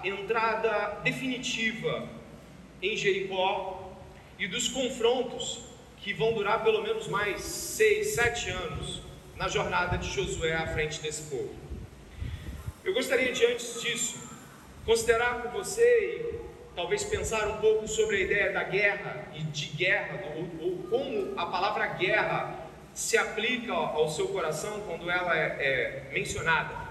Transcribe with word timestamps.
da 0.00 0.08
entrada 0.08 1.00
definitiva 1.02 2.08
em 2.82 2.96
Jericó 2.96 3.92
e 4.38 4.48
dos 4.48 4.68
confrontos 4.68 5.60
que 5.98 6.14
vão 6.14 6.32
durar 6.32 6.64
pelo 6.64 6.82
menos 6.82 7.06
mais 7.08 7.42
seis, 7.42 8.14
sete 8.14 8.48
anos 8.50 9.02
na 9.36 9.48
jornada 9.48 9.98
de 9.98 10.08
Josué 10.08 10.54
à 10.54 10.66
frente 10.68 11.00
desse 11.00 11.30
povo. 11.30 11.54
Eu 12.82 12.94
gostaria 12.94 13.32
de, 13.32 13.44
antes 13.44 13.82
disso, 13.82 14.18
considerar 14.86 15.42
com 15.42 15.50
você 15.50 15.82
e 15.82 16.40
talvez 16.74 17.04
pensar 17.04 17.46
um 17.48 17.60
pouco 17.60 17.86
sobre 17.86 18.16
a 18.16 18.20
ideia 18.20 18.52
da 18.52 18.64
guerra 18.64 19.26
e 19.34 19.42
de 19.42 19.66
guerra, 19.66 20.34
ou, 20.36 20.66
ou 20.66 20.78
como 20.84 21.38
a 21.38 21.46
palavra 21.46 21.86
guerra 21.88 22.66
se 22.94 23.18
aplica 23.18 23.72
ao 23.72 24.08
seu 24.08 24.28
coração 24.28 24.80
quando 24.86 25.10
ela 25.10 25.36
é, 25.36 25.56
é 26.08 26.10
mencionada. 26.12 26.89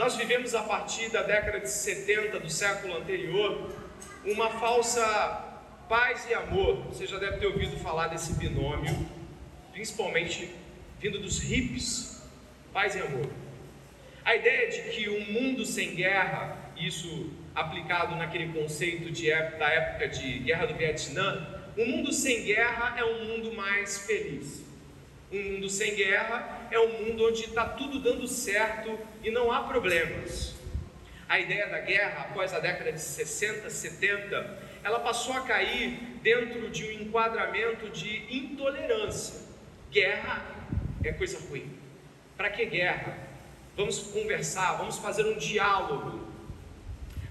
Nós 0.00 0.16
vivemos 0.16 0.54
a 0.54 0.62
partir 0.62 1.10
da 1.10 1.22
década 1.22 1.60
de 1.60 1.68
70 1.68 2.40
do 2.40 2.48
século 2.48 2.96
anterior 2.96 3.70
uma 4.24 4.48
falsa 4.48 5.04
paz 5.90 6.26
e 6.26 6.32
amor. 6.32 6.76
Você 6.86 7.06
já 7.06 7.18
deve 7.18 7.36
ter 7.36 7.46
ouvido 7.46 7.76
falar 7.76 8.08
desse 8.08 8.32
binômio, 8.32 8.96
principalmente 9.72 10.54
vindo 10.98 11.18
dos 11.18 11.38
hippies, 11.40 12.26
paz 12.72 12.94
e 12.94 13.00
amor. 13.00 13.28
A 14.24 14.34
ideia 14.34 14.70
de 14.70 14.90
que 14.90 15.10
um 15.10 15.32
mundo 15.32 15.66
sem 15.66 15.94
guerra, 15.94 16.56
isso 16.78 17.30
aplicado 17.54 18.16
naquele 18.16 18.58
conceito 18.58 19.10
de, 19.10 19.28
da 19.28 19.68
época 19.68 20.08
de 20.08 20.38
guerra 20.38 20.64
do 20.64 20.76
Vietnã, 20.76 21.60
um 21.76 21.84
mundo 21.84 22.10
sem 22.10 22.44
guerra 22.44 22.98
é 22.98 23.04
um 23.04 23.26
mundo 23.26 23.52
mais 23.52 23.98
feliz. 24.06 24.69
Um 25.32 25.52
mundo 25.52 25.70
sem 25.70 25.94
guerra 25.94 26.68
é 26.70 26.78
um 26.80 27.04
mundo 27.04 27.28
onde 27.28 27.44
está 27.44 27.64
tudo 27.64 28.00
dando 28.00 28.26
certo 28.26 28.98
e 29.22 29.30
não 29.30 29.52
há 29.52 29.62
problemas. 29.62 30.54
A 31.28 31.38
ideia 31.38 31.68
da 31.68 31.78
guerra, 31.78 32.22
após 32.22 32.52
a 32.52 32.58
década 32.58 32.90
de 32.90 33.00
60, 33.00 33.70
70, 33.70 34.58
ela 34.82 34.98
passou 34.98 35.34
a 35.34 35.42
cair 35.42 36.00
dentro 36.20 36.68
de 36.70 36.84
um 36.84 36.90
enquadramento 37.02 37.88
de 37.90 38.26
intolerância. 38.34 39.48
Guerra 39.92 40.44
é 41.04 41.12
coisa 41.12 41.38
ruim. 41.48 41.78
Para 42.36 42.50
que 42.50 42.64
guerra? 42.66 43.16
Vamos 43.76 43.98
conversar, 43.98 44.78
vamos 44.78 44.98
fazer 44.98 45.24
um 45.24 45.38
diálogo. 45.38 46.28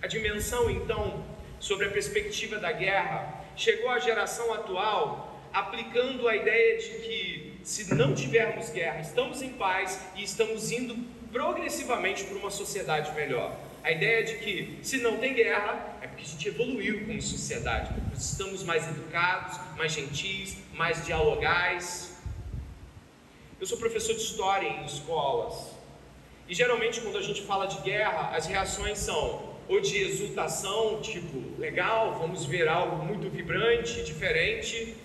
A 0.02 0.08
dimensão, 0.08 0.70
então, 0.70 1.26
sobre 1.60 1.88
a 1.88 1.90
perspectiva 1.90 2.58
da 2.58 2.72
guerra 2.72 3.44
chegou 3.58 3.90
à 3.90 4.00
geração 4.00 4.54
atual 4.54 5.30
aplicando 5.54 6.28
a 6.28 6.36
ideia 6.36 6.78
de 6.78 6.90
que 7.00 7.49
se 7.64 7.94
não 7.94 8.16
tivermos 8.16 8.70
guerra, 8.70 9.00
estamos 9.02 9.42
em 9.42 9.50
paz 9.50 10.00
e 10.16 10.24
estamos 10.24 10.72
indo 10.72 10.96
progressivamente 11.32 12.24
para 12.24 12.38
uma 12.38 12.50
sociedade 12.50 13.14
melhor. 13.14 13.56
A 13.84 13.92
ideia 13.92 14.24
de 14.24 14.38
que 14.38 14.80
se 14.84 14.98
não 14.98 15.18
tem 15.18 15.34
guerra 15.34 15.98
é 16.02 16.08
porque 16.08 16.24
a 16.24 16.28
gente 16.28 16.48
evoluiu 16.48 17.06
como 17.06 17.22
sociedade, 17.22 17.94
estamos 18.18 18.64
mais 18.64 18.88
educados, 18.88 19.58
mais 19.78 19.94
gentis, 19.94 20.58
mais 20.74 21.06
dialogais. 21.06 22.18
Eu 23.60 23.66
sou 23.66 23.78
professor 23.78 24.14
de 24.14 24.22
história 24.22 24.68
em 24.68 24.86
escolas 24.86 25.80
e 26.48 26.54
geralmente 26.54 27.00
quando 27.02 27.18
a 27.18 27.22
gente 27.22 27.44
fala 27.44 27.68
de 27.68 27.80
guerra, 27.82 28.36
as 28.36 28.48
reações 28.48 28.98
são 28.98 29.50
ou 29.70 29.80
de 29.80 29.98
exultação, 29.98 31.00
tipo, 31.00 31.60
legal, 31.60 32.18
vamos 32.18 32.44
ver 32.44 32.68
algo 32.68 33.06
muito 33.06 33.30
vibrante, 33.30 34.04
diferente, 34.04 34.96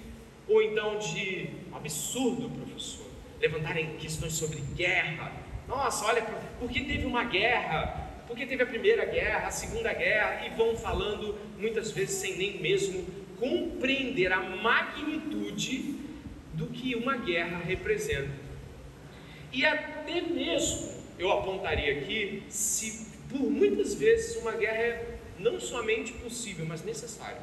ou 0.48 0.62
então 0.62 0.98
de 0.98 1.48
absurdo, 1.72 2.50
professor, 2.50 3.06
levantarem 3.40 3.96
questões 3.96 4.34
sobre 4.34 4.60
guerra. 4.74 5.32
Nossa, 5.66 6.04
olha, 6.06 6.22
por 6.58 6.70
que 6.70 6.84
teve 6.84 7.06
uma 7.06 7.24
guerra? 7.24 8.10
Por 8.26 8.36
que 8.36 8.46
teve 8.46 8.62
a 8.62 8.66
primeira 8.66 9.04
guerra, 9.04 9.48
a 9.48 9.50
segunda 9.50 9.92
guerra? 9.92 10.46
E 10.46 10.50
vão 10.50 10.76
falando 10.76 11.38
muitas 11.58 11.90
vezes 11.90 12.16
sem 12.16 12.36
nem 12.36 12.60
mesmo 12.60 13.04
compreender 13.38 14.32
a 14.32 14.40
magnitude 14.40 15.96
do 16.52 16.66
que 16.68 16.94
uma 16.94 17.16
guerra 17.16 17.58
representa. 17.58 18.30
E 19.52 19.64
até 19.64 20.20
mesmo, 20.20 20.94
eu 21.18 21.30
apontaria 21.30 21.98
aqui, 21.98 22.42
se 22.48 23.08
por 23.28 23.50
muitas 23.50 23.94
vezes 23.94 24.36
uma 24.36 24.52
guerra 24.52 24.78
é 24.78 25.18
não 25.38 25.60
somente 25.60 26.12
possível, 26.12 26.64
mas 26.66 26.84
necessária. 26.84 27.40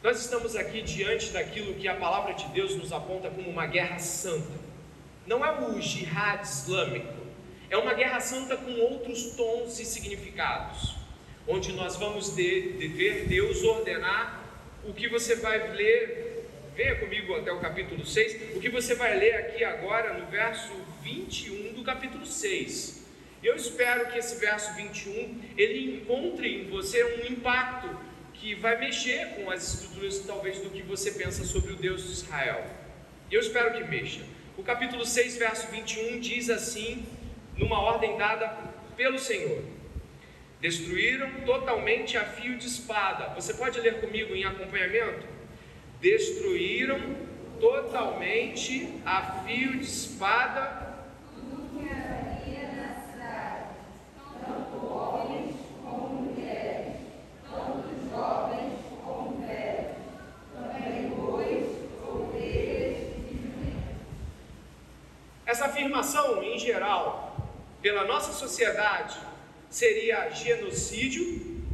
Nós 0.00 0.20
estamos 0.20 0.54
aqui 0.54 0.80
diante 0.80 1.30
daquilo 1.32 1.74
que 1.74 1.88
a 1.88 1.94
palavra 1.96 2.32
de 2.32 2.46
Deus 2.48 2.76
nos 2.76 2.92
aponta 2.92 3.28
como 3.28 3.50
uma 3.50 3.66
guerra 3.66 3.98
santa. 3.98 4.52
Não 5.26 5.44
é 5.44 5.60
o 5.60 5.80
jihad 5.80 6.44
islâmico, 6.44 7.26
é 7.68 7.76
uma 7.76 7.92
guerra 7.94 8.20
santa 8.20 8.56
com 8.56 8.70
outros 8.78 9.32
tons 9.32 9.80
e 9.80 9.84
significados, 9.84 10.94
onde 11.48 11.72
nós 11.72 11.96
vamos 11.96 12.34
de, 12.34 12.78
de 12.78 12.88
ver 12.88 13.26
Deus 13.26 13.64
ordenar 13.64 14.44
o 14.86 14.94
que 14.94 15.08
você 15.08 15.34
vai 15.34 15.72
ler. 15.74 16.46
Venha 16.76 16.94
comigo 16.94 17.34
até 17.34 17.52
o 17.52 17.58
capítulo 17.58 18.06
6. 18.06 18.56
O 18.56 18.60
que 18.60 18.68
você 18.68 18.94
vai 18.94 19.18
ler 19.18 19.34
aqui 19.34 19.64
agora 19.64 20.14
no 20.14 20.26
verso 20.26 20.72
21 21.02 21.72
do 21.72 21.82
capítulo 21.82 22.24
6 22.24 22.98
eu 23.42 23.54
espero 23.54 24.10
que 24.10 24.18
esse 24.18 24.36
verso 24.36 24.74
21 24.74 25.40
ele 25.56 25.96
encontre 25.96 26.62
em 26.62 26.68
você 26.68 27.04
um 27.04 27.32
impacto 27.32 27.88
que 28.40 28.54
vai 28.54 28.78
mexer 28.78 29.34
com 29.34 29.50
as 29.50 29.74
estruturas 29.74 30.20
talvez 30.20 30.58
do 30.58 30.70
que 30.70 30.82
você 30.82 31.10
pensa 31.10 31.44
sobre 31.44 31.72
o 31.72 31.76
Deus 31.76 32.04
de 32.04 32.12
Israel. 32.12 32.64
Eu 33.30 33.40
espero 33.40 33.72
que 33.72 33.84
mexa. 33.84 34.22
O 34.56 34.62
capítulo 34.62 35.04
6, 35.04 35.36
verso 35.36 35.66
21 35.68 36.20
diz 36.20 36.48
assim, 36.48 37.04
numa 37.56 37.80
ordem 37.80 38.16
dada 38.16 38.56
pelo 38.96 39.18
Senhor: 39.18 39.62
Destruíram 40.60 41.30
totalmente 41.44 42.16
a 42.16 42.24
fio 42.24 42.56
de 42.56 42.66
espada. 42.66 43.34
Você 43.34 43.54
pode 43.54 43.80
ler 43.80 44.00
comigo 44.00 44.34
em 44.34 44.44
acompanhamento? 44.44 45.26
Destruíram 46.00 47.00
totalmente 47.60 48.88
a 49.04 49.42
fio 49.44 49.76
de 49.76 49.84
espada 49.84 50.87
Essa 65.58 65.66
afirmação, 65.66 66.40
em 66.40 66.56
geral, 66.56 67.36
pela 67.82 68.04
nossa 68.04 68.32
sociedade, 68.32 69.18
seria 69.68 70.30
genocídio, 70.30 71.64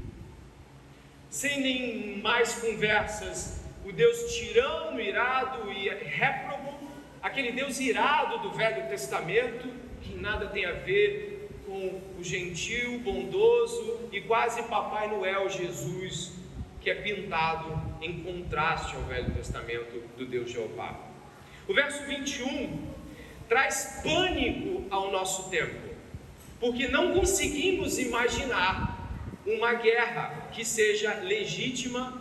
sem 1.28 1.60
nem 1.60 2.22
mais 2.22 2.54
conversas, 2.54 3.62
o 3.84 3.92
Deus 3.92 4.34
tirano, 4.34 4.98
irado 4.98 5.70
e 5.70 5.90
réprobo, 5.90 6.78
aquele 7.22 7.52
Deus 7.52 7.78
irado 7.78 8.38
do 8.38 8.52
Velho 8.52 8.88
Testamento, 8.88 9.68
que 10.00 10.14
nada 10.14 10.46
tem 10.46 10.64
a 10.64 10.72
ver 10.72 11.50
com 11.66 12.00
o 12.18 12.24
gentil, 12.24 13.00
bondoso 13.00 14.08
e 14.10 14.22
quase 14.22 14.62
Papai 14.62 15.08
Noel 15.08 15.50
Jesus, 15.50 16.32
que 16.80 16.88
é 16.88 16.94
pintado 16.94 17.68
em 18.00 18.22
contraste 18.22 18.96
ao 18.96 19.02
Velho 19.02 19.30
Testamento 19.34 20.02
do 20.16 20.24
Deus 20.24 20.50
Jeová. 20.50 20.98
O 21.68 21.74
verso 21.74 22.02
21 22.04 22.93
traz 23.54 24.00
pânico 24.02 24.84
ao 24.90 25.12
nosso 25.12 25.48
tempo, 25.48 25.88
porque 26.58 26.88
não 26.88 27.14
conseguimos 27.14 28.00
imaginar 28.00 29.08
uma 29.46 29.74
guerra 29.74 30.48
que 30.50 30.64
seja 30.64 31.14
legítima 31.20 32.20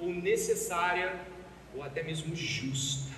ou 0.00 0.08
necessária 0.08 1.14
ou 1.74 1.82
até 1.82 2.02
mesmo 2.02 2.34
justa. 2.34 3.12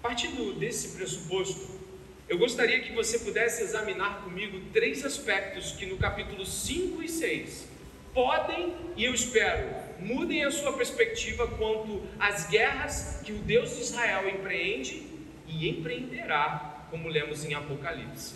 Partindo 0.00 0.58
desse 0.58 0.96
pressuposto, 0.96 1.78
eu 2.26 2.38
gostaria 2.38 2.80
que 2.80 2.94
você 2.94 3.18
pudesse 3.18 3.62
examinar 3.62 4.22
comigo 4.22 4.58
três 4.72 5.04
aspectos 5.04 5.72
que 5.72 5.84
no 5.84 5.98
capítulo 5.98 6.46
5 6.46 7.02
e 7.02 7.08
6 7.10 7.68
podem, 8.14 8.74
e 8.96 9.04
eu 9.04 9.12
espero, 9.12 9.85
mudem 10.00 10.44
a 10.44 10.50
sua 10.50 10.72
perspectiva 10.72 11.46
quanto 11.46 12.02
às 12.18 12.48
guerras 12.48 13.20
que 13.24 13.32
o 13.32 13.38
Deus 13.38 13.74
de 13.76 13.82
Israel 13.82 14.28
empreende 14.28 15.06
e 15.46 15.68
empreenderá, 15.68 16.86
como 16.90 17.08
lemos 17.08 17.44
em 17.44 17.54
Apocalipse. 17.54 18.34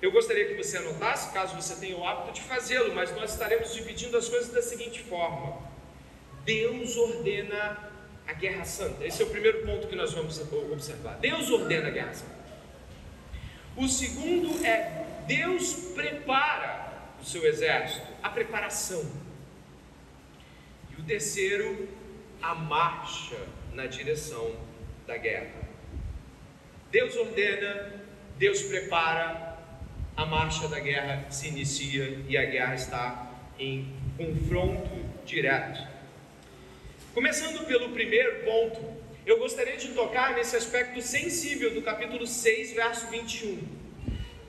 Eu 0.00 0.10
gostaria 0.12 0.46
que 0.46 0.54
você 0.54 0.78
anotasse, 0.78 1.32
caso 1.32 1.54
você 1.54 1.76
tenha 1.76 1.96
o 1.96 2.06
hábito 2.06 2.32
de 2.32 2.40
fazê-lo, 2.40 2.94
mas 2.94 3.14
nós 3.14 3.32
estaremos 3.32 3.74
dividindo 3.74 4.16
as 4.16 4.28
coisas 4.28 4.50
da 4.50 4.62
seguinte 4.62 5.02
forma: 5.02 5.58
Deus 6.44 6.96
ordena 6.96 7.90
a 8.26 8.32
guerra 8.32 8.64
santa. 8.64 9.04
Esse 9.04 9.22
é 9.22 9.26
o 9.26 9.30
primeiro 9.30 9.66
ponto 9.66 9.88
que 9.88 9.96
nós 9.96 10.12
vamos 10.12 10.40
observar. 10.40 11.18
Deus 11.18 11.50
ordena 11.50 11.88
a 11.88 11.90
guerra 11.90 12.14
santa. 12.14 12.40
O 13.76 13.86
segundo 13.88 14.64
é 14.64 15.06
Deus 15.26 15.72
prepara 15.94 16.92
o 17.20 17.24
seu 17.24 17.44
exército, 17.46 18.06
a 18.22 18.30
preparação. 18.30 19.04
O 21.00 21.02
terceiro, 21.02 21.88
a 22.42 22.54
marcha 22.54 23.38
na 23.72 23.86
direção 23.86 24.54
da 25.06 25.16
guerra. 25.16 25.66
Deus 26.90 27.16
ordena, 27.16 28.04
Deus 28.36 28.60
prepara, 28.62 29.58
a 30.14 30.26
marcha 30.26 30.68
da 30.68 30.78
guerra 30.78 31.24
se 31.30 31.48
inicia 31.48 32.22
e 32.28 32.36
a 32.36 32.44
guerra 32.44 32.74
está 32.74 33.32
em 33.58 33.90
confronto 34.18 34.90
direto. 35.24 35.88
Começando 37.14 37.66
pelo 37.66 37.92
primeiro 37.92 38.44
ponto, 38.44 39.02
eu 39.24 39.38
gostaria 39.38 39.78
de 39.78 39.88
tocar 39.88 40.34
nesse 40.34 40.54
aspecto 40.54 41.00
sensível 41.00 41.72
do 41.72 41.80
capítulo 41.80 42.26
6, 42.26 42.74
verso 42.74 43.06
21. 43.06 43.58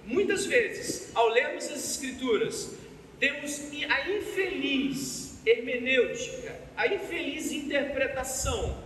Muitas 0.03 0.45
vezes, 0.45 1.15
ao 1.15 1.29
lermos 1.29 1.65
as 1.71 1.91
Escrituras, 1.91 2.75
temos 3.19 3.71
a 3.89 4.09
infeliz 4.09 5.20
hermenêutica, 5.45 6.55
a 6.75 6.87
infeliz 6.87 7.51
interpretação 7.51 8.77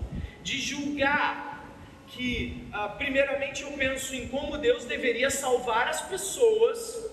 de 0.44 0.60
julgar 0.60 1.56
que, 2.07 2.63
ah, 2.72 2.90
primeiramente, 2.90 3.63
eu 3.63 3.72
penso 3.72 4.16
em 4.16 4.28
como 4.28 4.57
Deus 4.57 4.86
deveria 4.86 5.30
salvar 5.30 5.88
as 5.88 6.02
pessoas, 6.02 7.10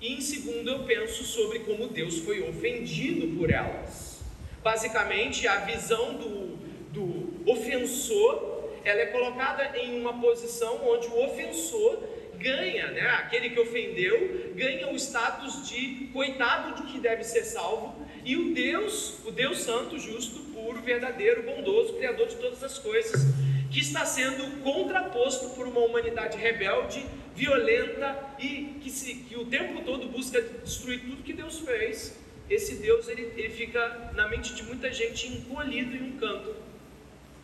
e 0.00 0.14
em 0.14 0.20
segundo, 0.20 0.70
eu 0.70 0.84
penso 0.84 1.24
sobre 1.24 1.60
como 1.60 1.88
Deus 1.88 2.18
foi 2.18 2.48
ofendido 2.48 3.38
por 3.38 3.50
elas. 3.50 4.22
Basicamente, 4.62 5.46
a 5.46 5.56
visão 5.60 6.14
do, 6.14 6.56
do 6.92 7.50
ofensor 7.50 8.54
ela 8.84 9.00
é 9.00 9.06
colocada 9.06 9.78
em 9.78 9.98
uma 9.98 10.20
posição 10.20 10.86
onde 10.86 11.08
o 11.08 11.24
ofensor 11.24 12.02
ganha, 12.38 12.90
né? 12.90 13.00
aquele 13.02 13.50
que 13.50 13.60
ofendeu, 13.60 14.52
ganha 14.54 14.90
o 14.90 14.96
status 14.96 15.68
de 15.68 16.08
coitado 16.12 16.82
de 16.82 16.92
que 16.92 16.98
deve 16.98 17.24
ser 17.24 17.44
salvo, 17.44 18.04
e 18.24 18.36
o 18.36 18.54
Deus, 18.54 19.18
o 19.24 19.30
Deus 19.30 19.58
santo, 19.58 19.98
justo, 19.98 20.40
puro, 20.52 20.80
verdadeiro, 20.80 21.42
bondoso, 21.42 21.94
criador 21.94 22.26
de 22.26 22.36
todas 22.36 22.62
as 22.62 22.78
coisas, 22.78 23.22
que 23.70 23.80
está 23.80 24.06
sendo 24.06 24.62
contraposto 24.62 25.50
por 25.50 25.66
uma 25.66 25.80
humanidade 25.80 26.38
rebelde, 26.38 27.04
violenta 27.34 28.16
e 28.38 28.78
que, 28.80 28.88
se, 28.88 29.14
que 29.14 29.36
o 29.36 29.46
tempo 29.46 29.82
todo 29.82 30.06
busca 30.08 30.40
destruir 30.40 31.00
tudo 31.00 31.22
que 31.22 31.32
Deus 31.32 31.58
fez. 31.58 32.16
Esse 32.48 32.76
Deus 32.76 33.08
ele, 33.08 33.32
ele 33.36 33.50
fica 33.50 34.12
na 34.14 34.28
mente 34.28 34.54
de 34.54 34.62
muita 34.62 34.92
gente 34.92 35.26
encolhido 35.26 35.96
em 35.96 36.02
um 36.02 36.18
canto, 36.18 36.54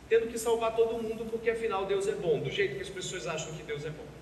tendo 0.08 0.28
que 0.28 0.38
salvar 0.38 0.76
todo 0.76 1.02
mundo, 1.02 1.26
porque 1.30 1.50
afinal 1.50 1.86
Deus 1.86 2.06
é 2.06 2.12
bom, 2.12 2.38
do 2.38 2.50
jeito 2.50 2.76
que 2.76 2.82
as 2.82 2.90
pessoas 2.90 3.26
acham 3.26 3.52
que 3.54 3.62
Deus 3.62 3.84
é 3.84 3.90
bom. 3.90 4.19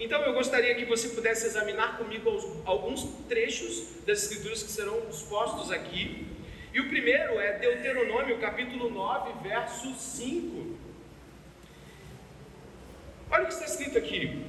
Então 0.00 0.22
eu 0.22 0.32
gostaria 0.32 0.74
que 0.74 0.86
você 0.86 1.10
pudesse 1.10 1.44
examinar 1.46 1.98
comigo 1.98 2.30
alguns 2.64 3.04
trechos 3.28 4.02
das 4.06 4.22
Escrituras 4.22 4.62
que 4.62 4.70
serão 4.70 4.98
expostos 5.10 5.70
aqui. 5.70 6.26
E 6.72 6.80
o 6.80 6.88
primeiro 6.88 7.38
é 7.38 7.58
Deuteronômio 7.58 8.38
capítulo 8.38 8.88
9, 8.88 9.46
verso 9.46 9.94
5. 9.94 10.78
Olha 13.30 13.44
o 13.44 13.46
que 13.46 13.52
está 13.52 13.66
escrito 13.66 13.98
aqui. 13.98 14.42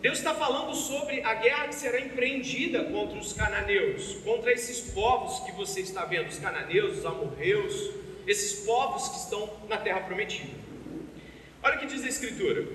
Deus 0.00 0.16
está 0.16 0.34
falando 0.34 0.74
sobre 0.74 1.22
a 1.22 1.34
guerra 1.34 1.68
que 1.68 1.74
será 1.74 2.00
empreendida 2.00 2.84
contra 2.84 3.18
os 3.18 3.34
cananeus, 3.34 4.14
contra 4.24 4.50
esses 4.50 4.92
povos 4.92 5.40
que 5.40 5.52
você 5.52 5.80
está 5.80 6.06
vendo, 6.06 6.28
os 6.28 6.38
cananeus, 6.38 7.00
os 7.00 7.04
amorreus, 7.04 7.90
esses 8.26 8.64
povos 8.64 9.08
que 9.10 9.16
estão 9.16 9.58
na 9.68 9.76
terra 9.76 10.00
prometida. 10.00 10.58
Olha 11.62 11.76
o 11.76 11.80
que 11.80 11.86
diz 11.86 12.02
a 12.02 12.08
Escritura: 12.08 12.66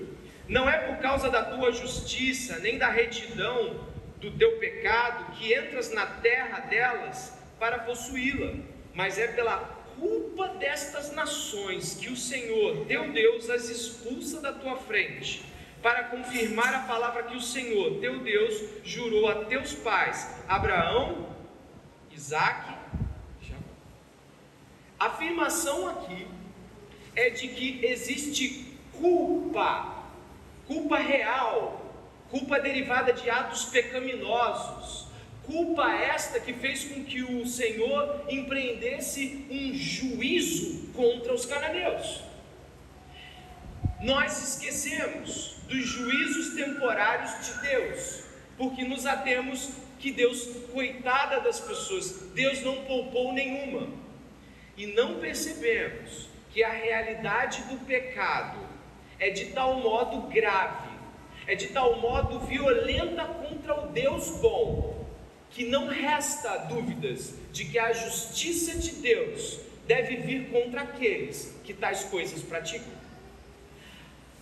Não 0.48 0.68
é 0.68 0.78
por 0.78 0.98
causa 0.98 1.28
da 1.28 1.44
tua 1.44 1.72
justiça, 1.72 2.58
nem 2.58 2.78
da 2.78 2.88
retidão 2.88 3.86
do 4.18 4.30
teu 4.30 4.58
pecado, 4.58 5.32
que 5.32 5.52
entras 5.52 5.92
na 5.92 6.06
terra 6.06 6.60
delas 6.60 7.36
para 7.58 7.80
possuí-la, 7.80 8.54
mas 8.94 9.18
é 9.18 9.28
pela 9.28 9.58
culpa 9.98 10.48
destas 10.48 11.12
nações 11.12 11.94
que 11.94 12.08
o 12.08 12.16
Senhor, 12.16 12.86
teu 12.86 13.12
Deus, 13.12 13.50
as 13.50 13.68
expulsa 13.68 14.40
da 14.40 14.52
tua 14.52 14.76
frente, 14.76 15.44
para 15.82 16.04
confirmar 16.04 16.74
a 16.74 16.80
palavra 16.80 17.24
que 17.24 17.36
o 17.36 17.40
Senhor, 17.40 17.98
teu 18.00 18.20
Deus, 18.20 18.62
jurou 18.84 19.28
a 19.28 19.44
teus 19.44 19.74
pais, 19.74 20.34
Abraão, 20.48 21.28
Isaac 22.10 22.74
e 23.42 23.46
Jacó. 23.46 23.62
A 24.98 25.06
afirmação 25.06 25.88
aqui 25.88 26.26
é 27.14 27.30
de 27.30 27.48
que 27.48 27.84
existe 27.84 28.76
culpa, 28.98 29.95
culpa 30.66 30.98
real, 30.98 31.80
culpa 32.30 32.58
derivada 32.58 33.12
de 33.12 33.28
atos 33.30 33.66
pecaminosos 33.66 35.06
Culpa 35.46 35.88
esta 35.92 36.40
que 36.40 36.52
fez 36.52 36.84
com 36.86 37.04
que 37.04 37.22
o 37.22 37.46
Senhor 37.46 38.24
empreendesse 38.28 39.46
um 39.48 39.72
juízo 39.72 40.88
contra 40.92 41.32
os 41.32 41.46
cananeus. 41.46 42.20
Nós 44.02 44.42
esquecemos 44.42 45.58
dos 45.68 45.86
juízos 45.86 46.56
temporários 46.56 47.46
de 47.46 47.60
Deus, 47.60 48.24
porque 48.58 48.82
nos 48.82 49.06
atemos 49.06 49.70
que 50.00 50.10
Deus, 50.10 50.48
coitada 50.72 51.40
das 51.40 51.60
pessoas, 51.60 52.32
Deus 52.34 52.60
não 52.62 52.84
poupou 52.84 53.32
nenhuma. 53.32 53.88
E 54.76 54.88
não 54.88 55.20
percebemos 55.20 56.28
que 56.52 56.64
a 56.64 56.72
realidade 56.72 57.62
do 57.62 57.86
pecado 57.86 58.58
é 59.18 59.30
de 59.30 59.46
tal 59.46 59.80
modo 59.80 60.28
grave, 60.28 60.88
é 61.46 61.54
de 61.54 61.68
tal 61.68 62.00
modo 62.00 62.40
violenta 62.40 63.24
contra 63.24 63.80
o 63.80 63.88
Deus 63.88 64.30
bom, 64.40 65.06
que 65.50 65.64
não 65.64 65.86
resta 65.86 66.56
dúvidas 66.68 67.34
de 67.52 67.64
que 67.64 67.78
a 67.78 67.92
justiça 67.92 68.78
de 68.78 68.92
Deus 68.96 69.58
deve 69.86 70.16
vir 70.16 70.50
contra 70.50 70.82
aqueles 70.82 71.56
que 71.64 71.72
tais 71.72 72.04
coisas 72.04 72.42
praticam. 72.42 72.92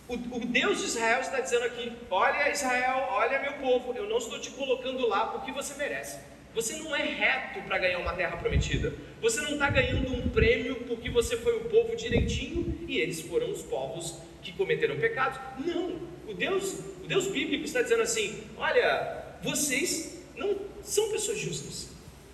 O, 0.07 0.13
o, 0.13 0.39
Deus 0.39 0.79
de 0.79 0.85
Israel 0.85 1.21
está 1.21 1.39
dizendo 1.39 1.65
aqui: 1.65 1.91
olha 2.11 2.51
Israel, 2.51 3.07
olha 3.09 3.39
meu 3.39 3.53
povo, 3.53 3.93
eu 3.93 4.07
não 4.07 4.17
estou 4.17 4.39
te 4.39 4.51
colocando 4.51 5.07
lá 5.07 5.27
porque 5.27 5.51
você 5.51 5.73
merece. 5.75 6.19
Você 6.53 6.77
não 6.77 6.95
é 6.95 7.03
reto 7.03 7.61
para 7.63 7.77
ganhar 7.77 7.99
uma 7.99 8.13
terra 8.13 8.37
prometida. 8.37 8.93
Você 9.21 9.41
não 9.41 9.53
está 9.53 9.69
ganhando 9.69 10.13
um 10.13 10.29
prêmio 10.29 10.75
porque 10.87 11.09
você 11.09 11.35
foi 11.37 11.57
o 11.57 11.65
povo 11.65 11.95
direitinho 11.95 12.79
e 12.87 12.97
eles 12.97 13.19
foram 13.21 13.51
os 13.51 13.61
povos 13.63 14.21
que 14.45 14.53
cometeram 14.53 14.97
pecados. 14.97 15.39
Não. 15.65 15.99
O 16.27 16.33
Deus, 16.33 16.73
o 17.03 17.07
Deus 17.07 17.27
bíblico 17.27 17.65
está 17.65 17.81
dizendo 17.81 18.03
assim: 18.03 18.43
olha, 18.57 19.25
vocês 19.41 20.19
não 20.37 20.55
são 20.83 21.11
pessoas 21.11 21.39
justas, 21.39 21.89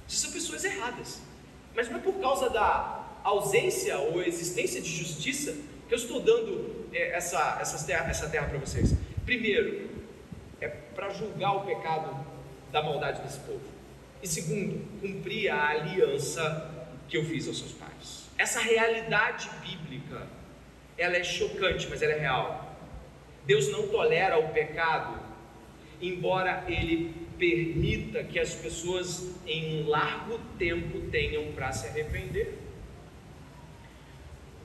são 0.07 0.31
pessoas 0.31 0.63
erradas. 0.63 1.21
Mas 1.73 1.89
não 1.89 1.97
é 1.97 2.01
por 2.01 2.15
causa 2.15 2.49
da 2.49 3.19
ausência 3.23 3.97
ou 3.97 4.21
existência 4.21 4.81
de 4.81 4.89
justiça 4.89 5.55
que 5.87 5.93
eu 5.93 5.97
estou 5.97 6.19
dando 6.19 6.87
é, 6.91 7.11
essa, 7.15 7.57
essa 7.61 7.85
terra, 7.85 8.09
essa 8.09 8.29
terra 8.29 8.47
para 8.47 8.57
vocês. 8.57 8.93
Primeiro, 9.25 9.89
é 10.59 10.67
para 10.67 11.09
julgar 11.11 11.55
o 11.55 11.65
pecado 11.65 12.25
da 12.71 12.83
maldade 12.83 13.21
desse 13.21 13.39
povo. 13.39 13.61
E 14.21 14.27
segundo, 14.27 14.85
cumprir 14.99 15.49
a 15.49 15.69
aliança 15.69 16.89
que 17.07 17.17
eu 17.17 17.25
fiz 17.25 17.47
aos 17.47 17.57
seus 17.57 17.71
pais. 17.71 18.29
Essa 18.37 18.59
realidade 18.59 19.49
bíblica, 19.61 20.27
ela 21.01 21.17
é 21.17 21.23
chocante, 21.23 21.87
mas 21.89 22.01
ela 22.01 22.13
é 22.13 22.19
real. 22.19 22.77
Deus 23.45 23.69
não 23.71 23.87
tolera 23.87 24.37
o 24.37 24.49
pecado, 24.49 25.19
embora 25.99 26.63
ele 26.67 27.13
permita 27.39 28.23
que 28.23 28.39
as 28.39 28.53
pessoas 28.53 29.35
em 29.47 29.81
um 29.81 29.89
largo 29.89 30.39
tempo 30.59 31.01
tenham 31.09 31.51
para 31.53 31.71
se 31.71 31.87
arrepender. 31.87 32.59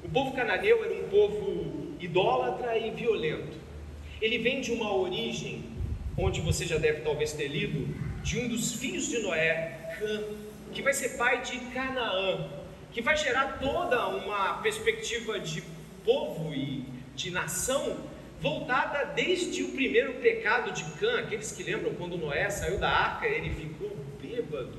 O 0.05 0.09
povo 0.11 0.37
cananeu 0.37 0.85
era 0.85 0.95
um 0.95 1.09
povo 1.09 1.97
idólatra 1.99 2.77
e 2.77 2.91
violento. 2.91 3.57
Ele 4.21 4.39
vem 4.39 4.61
de 4.61 4.73
uma 4.73 4.95
origem, 4.95 5.65
onde 6.19 6.43
você 6.43 6.67
já 6.67 6.77
deve 6.77 7.01
talvez 7.01 7.33
ter 7.33 7.49
lido, 7.49 7.89
de 8.23 8.39
um 8.39 8.49
dos 8.49 8.75
filhos 8.75 9.09
de 9.09 9.21
Noé, 9.21 9.97
Cã, 9.99 10.23
que 10.73 10.83
vai 10.83 10.93
ser 10.93 11.17
pai 11.17 11.41
de 11.43 11.59
Canaã, 11.73 12.51
que 12.93 13.01
vai 13.01 13.17
gerar 13.17 13.59
toda 13.59 14.07
uma 14.09 14.59
perspectiva 14.59 15.41
de 15.41 15.63
povo 16.07 16.55
e 16.55 16.85
de 17.15 17.31
nação 17.31 17.99
voltada 18.41 19.13
desde 19.15 19.63
o 19.65 19.73
primeiro 19.73 20.15
pecado 20.15 20.71
de 20.71 20.85
Cã, 20.99 21.19
aqueles 21.19 21.53
que 21.53 21.63
lembram 21.63 21.95
quando 21.95 22.17
Noé 22.17 22.49
saiu 22.49 22.79
da 22.79 22.89
arca, 22.89 23.27
ele 23.27 23.51
ficou 23.51 23.95
bêbado. 24.23 24.79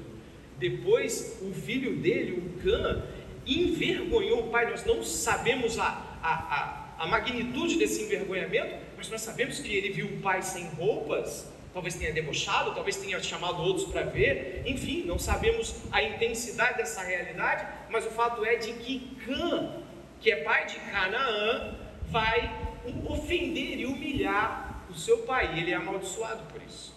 Depois, 0.57 1.39
o 1.41 1.53
filho 1.53 1.97
dele, 1.97 2.31
o 2.31 2.63
Cã, 2.63 3.03
envergonhou 3.45 4.47
o 4.47 4.49
pai. 4.49 4.69
Nós 4.69 4.85
não 4.85 5.03
sabemos 5.03 5.77
a, 5.77 5.85
a, 6.21 6.95
a, 6.97 7.03
a 7.03 7.07
magnitude 7.07 7.77
desse 7.77 8.03
envergonhamento, 8.03 8.75
mas 8.97 9.09
nós 9.09 9.21
sabemos 9.21 9.59
que 9.59 9.75
ele 9.75 9.89
viu 9.89 10.07
o 10.07 10.21
pai 10.21 10.41
sem 10.41 10.67
roupas, 10.69 11.51
talvez 11.73 11.95
tenha 11.95 12.11
debochado, 12.11 12.73
talvez 12.73 12.95
tenha 12.95 13.21
chamado 13.21 13.61
outros 13.61 13.87
para 13.87 14.03
ver, 14.03 14.63
enfim, 14.65 15.03
não 15.03 15.19
sabemos 15.19 15.75
a 15.91 16.01
intensidade 16.01 16.77
dessa 16.77 17.03
realidade, 17.03 17.67
mas 17.89 18.05
o 18.05 18.09
fato 18.09 18.43
é 18.43 18.55
de 18.55 18.73
que 18.73 19.15
Cã, 19.25 19.83
que 20.21 20.31
é 20.31 20.43
pai 20.43 20.65
de 20.65 20.75
Canaã, 20.75 21.75
vai 22.09 22.67
ofender 23.07 23.79
e 23.79 23.85
humilhar 23.85 24.85
o 24.89 24.95
seu 24.95 25.19
pai, 25.19 25.59
ele 25.59 25.71
é 25.71 25.75
amaldiçoado 25.75 26.43
por 26.51 26.61
isso. 26.61 26.95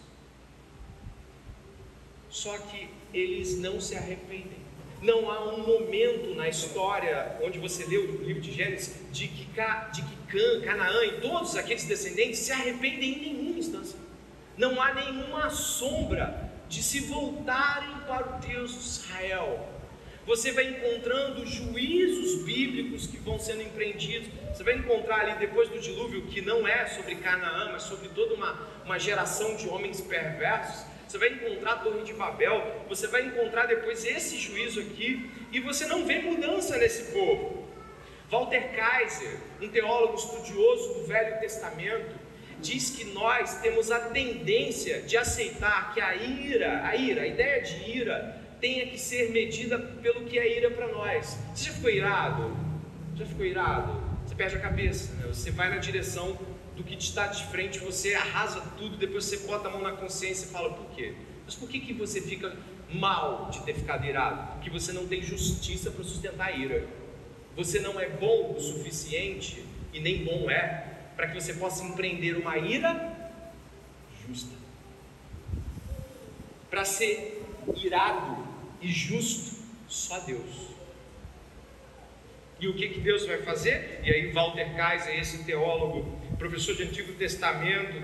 Só 2.28 2.56
que 2.58 2.88
eles 3.12 3.58
não 3.58 3.80
se 3.80 3.96
arrependem. 3.96 4.60
Não 5.02 5.30
há 5.30 5.54
um 5.54 5.66
momento 5.66 6.34
na 6.34 6.48
história 6.48 7.38
onde 7.42 7.58
você 7.58 7.84
lê 7.86 7.96
o 7.96 8.22
livro 8.22 8.40
de 8.40 8.52
Gênesis 8.52 8.96
de 9.10 9.28
que, 9.28 9.46
de 9.46 10.02
que 10.02 10.16
Can, 10.28 10.60
Canaã 10.60 11.04
e 11.06 11.20
todos 11.20 11.56
aqueles 11.56 11.84
descendentes 11.84 12.38
se 12.38 12.52
arrependem 12.52 13.14
em 13.14 13.20
nenhuma 13.20 13.58
instância. 13.58 13.98
não 14.56 14.80
há 14.80 14.92
nenhuma 14.92 15.48
sombra 15.48 16.50
de 16.68 16.82
se 16.82 17.00
voltarem 17.00 17.96
para 18.06 18.36
o 18.36 18.40
Deus 18.40 18.72
de 18.72 18.78
Israel. 18.78 19.69
Você 20.30 20.52
vai 20.52 20.64
encontrando 20.68 21.44
juízos 21.44 22.44
bíblicos 22.44 23.04
que 23.04 23.16
vão 23.16 23.36
sendo 23.36 23.62
empreendidos. 23.62 24.28
Você 24.54 24.62
vai 24.62 24.74
encontrar 24.74 25.22
ali 25.22 25.34
depois 25.40 25.68
do 25.68 25.80
dilúvio, 25.80 26.22
que 26.26 26.40
não 26.40 26.68
é 26.68 26.86
sobre 26.86 27.16
Canaã, 27.16 27.70
mas 27.72 27.82
sobre 27.82 28.10
toda 28.10 28.34
uma, 28.34 28.56
uma 28.84 28.96
geração 28.96 29.56
de 29.56 29.68
homens 29.68 30.00
perversos. 30.00 30.86
Você 31.08 31.18
vai 31.18 31.30
encontrar 31.30 31.72
a 31.72 31.76
Torre 31.78 32.04
de 32.04 32.12
Babel. 32.12 32.84
Você 32.88 33.08
vai 33.08 33.22
encontrar 33.22 33.66
depois 33.66 34.04
esse 34.04 34.38
juízo 34.38 34.78
aqui. 34.78 35.28
E 35.50 35.58
você 35.58 35.84
não 35.86 36.06
vê 36.06 36.20
mudança 36.20 36.78
nesse 36.78 37.10
povo. 37.10 37.68
Walter 38.30 38.72
Kaiser, 38.76 39.36
um 39.60 39.68
teólogo 39.68 40.14
estudioso 40.14 40.94
do 40.94 41.06
Velho 41.08 41.40
Testamento, 41.40 42.14
diz 42.60 42.90
que 42.90 43.06
nós 43.06 43.60
temos 43.62 43.90
a 43.90 43.98
tendência 43.98 45.02
de 45.02 45.16
aceitar 45.16 45.92
que 45.92 46.00
a 46.00 46.14
ira, 46.14 46.86
a 46.86 46.94
ira, 46.94 47.22
a 47.22 47.26
ideia 47.26 47.60
de 47.62 47.90
ira, 47.90 48.39
tenha 48.60 48.86
que 48.86 48.98
ser 48.98 49.30
medida 49.30 49.78
pelo 49.78 50.24
que 50.24 50.38
é 50.38 50.58
ira 50.58 50.70
para 50.70 50.88
nós. 50.88 51.38
Você 51.54 51.66
já 51.66 51.72
ficou 51.72 51.90
irado? 51.90 52.56
Já 53.16 53.26
ficou 53.26 53.44
irado? 53.44 54.00
Você 54.26 54.34
perde 54.34 54.56
a 54.56 54.60
cabeça, 54.60 55.12
né? 55.14 55.26
você 55.26 55.50
vai 55.50 55.70
na 55.70 55.78
direção 55.78 56.38
do 56.76 56.84
que 56.84 56.96
te 56.96 57.08
está 57.08 57.26
de 57.26 57.44
frente, 57.46 57.78
você 57.78 58.14
arrasa 58.14 58.60
tudo, 58.78 58.96
depois 58.96 59.24
você 59.24 59.38
bota 59.38 59.68
a 59.68 59.70
mão 59.70 59.82
na 59.82 59.92
consciência 59.92 60.46
e 60.46 60.48
fala: 60.48 60.72
por 60.72 60.86
quê? 60.94 61.14
Mas 61.44 61.54
por 61.54 61.68
que, 61.68 61.80
que 61.80 61.92
você 61.92 62.20
fica 62.20 62.56
mal 62.92 63.50
de 63.50 63.62
ter 63.64 63.74
ficado 63.74 64.06
irado? 64.06 64.52
Porque 64.54 64.70
você 64.70 64.92
não 64.92 65.06
tem 65.06 65.20
justiça 65.20 65.90
para 65.90 66.04
sustentar 66.04 66.48
a 66.48 66.52
ira. 66.52 66.86
Você 67.56 67.80
não 67.80 67.98
é 67.98 68.08
bom 68.08 68.54
o 68.56 68.60
suficiente, 68.60 69.64
e 69.92 70.00
nem 70.00 70.24
bom 70.24 70.50
é, 70.50 70.86
para 71.16 71.26
que 71.26 71.40
você 71.40 71.54
possa 71.54 71.84
empreender 71.84 72.36
uma 72.36 72.56
ira 72.56 73.32
justa. 74.26 74.54
Para 76.70 76.84
ser 76.84 77.42
irado 77.76 78.49
e 78.80 78.88
justo, 78.88 79.56
só 79.88 80.18
Deus. 80.20 80.70
E 82.60 82.68
o 82.68 82.74
que, 82.74 82.88
que 82.90 83.00
Deus 83.00 83.26
vai 83.26 83.38
fazer? 83.42 84.00
E 84.04 84.10
aí 84.10 84.32
Walter 84.32 84.76
Kaiser, 84.76 85.18
esse 85.18 85.44
teólogo, 85.44 86.20
professor 86.38 86.74
de 86.74 86.82
Antigo 86.82 87.12
Testamento, 87.14 88.02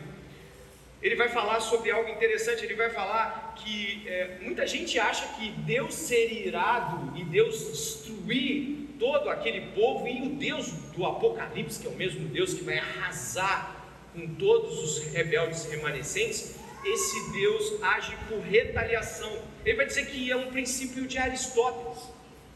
ele 1.03 1.15
vai 1.15 1.29
falar 1.29 1.61
sobre 1.61 1.91
algo 1.91 2.11
interessante. 2.11 2.65
Ele 2.65 2.75
vai 2.75 2.91
falar 2.91 3.55
que 3.57 4.03
é, 4.09 4.39
muita 4.41 4.67
gente 4.67 4.99
acha 4.99 5.27
que 5.35 5.51
Deus 5.51 5.95
ser 5.95 6.33
irado 6.33 7.17
e 7.17 7.25
Deus 7.25 7.71
destruir 7.71 8.87
todo 8.99 9.29
aquele 9.29 9.73
povo 9.73 10.09
e 10.09 10.23
o 10.23 10.31
Deus 10.37 10.71
do 10.97 11.05
Apocalipse, 11.05 11.81
que 11.81 11.87
é 11.87 11.91
o 11.91 11.95
mesmo 11.95 12.29
Deus 12.29 12.55
que 12.55 12.65
vai 12.65 12.79
arrasar 12.79 13.77
com 14.15 14.35
todos 14.35 14.79
os 14.83 15.13
rebeldes 15.13 15.67
remanescentes, 15.71 16.57
esse 16.93 17.31
Deus 17.33 17.83
age 17.83 18.17
por 18.29 18.41
retaliação. 18.41 19.31
Ele 19.65 19.77
vai 19.77 19.87
dizer 19.87 20.07
que 20.07 20.31
é 20.31 20.37
um 20.37 20.51
princípio 20.51 21.07
de 21.07 21.19
Aristóteles. 21.19 21.99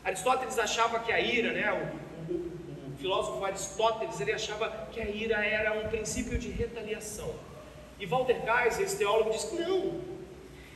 Aristóteles 0.05 0.59
achava 0.59 1.01
que 1.01 1.13
a 1.13 1.21
ira, 1.21 1.53
né, 1.53 1.73
o, 1.73 2.33
o, 2.33 2.93
o 2.93 2.97
filósofo 2.99 3.45
Aristóteles, 3.45 4.21
ele 4.21 4.33
achava 4.33 4.89
que 4.93 5.01
a 5.01 5.09
ira 5.09 5.45
era 5.45 5.73
um 5.73 5.89
princípio 5.89 6.39
de 6.39 6.49
retaliação. 6.51 7.35
E 7.99 8.07
Walter 8.07 8.45
Kaiser, 8.45 8.85
esse 8.85 8.97
teólogo, 8.97 9.31
diz 9.31 9.45
que 9.45 9.57
não. 9.57 10.01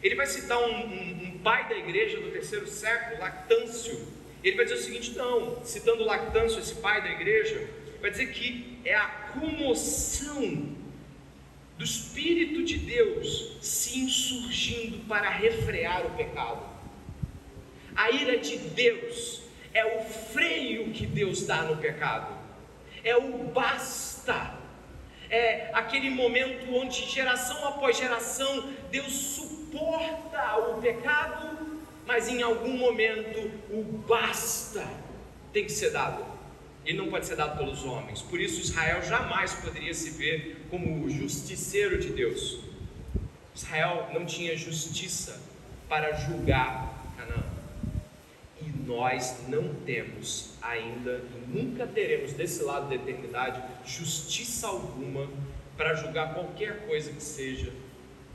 Ele 0.02 0.14
vai 0.14 0.26
citar 0.26 0.58
um, 0.58 0.86
um, 0.86 1.34
um 1.34 1.38
pai 1.38 1.68
da 1.68 1.76
igreja 1.76 2.20
do 2.20 2.30
terceiro 2.30 2.66
século, 2.66 3.20
Lactâncio, 3.20 4.06
ele 4.44 4.56
vai 4.56 4.66
dizer 4.66 4.78
o 4.78 4.82
seguinte: 4.82 5.16
não, 5.16 5.64
citando 5.64 6.04
Lactâncio, 6.04 6.58
esse 6.58 6.74
pai 6.74 7.00
da 7.00 7.08
igreja, 7.08 7.66
vai 8.02 8.10
dizer 8.10 8.26
que 8.26 8.78
é 8.84 8.94
a 8.94 9.06
comoção 9.32 10.76
do 11.76 11.84
Espírito 11.84 12.62
de 12.62 12.78
Deus 12.78 13.56
se 13.60 13.98
insurgindo 13.98 14.98
para 15.06 15.28
refrear 15.28 16.06
o 16.06 16.10
pecado. 16.10 16.62
A 17.96 18.10
ira 18.10 18.38
de 18.38 18.58
Deus 18.58 19.42
é 19.72 19.84
o 19.84 20.04
freio 20.04 20.92
que 20.92 21.06
Deus 21.06 21.46
dá 21.46 21.62
no 21.62 21.76
pecado, 21.76 22.36
é 23.02 23.16
o 23.16 23.44
basta, 23.44 24.58
é 25.28 25.70
aquele 25.72 26.10
momento 26.10 26.72
onde 26.74 27.06
geração 27.06 27.66
após 27.66 27.96
geração 27.96 28.72
Deus 28.90 29.12
suporta 29.12 30.56
o 30.58 30.80
pecado 30.80 31.64
mas 32.06 32.28
em 32.28 32.42
algum 32.42 32.76
momento 32.76 33.50
o 33.70 33.82
basta 33.82 34.86
tem 35.52 35.64
que 35.64 35.72
ser 35.72 35.90
dado. 35.90 36.33
E 36.84 36.92
não 36.92 37.08
pode 37.08 37.26
ser 37.26 37.36
dado 37.36 37.56
pelos 37.56 37.84
homens. 37.84 38.20
Por 38.20 38.40
isso 38.40 38.60
Israel 38.60 39.02
jamais 39.02 39.54
poderia 39.54 39.94
se 39.94 40.10
ver 40.10 40.66
como 40.70 41.04
o 41.04 41.10
justiceiro 41.10 41.98
de 41.98 42.10
Deus. 42.10 42.60
Israel 43.54 44.10
não 44.12 44.26
tinha 44.26 44.56
justiça 44.56 45.40
para 45.88 46.12
julgar 46.12 47.14
Canaã. 47.16 47.44
E 48.60 48.86
nós 48.86 49.36
não 49.48 49.74
temos 49.86 50.50
ainda 50.60 51.22
e 51.34 51.58
nunca 51.58 51.86
teremos 51.86 52.32
desse 52.32 52.62
lado 52.62 52.88
da 52.88 52.94
eternidade 52.94 53.62
justiça 53.86 54.66
alguma 54.66 55.28
para 55.76 55.94
julgar 55.94 56.34
qualquer 56.34 56.86
coisa 56.86 57.12
que 57.12 57.22
seja, 57.22 57.72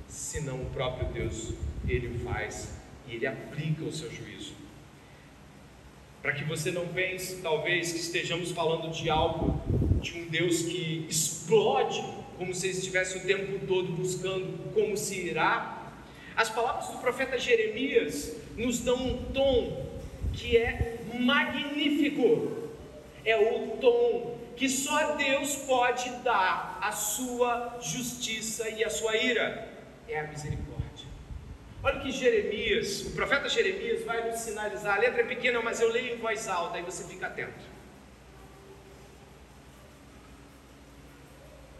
senão 0.08 0.62
o 0.62 0.70
próprio 0.72 1.08
Deus 1.10 1.54
ele 1.88 2.20
faz 2.20 2.70
e 3.08 3.16
ele 3.16 3.26
aplica 3.26 3.84
o 3.84 3.92
seu 3.92 4.12
juízo. 4.12 4.54
Para 6.22 6.34
que 6.34 6.44
você 6.44 6.70
não 6.70 6.88
pense, 6.88 7.38
talvez, 7.38 7.94
que 7.94 8.00
estejamos 8.00 8.52
falando 8.52 8.92
de 8.92 9.10
algo, 9.10 9.62
de 10.02 10.20
um 10.20 10.28
Deus 10.28 10.64
que 10.64 11.06
explode, 11.10 12.04
como 12.38 12.54
se 12.54 12.70
estivesse 12.70 13.18
o 13.18 13.22
tempo 13.22 13.66
todo 13.66 13.92
buscando 13.94 14.74
como 14.74 14.98
se 14.98 15.28
irá. 15.28 15.94
As 16.36 16.50
palavras 16.50 16.88
do 16.90 16.98
profeta 16.98 17.38
Jeremias 17.38 18.36
nos 18.58 18.80
dão 18.80 18.96
um 18.96 19.24
tom 19.34 19.86
que 20.34 20.58
é 20.58 21.00
magnífico. 21.14 22.70
É 23.26 23.38
o 23.38 23.78
tom 23.78 24.38
que 24.56 24.68
só 24.68 25.16
Deus 25.16 25.56
pode 25.56 26.10
dar 26.24 26.80
a 26.82 26.92
sua 26.92 27.78
justiça 27.82 28.70
e 28.70 28.84
a 28.84 28.90
sua 28.90 29.16
ira. 29.16 29.70
É 30.08 30.20
a 30.20 30.28
misericórdia. 30.28 30.69
Olha 31.82 31.98
o 31.98 32.02
que 32.02 32.12
Jeremias, 32.12 33.02
o 33.08 33.12
profeta 33.12 33.48
Jeremias 33.48 34.04
vai 34.04 34.30
nos 34.30 34.40
sinalizar. 34.40 34.98
A 34.98 35.00
letra 35.00 35.22
é 35.22 35.26
pequena, 35.26 35.62
mas 35.62 35.80
eu 35.80 35.90
leio 35.90 36.16
em 36.16 36.18
voz 36.18 36.48
alta, 36.48 36.78
aí 36.78 36.84
você 36.84 37.06
fica 37.06 37.28
atento. 37.28 37.80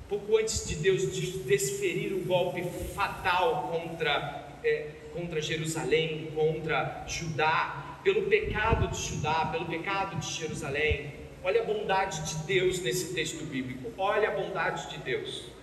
Pouco 0.08 0.38
antes 0.38 0.66
de 0.66 0.76
Deus 0.76 1.12
desferir 1.46 2.14
o 2.14 2.24
golpe 2.24 2.64
fatal 2.96 3.68
contra, 3.68 4.48
é, 4.64 4.88
contra 5.14 5.42
Jerusalém, 5.42 6.32
contra 6.34 7.04
Judá, 7.06 8.00
pelo 8.02 8.24
pecado 8.24 8.88
de 8.88 8.98
Judá, 8.98 9.48
pelo 9.52 9.66
pecado 9.66 10.16
de 10.16 10.32
Jerusalém, 10.32 11.14
olha 11.44 11.62
a 11.62 11.66
bondade 11.66 12.22
de 12.24 12.44
Deus 12.46 12.80
nesse 12.80 13.14
texto 13.14 13.44
bíblico, 13.46 13.92
olha 13.98 14.30
a 14.30 14.32
bondade 14.32 14.90
de 14.90 14.98
Deus 15.00 15.59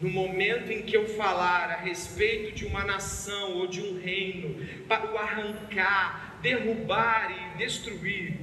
no 0.00 0.10
momento 0.10 0.70
em 0.70 0.82
que 0.82 0.96
eu 0.96 1.06
falar 1.08 1.70
a 1.70 1.76
respeito 1.76 2.54
de 2.54 2.66
uma 2.66 2.84
nação 2.84 3.52
ou 3.52 3.66
de 3.66 3.80
um 3.80 3.98
reino, 3.98 4.66
para 4.86 5.10
o 5.12 5.16
arrancar, 5.16 6.38
derrubar 6.42 7.30
e 7.30 7.58
destruir, 7.58 8.34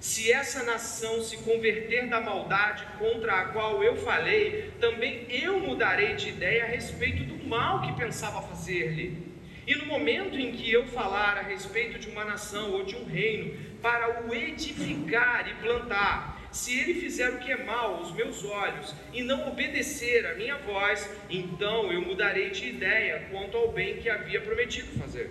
se 0.00 0.32
essa 0.32 0.62
nação 0.62 1.22
se 1.22 1.36
converter 1.38 2.08
da 2.08 2.20
maldade 2.20 2.86
contra 2.98 3.34
a 3.34 3.44
qual 3.48 3.84
eu 3.84 3.96
falei, 3.96 4.72
também 4.80 5.26
eu 5.28 5.60
mudarei 5.60 6.14
de 6.14 6.30
ideia 6.30 6.64
a 6.64 6.68
respeito 6.68 7.24
do 7.24 7.46
mal 7.46 7.82
que 7.82 7.92
pensava 7.92 8.40
fazer-lhe. 8.40 9.30
E 9.66 9.74
no 9.74 9.84
momento 9.84 10.38
em 10.38 10.52
que 10.52 10.72
eu 10.72 10.86
falar 10.86 11.36
a 11.36 11.42
respeito 11.42 11.98
de 11.98 12.08
uma 12.08 12.24
nação 12.24 12.72
ou 12.72 12.84
de 12.84 12.96
um 12.96 13.04
reino, 13.04 13.54
para 13.82 14.26
o 14.26 14.34
edificar 14.34 15.46
e 15.48 15.54
plantar, 15.62 16.39
se 16.52 16.78
ele 16.78 16.94
fizer 16.94 17.30
o 17.30 17.38
que 17.38 17.52
é 17.52 17.64
mal 17.64 17.96
aos 17.96 18.12
meus 18.12 18.44
olhos 18.44 18.94
e 19.12 19.22
não 19.22 19.48
obedecer 19.48 20.26
à 20.26 20.34
minha 20.34 20.56
voz, 20.58 21.08
então 21.28 21.92
eu 21.92 22.00
mudarei 22.02 22.50
de 22.50 22.68
ideia 22.68 23.28
quanto 23.30 23.56
ao 23.56 23.70
bem 23.70 23.98
que 23.98 24.10
havia 24.10 24.40
prometido 24.40 24.98
fazer. 24.98 25.30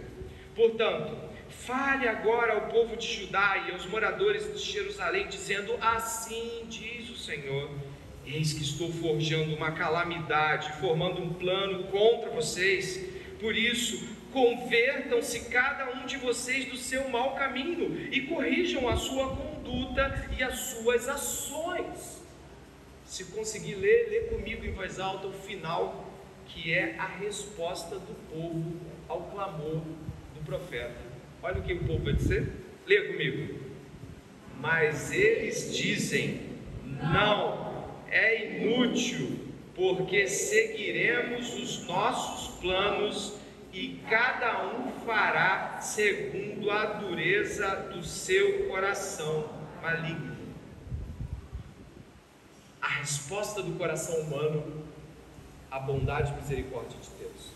Portanto, 0.55 1.17
fale 1.49 2.07
agora 2.07 2.53
ao 2.53 2.61
povo 2.69 2.95
de 2.95 3.07
Judá 3.07 3.65
e 3.67 3.71
aos 3.71 3.85
moradores 3.85 4.53
de 4.53 4.71
Jerusalém, 4.71 5.27
dizendo: 5.27 5.75
Assim 5.81 6.65
diz 6.69 7.09
o 7.09 7.17
Senhor. 7.17 7.69
Eis 8.25 8.53
que 8.53 8.61
estou 8.61 8.91
forjando 8.91 9.55
uma 9.55 9.71
calamidade, 9.71 10.71
formando 10.73 11.21
um 11.21 11.33
plano 11.33 11.85
contra 11.85 12.29
vocês. 12.29 13.09
Por 13.39 13.55
isso, 13.55 14.18
convertam-se 14.31 15.41
cada 15.45 15.91
um 15.91 16.05
de 16.05 16.17
vocês 16.17 16.65
do 16.65 16.77
seu 16.77 17.09
mau 17.09 17.36
caminho 17.36 18.07
e 18.12 18.21
corrijam 18.21 18.88
a 18.88 18.95
sua 18.95 19.36
conduta 19.36 20.29
e 20.38 20.43
as 20.43 20.57
suas 20.59 21.07
ações. 21.07 22.21
Se 23.05 23.25
conseguir 23.25 23.75
ler, 23.75 24.09
lê 24.09 24.19
comigo 24.36 24.65
em 24.65 24.71
voz 24.71 25.00
alta 25.00 25.27
o 25.27 25.33
final, 25.33 26.05
que 26.45 26.74
é 26.74 26.95
a 26.98 27.07
resposta 27.07 27.95
do 27.95 28.15
povo 28.31 28.75
ao 29.07 29.24
clamor 29.31 29.81
do 30.36 30.45
profeta. 30.45 30.95
Olha 31.41 31.59
o 31.59 31.63
que 31.63 31.74
o 31.74 31.83
povo 31.86 32.03
vai 32.03 32.13
dizer. 32.13 32.51
Leia 32.86 33.07
comigo. 33.07 33.59
Mas 34.59 35.12
eles 35.12 35.75
dizem: 35.75 36.41
não, 37.01 37.88
é 38.09 38.57
inútil, 38.57 39.39
porque 39.74 40.27
seguiremos 40.27 41.53
os 41.53 41.88
nossos 41.88 42.59
planos 42.59 43.39
e 43.71 44.01
cada 44.09 44.65
um 44.65 44.91
fará 45.05 45.79
segundo 45.79 46.71
a 46.71 46.85
dureza 46.85 47.75
do 47.93 48.03
seu 48.03 48.67
coração 48.67 49.49
maligno. 49.81 50.38
A 52.81 52.88
resposta 52.88 53.61
do 53.61 53.77
coração 53.77 54.15
humano 54.21 54.85
à 55.69 55.79
bondade 55.79 56.33
e 56.33 56.35
misericórdia 56.35 56.97
de 56.99 57.09
Deus. 57.19 57.51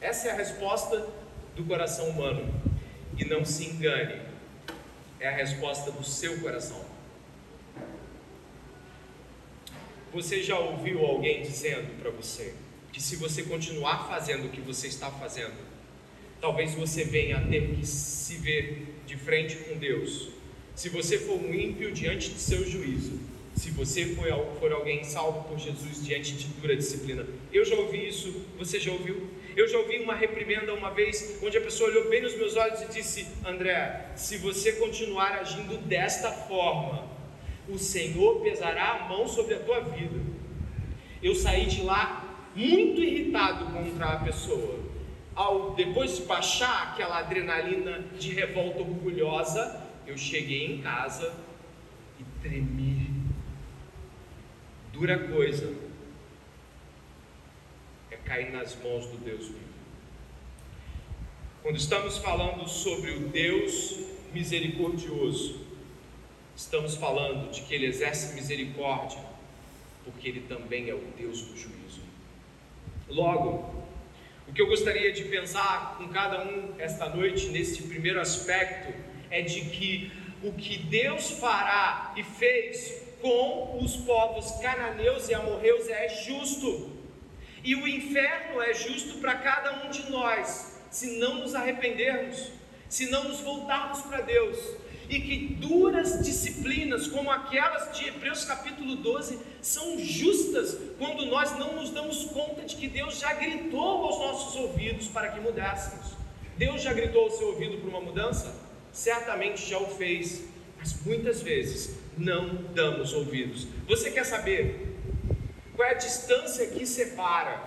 Essa 0.00 0.28
é 0.28 0.30
a 0.32 0.34
resposta 0.34 1.08
do 1.56 1.64
coração 1.64 2.10
humano. 2.10 2.52
E 3.16 3.24
não 3.24 3.44
se 3.44 3.64
engane, 3.66 4.20
é 5.18 5.28
a 5.28 5.32
resposta 5.32 5.90
do 5.90 6.04
seu 6.04 6.40
coração. 6.40 6.84
Você 10.12 10.40
já 10.40 10.56
ouviu 10.56 11.04
alguém 11.04 11.42
dizendo 11.42 12.00
para 12.00 12.10
você 12.10 12.54
que 12.92 13.02
se 13.02 13.16
você 13.16 13.42
continuar 13.42 14.08
fazendo 14.08 14.46
o 14.46 14.50
que 14.50 14.60
você 14.60 14.86
está 14.86 15.10
fazendo, 15.10 15.56
talvez 16.40 16.74
você 16.74 17.04
venha 17.04 17.38
a 17.38 17.46
ter 17.46 17.74
que 17.74 17.86
se 17.86 18.36
ver 18.36 18.94
de 19.06 19.16
frente 19.16 19.56
com 19.56 19.76
Deus. 19.76 20.28
Se 20.74 20.88
você 20.88 21.18
for 21.18 21.34
um 21.34 21.52
ímpio 21.52 21.92
diante 21.92 22.30
de 22.30 22.38
seu 22.38 22.64
juízo, 22.68 23.18
se 23.56 23.70
você 23.70 24.14
for, 24.14 24.24
for 24.60 24.72
alguém 24.72 25.02
salvo 25.02 25.48
por 25.48 25.58
Jesus 25.58 26.04
diante 26.04 26.32
de 26.34 26.46
dura 26.60 26.76
disciplina. 26.76 27.26
Eu 27.52 27.64
já 27.64 27.74
ouvi 27.74 28.06
isso, 28.06 28.46
você 28.56 28.78
já 28.78 28.92
ouviu? 28.92 29.28
Eu 29.56 29.66
já 29.66 29.78
ouvi 29.78 29.98
uma 29.98 30.14
reprimenda 30.14 30.72
uma 30.72 30.90
vez, 30.90 31.40
onde 31.42 31.58
a 31.58 31.60
pessoa 31.60 31.90
olhou 31.90 32.08
bem 32.08 32.22
nos 32.22 32.36
meus 32.36 32.56
olhos 32.56 32.80
e 32.82 32.86
disse: 32.86 33.26
André, 33.44 34.12
se 34.14 34.36
você 34.36 34.72
continuar 34.72 35.32
agindo 35.40 35.76
desta 35.78 36.30
forma, 36.30 37.10
o 37.68 37.76
Senhor 37.76 38.40
pesará 38.40 38.92
a 38.92 39.08
mão 39.08 39.26
sobre 39.26 39.54
a 39.54 39.58
tua 39.58 39.80
vida. 39.80 40.20
Eu 41.20 41.34
saí 41.34 41.66
de 41.66 41.82
lá 41.82 42.27
muito 42.58 43.00
irritado 43.00 43.66
contra 43.66 44.06
a 44.06 44.16
pessoa. 44.18 44.80
Ao 45.34 45.74
depois 45.76 46.16
de 46.16 46.22
baixar 46.24 46.88
aquela 46.88 47.18
adrenalina 47.18 48.00
de 48.18 48.32
revolta 48.34 48.80
orgulhosa, 48.80 49.86
eu 50.04 50.18
cheguei 50.18 50.66
em 50.66 50.82
casa 50.82 51.32
e 52.18 52.24
tremi. 52.42 53.08
Dura 54.92 55.16
coisa 55.28 55.72
é 58.10 58.16
cair 58.16 58.50
nas 58.50 58.74
mãos 58.82 59.06
do 59.06 59.18
Deus 59.18 59.46
vivo. 59.46 59.68
Quando 61.62 61.76
estamos 61.76 62.18
falando 62.18 62.68
sobre 62.68 63.12
o 63.12 63.28
Deus 63.28 64.00
misericordioso, 64.32 65.60
estamos 66.56 66.96
falando 66.96 67.52
de 67.52 67.62
que 67.62 67.74
Ele 67.74 67.86
exerce 67.86 68.34
misericórdia, 68.34 69.20
porque 70.04 70.28
Ele 70.28 70.40
também 70.48 70.90
é 70.90 70.94
o 70.94 71.04
Deus 71.16 71.42
do 71.42 71.56
juízo. 71.56 72.07
Logo, 73.08 73.74
o 74.46 74.52
que 74.52 74.60
eu 74.60 74.66
gostaria 74.66 75.12
de 75.12 75.24
pensar 75.24 75.96
com 75.96 76.08
cada 76.08 76.44
um 76.44 76.74
esta 76.78 77.08
noite, 77.08 77.48
neste 77.48 77.82
primeiro 77.82 78.20
aspecto, 78.20 78.92
é 79.30 79.40
de 79.40 79.62
que 79.62 80.12
o 80.42 80.52
que 80.52 80.78
Deus 80.78 81.30
fará 81.32 82.12
e 82.16 82.22
fez 82.22 83.02
com 83.20 83.78
os 83.82 83.96
povos 83.96 84.52
cananeus 84.60 85.28
e 85.28 85.34
amorreus 85.34 85.88
é 85.88 86.08
justo. 86.08 86.92
E 87.64 87.74
o 87.74 87.88
inferno 87.88 88.62
é 88.62 88.72
justo 88.74 89.18
para 89.18 89.34
cada 89.36 89.86
um 89.86 89.90
de 89.90 90.10
nós, 90.10 90.80
se 90.90 91.18
não 91.18 91.36
nos 91.40 91.54
arrependermos, 91.54 92.50
se 92.88 93.10
não 93.10 93.24
nos 93.24 93.40
voltarmos 93.40 94.02
para 94.02 94.20
Deus. 94.20 94.58
E 95.08 95.20
que 95.20 95.54
duras 95.54 96.22
disciplinas, 96.22 97.06
como 97.06 97.30
aquelas 97.30 97.96
de 97.96 98.08
Hebreus 98.08 98.44
capítulo 98.44 98.96
12, 98.96 99.38
são 99.62 99.98
justas 99.98 100.76
quando 100.98 101.24
nós 101.26 101.58
não 101.58 101.76
nos 101.76 101.90
damos 101.90 102.24
conta 102.26 102.62
de 102.62 102.76
que 102.76 102.88
Deus 102.88 103.18
já 103.18 103.32
gritou 103.32 104.04
aos 104.04 104.18
nossos 104.18 104.56
ouvidos 104.56 105.08
para 105.08 105.30
que 105.30 105.40
mudássemos. 105.40 106.12
Deus 106.58 106.82
já 106.82 106.92
gritou 106.92 107.24
ao 107.24 107.30
seu 107.30 107.48
ouvido 107.48 107.78
para 107.78 107.88
uma 107.88 108.00
mudança? 108.00 108.54
Certamente 108.92 109.66
já 109.66 109.78
o 109.78 109.86
fez, 109.86 110.44
mas 110.76 111.02
muitas 111.06 111.40
vezes 111.40 111.96
não 112.16 112.56
damos 112.74 113.14
ouvidos. 113.14 113.66
Você 113.86 114.10
quer 114.10 114.24
saber 114.24 114.94
qual 115.74 115.88
é 115.88 115.92
a 115.92 115.94
distância 115.94 116.66
que 116.66 116.84
separa 116.84 117.62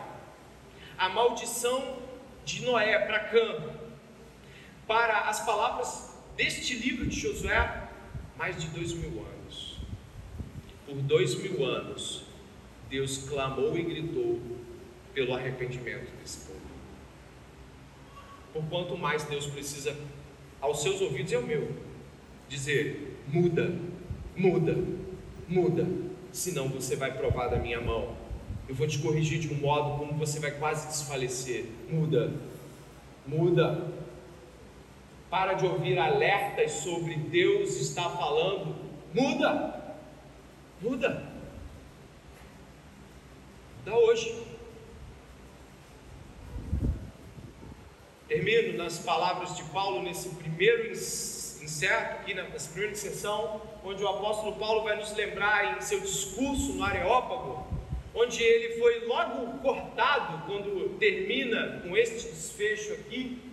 a 0.98 1.10
maldição 1.10 1.98
de 2.46 2.64
Noé 2.64 3.00
para 3.00 3.20
Cã 3.20 3.64
para 4.86 5.22
as 5.22 5.40
palavras 5.46 6.11
deste 6.36 6.76
livro 6.76 7.06
de 7.06 7.20
Josué? 7.20 7.90
Mais 8.38 8.60
de 8.60 8.68
dois 8.68 8.94
mil 8.94 9.20
anos. 9.20 9.78
Por 10.86 10.96
dois 10.96 11.36
mil 11.36 11.64
anos, 11.66 12.24
Deus 12.90 13.18
clamou 13.30 13.78
e 13.78 13.84
gritou 13.84 14.40
pelo 15.14 15.34
arrependimento 15.34 16.12
desse 16.22 16.46
povo. 16.46 16.60
Por 18.54 18.64
quanto 18.66 18.98
mais 18.98 19.24
Deus 19.24 19.46
precisa 19.48 19.96
aos 20.60 20.82
seus 20.82 21.02
ouvidos 21.02 21.32
e 21.32 21.36
ao 21.36 21.42
meu 21.42 21.72
dizer: 22.50 23.18
muda, 23.28 23.74
muda, 24.36 24.78
muda, 25.48 25.88
senão 26.32 26.68
você 26.68 26.96
vai 26.96 27.16
provar 27.18 27.48
da 27.48 27.58
minha 27.58 27.80
mão. 27.80 28.16
Eu 28.68 28.76
vou 28.76 28.88
te 28.88 29.00
corrigir 29.00 29.40
de 29.40 29.54
um 29.54 29.58
modo 29.58 29.98
como 29.98 30.14
você 30.14 30.40
vai 30.40 30.52
quase 30.52 30.88
desfalecer. 30.88 31.66
Muda, 31.90 32.34
muda. 33.26 33.88
Para 35.32 35.54
de 35.54 35.66
ouvir 35.66 35.98
alertas 35.98 36.74
sobre 36.74 37.16
Deus 37.16 37.80
está 37.80 38.10
falando. 38.10 38.76
Muda, 39.14 39.96
muda. 40.82 41.26
Da 43.86 43.96
hoje. 43.98 44.44
Termino 48.28 48.78
nas 48.78 49.00
palavras 49.00 49.56
de 49.56 49.64
Paulo 49.64 50.02
nesse 50.02 50.28
primeiro 50.36 50.92
incerto 50.92 52.20
aqui 52.20 52.34
nessa 52.34 52.70
primeira 52.70 52.96
sessão, 52.96 53.62
onde 53.86 54.04
o 54.04 54.08
apóstolo 54.10 54.58
Paulo 54.58 54.84
vai 54.84 54.98
nos 54.98 55.16
lembrar 55.16 55.78
em 55.78 55.82
seu 55.82 56.02
discurso 56.02 56.74
no 56.74 56.84
Areópago, 56.84 57.66
onde 58.14 58.44
ele 58.44 58.80
foi 58.80 59.06
logo 59.06 59.60
cortado 59.60 60.46
quando 60.46 60.98
termina 61.00 61.80
com 61.84 61.96
este 61.96 62.28
desfecho 62.28 62.92
aqui. 62.94 63.51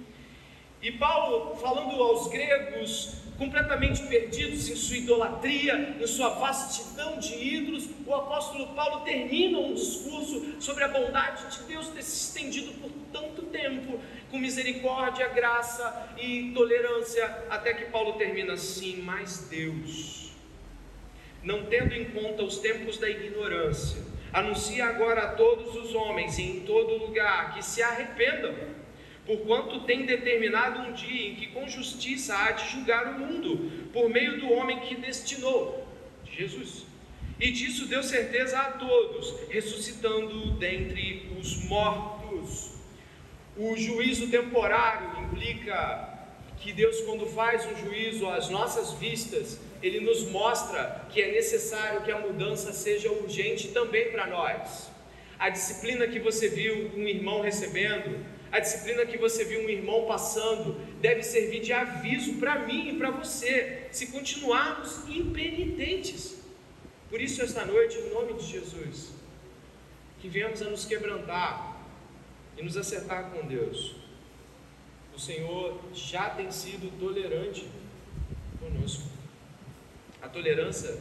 E 0.81 0.93
Paulo, 0.93 1.57
falando 1.57 2.01
aos 2.03 2.29
gregos, 2.29 3.19
completamente 3.37 4.03
perdidos 4.07 4.69
em 4.69 4.77
sua 4.77 4.97
idolatria, 4.97 5.97
em 6.01 6.07
sua 6.07 6.31
vastidão 6.31 7.19
de 7.19 7.35
ídolos, 7.35 7.89
o 8.05 8.15
apóstolo 8.15 8.75
Paulo 8.75 9.05
termina 9.05 9.59
um 9.59 9.75
discurso 9.75 10.61
sobre 10.61 10.85
a 10.85 10.89
bondade 10.89 11.57
de 11.57 11.63
Deus 11.65 11.89
ter 11.89 12.03
se 12.03 12.27
estendido 12.27 12.73
por 12.81 12.91
tanto 13.13 13.43
tempo 13.43 14.01
com 14.31 14.39
misericórdia, 14.39 15.29
graça 15.29 16.15
e 16.17 16.53
tolerância, 16.53 17.25
até 17.49 17.75
que 17.75 17.87
Paulo 17.87 18.15
termina 18.15 18.55
assim: 18.55 19.01
Mas 19.03 19.49
Deus, 19.49 20.33
não 21.43 21.65
tendo 21.67 21.95
em 21.95 22.07
conta 22.07 22.43
os 22.43 22.59
tempos 22.59 22.99
da 22.99 23.09
ignorância, 23.09 24.03
anuncia 24.33 24.87
agora 24.87 25.23
a 25.23 25.33
todos 25.33 25.77
os 25.77 25.95
homens 25.95 26.39
em 26.39 26.61
todo 26.61 26.99
lugar 26.99 27.55
que 27.55 27.65
se 27.65 27.83
arrependam, 27.83 28.55
porquanto 29.29 29.81
tem 29.81 30.07
determinado 30.07 30.81
um 30.81 30.93
dia 30.95 31.29
em 31.29 31.35
que 31.35 31.49
com 31.49 31.69
justiça 31.69 32.35
há 32.35 32.53
de 32.53 32.73
julgar 32.73 33.15
o 33.15 33.19
mundo, 33.21 33.71
por 33.93 34.09
meio 34.09 34.41
do 34.41 34.51
homem 34.51 34.81
que 34.81 34.95
destinou, 34.95 35.87
Jesus. 36.33 36.87
E 37.39 37.51
disso 37.53 37.87
deu 37.87 38.03
certeza 38.03 38.59
a 38.59 38.73
todos, 38.73 39.35
ressuscitando 39.51 40.53
dentre 40.53 41.31
os 41.39 41.63
mortos. 41.65 42.73
O 43.55 43.77
juízo 43.77 44.29
temporário 44.29 45.25
implica 45.25 46.27
que 46.57 46.73
Deus, 46.73 47.03
quando 47.03 47.27
faz 47.27 47.67
um 47.67 47.77
juízo 47.77 48.27
às 48.29 48.49
nossas 48.49 48.95
vistas, 48.95 49.61
Ele 49.83 50.01
nos 50.01 50.31
mostra 50.31 51.07
que 51.11 51.21
é 51.21 51.33
necessário 51.33 52.03
que 52.03 52.11
a 52.11 52.19
mudança 52.19 52.73
seja 52.73 53.13
urgente 53.13 53.69
também 53.69 54.11
para 54.11 54.27
nós. 54.27 54.91
A 55.39 55.51
disciplina 55.51 56.09
que 56.09 56.19
você 56.19 56.49
viu 56.49 56.91
um 56.97 57.07
irmão 57.07 57.43
recebendo, 57.43 58.25
a 58.51 58.61
disciplina 58.61 59.05
que 59.05 59.19
você 59.19 59.45
viu 59.45 59.61
um 59.61 59.69
irmão 59.69 60.07
passando, 60.07 60.75
deve 61.01 61.23
servir 61.23 61.61
de 61.61 61.73
aviso 61.73 62.35
para 62.35 62.61
mim 62.67 62.91
e 62.91 62.99
para 62.99 63.11
você, 63.11 63.87
se 63.93 64.07
continuarmos 64.09 65.07
impenitentes. 65.09 66.39
Por 67.11 67.21
isso, 67.21 67.43
esta 67.43 67.65
noite, 67.65 67.99
em 67.99 68.11
nome 68.11 68.35
de 68.35 68.47
Jesus, 68.47 69.13
que 70.19 70.29
venhamos 70.29 70.63
a 70.63 70.67
nos 70.71 70.85
quebrantar 70.85 71.77
e 72.57 72.63
nos 72.63 72.77
acertar 72.77 73.31
com 73.31 73.47
Deus. 73.47 73.97
O 75.15 75.21
Senhor 75.21 75.81
já 75.93 76.31
tem 76.31 76.51
sido 76.51 76.91
tolerante 76.99 77.67
conosco. 78.61 79.05
A 80.23 80.29
tolerância 80.29 80.99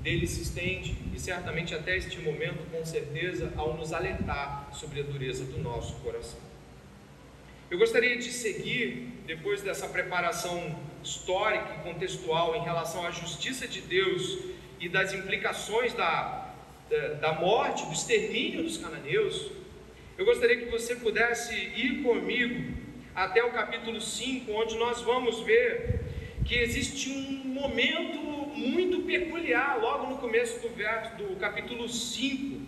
dele 0.00 0.26
se 0.26 0.42
estende 0.42 0.96
e 1.14 1.18
certamente 1.18 1.74
até 1.74 1.96
este 1.96 2.18
momento, 2.20 2.70
com 2.70 2.84
certeza, 2.84 3.52
ao 3.56 3.76
nos 3.76 3.92
alertar 3.92 4.70
sobre 4.72 5.00
a 5.00 5.02
dureza 5.02 5.44
do 5.44 5.58
nosso 5.58 5.94
coração. 5.96 6.38
Eu 7.70 7.78
gostaria 7.78 8.16
de 8.16 8.30
seguir, 8.30 9.08
depois 9.26 9.62
dessa 9.62 9.88
preparação 9.88 10.78
histórica 11.02 11.74
e 11.74 11.92
contextual 11.92 12.56
em 12.56 12.62
relação 12.62 13.04
à 13.04 13.10
justiça 13.10 13.66
de 13.66 13.80
Deus 13.80 14.38
e 14.80 14.88
das 14.88 15.12
implicações 15.12 15.92
da 15.92 16.46
da, 16.88 17.08
da 17.14 17.32
morte, 17.32 17.84
do 17.86 17.92
extermínio 17.92 18.62
dos 18.62 18.78
cananeus, 18.78 19.50
eu 20.16 20.24
gostaria 20.24 20.56
que 20.56 20.70
você 20.70 20.96
pudesse 20.96 21.54
ir 21.54 22.02
comigo 22.02 22.74
até 23.14 23.42
o 23.44 23.50
capítulo 23.50 24.00
5, 24.00 24.50
onde 24.52 24.76
nós 24.76 25.02
vamos 25.02 25.40
ver 25.40 26.00
que 26.44 26.54
existe 26.54 27.10
um 27.10 27.48
momento 27.48 28.18
muito 28.56 29.00
peculiar 29.02 29.78
logo 29.80 30.06
no 30.06 30.18
começo 30.18 30.60
do 30.60 30.74
verso 30.74 31.16
do 31.16 31.36
capítulo 31.36 31.88
5. 31.88 32.60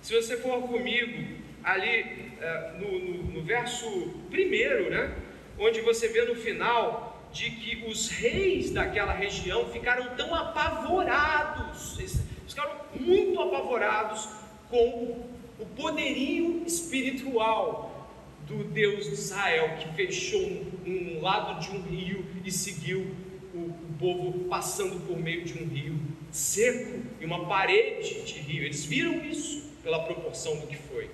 Se 0.00 0.14
você 0.14 0.36
for 0.38 0.62
comigo 0.62 1.44
ali 1.66 2.30
uh, 2.40 2.78
no, 2.78 2.98
no, 2.98 3.22
no 3.32 3.42
verso 3.42 3.86
primeiro, 4.30 4.88
né, 4.88 5.12
onde 5.58 5.80
você 5.80 6.06
vê 6.08 6.24
no 6.24 6.36
final 6.36 7.28
de 7.32 7.50
que 7.50 7.84
os 7.88 8.08
reis 8.08 8.70
daquela 8.70 9.12
região 9.12 9.68
ficaram 9.70 10.14
tão 10.16 10.32
apavorados, 10.32 11.98
ficaram 12.46 12.76
muito 12.94 13.40
apavorados 13.40 14.28
com 14.70 15.26
o 15.58 15.66
poderio 15.66 16.62
espiritual 16.64 18.08
do 18.46 18.62
Deus 18.62 19.06
de 19.06 19.14
Israel, 19.14 19.76
que 19.78 19.92
fechou 19.96 20.40
um, 20.40 21.16
um 21.16 21.20
lado 21.20 21.60
de 21.60 21.76
um 21.76 21.82
rio 21.82 22.24
e 22.44 22.52
seguiu 22.52 23.12
o, 23.52 23.58
o 23.58 23.96
povo 23.98 24.44
passando 24.48 25.04
por 25.04 25.18
meio 25.18 25.44
de 25.44 25.60
um 25.60 25.66
rio 25.66 25.98
seco 26.30 27.02
e 27.20 27.24
uma 27.24 27.46
parede 27.46 28.22
de 28.22 28.38
rio. 28.38 28.62
Eles 28.62 28.84
viram 28.84 29.24
isso 29.24 29.64
pela 29.82 30.04
proporção 30.04 30.56
do 30.60 30.66
que 30.68 30.76
foi. 30.76 31.10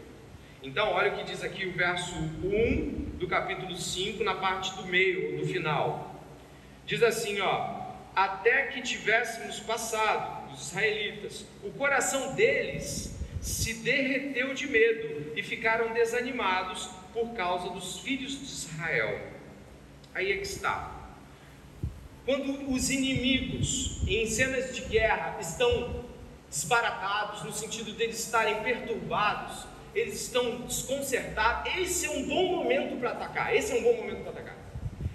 Então, 0.63 0.93
olha 0.93 1.13
o 1.13 1.17
que 1.17 1.25
diz 1.25 1.43
aqui 1.43 1.67
o 1.67 1.73
verso 1.73 2.15
1 2.15 3.19
do 3.19 3.27
capítulo 3.27 3.75
5, 3.75 4.23
na 4.23 4.37
parte 4.37 4.73
do 4.77 4.87
meio, 4.87 5.37
no 5.37 5.45
final. 5.45 6.15
Diz 6.87 7.03
assim, 7.03 7.41
ó: 7.41 7.95
Até 8.15 8.67
que 8.67 8.81
tivéssemos 8.81 9.59
passado, 9.59 10.53
os 10.53 10.69
israelitas, 10.69 11.45
o 11.65 11.73
coração 11.73 12.37
deles 12.37 13.13
se 13.41 13.75
derreteu 13.75 14.55
de 14.55 14.69
medo 14.69 15.33
e 15.37 15.43
ficaram 15.43 15.93
desanimados 15.93 16.89
por 17.13 17.33
causa 17.35 17.69
dos 17.71 17.99
filhos 17.99 18.39
de 18.39 18.45
Israel. 18.45 19.21
Aí 20.15 20.31
é 20.31 20.37
que 20.37 20.47
está. 20.47 20.93
Quando 22.25 22.73
os 22.73 22.89
inimigos 22.89 24.01
em 24.07 24.27
cenas 24.27 24.77
de 24.77 24.83
guerra 24.83 25.39
estão 25.41 26.05
desbaratados, 26.49 27.43
no 27.43 27.53
sentido 27.53 27.93
deles 27.95 28.21
estarem 28.21 28.63
perturbados, 28.63 29.72
eles 29.95 30.15
estão 30.15 30.63
desconcertados, 30.63 31.73
esse 31.77 32.07
é 32.07 32.11
um 32.11 32.25
bom 32.25 32.57
momento 32.57 32.99
para 32.99 33.11
atacar. 33.11 33.55
Esse 33.55 33.73
é 33.73 33.77
um 33.77 33.83
bom 33.83 33.95
momento 33.95 34.23
para 34.23 34.31
atacar. 34.31 34.57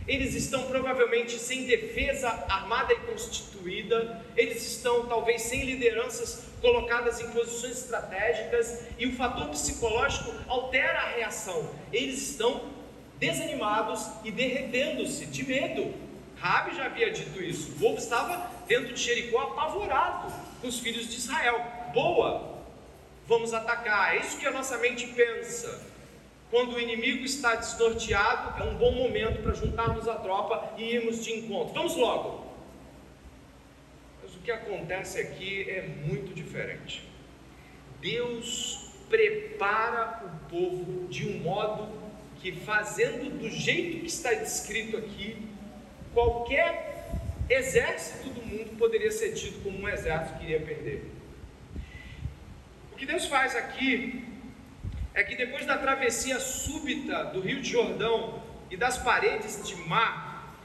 Eles 0.08 0.34
estão 0.36 0.64
provavelmente 0.64 1.38
sem 1.38 1.66
defesa 1.66 2.30
armada 2.48 2.94
e 2.94 2.96
constituída, 2.98 4.24
eles 4.38 4.66
estão 4.66 5.06
talvez 5.06 5.42
sem 5.42 5.66
lideranças 5.66 6.46
colocadas 6.62 7.20
em 7.20 7.30
posições 7.32 7.80
estratégicas, 7.80 8.84
e 8.98 9.06
o 9.06 9.14
fator 9.14 9.50
psicológico 9.50 10.32
altera 10.48 11.00
a 11.00 11.10
reação. 11.10 11.70
Eles 11.92 12.30
estão 12.30 12.70
desanimados 13.20 14.08
e 14.24 14.32
derretendo-se 14.32 15.26
de 15.26 15.46
medo. 15.46 15.94
Rabi 16.38 16.76
já 16.76 16.86
havia 16.86 17.12
dito 17.12 17.44
isso. 17.44 17.72
O 17.72 17.80
povo 17.80 17.98
estava 17.98 18.50
dentro 18.68 18.94
de 18.94 19.02
Jericó 19.02 19.42
apavorado 19.42 20.32
com 20.62 20.68
os 20.68 20.80
filhos 20.80 21.10
de 21.10 21.18
Israel. 21.18 21.60
Boa, 21.94 22.57
vamos 23.28 23.54
atacar. 23.54 24.16
É 24.16 24.20
isso 24.20 24.40
que 24.40 24.48
a 24.48 24.52
nossa 24.52 24.78
mente 24.78 25.08
pensa. 25.08 25.86
Quando 26.50 26.76
o 26.76 26.80
inimigo 26.80 27.26
está 27.26 27.56
desnorteado, 27.56 28.64
é 28.64 28.66
um 28.66 28.76
bom 28.76 28.92
momento 28.92 29.44
para 29.44 29.54
juntarmos 29.54 30.08
a 30.08 30.16
tropa 30.16 30.74
e 30.78 30.96
irmos 30.96 31.24
de 31.24 31.34
encontro. 31.34 31.74
Vamos 31.74 31.96
logo. 31.98 32.48
Mas 34.24 34.34
o 34.34 34.40
que 34.40 34.50
acontece 34.50 35.20
aqui 35.20 35.70
é 35.70 35.82
muito 35.82 36.34
diferente. 36.34 37.06
Deus 38.00 38.92
prepara 39.10 40.24
o 40.26 40.50
povo 40.50 41.08
de 41.10 41.28
um 41.28 41.40
modo 41.40 41.90
que, 42.40 42.54
fazendo 42.54 43.30
do 43.38 43.50
jeito 43.50 44.00
que 44.00 44.08
está 44.08 44.34
descrito 44.34 44.96
aqui, 44.96 45.38
qualquer 46.14 47.10
exército 47.50 48.30
do 48.30 48.46
mundo 48.46 48.78
poderia 48.78 49.12
ser 49.12 49.34
tido 49.34 49.62
como 49.64 49.80
um 49.80 49.90
exército 49.90 50.40
que 50.40 50.46
iria 50.46 50.62
perder. 50.62 51.17
O 52.98 53.00
que 53.00 53.06
Deus 53.06 53.28
faz 53.28 53.56
aqui 53.56 54.24
é 55.14 55.24
que 55.24 55.36
depois 55.36 55.68
da 55.68 55.78
travessia 55.78 56.40
súbita 56.40 57.26
do 57.26 57.42
Rio 57.42 57.62
de 57.62 57.70
Jordão 57.70 58.42
e 58.72 58.76
das 58.76 58.98
paredes 58.98 59.62
de 59.68 59.76
mar, 59.88 60.58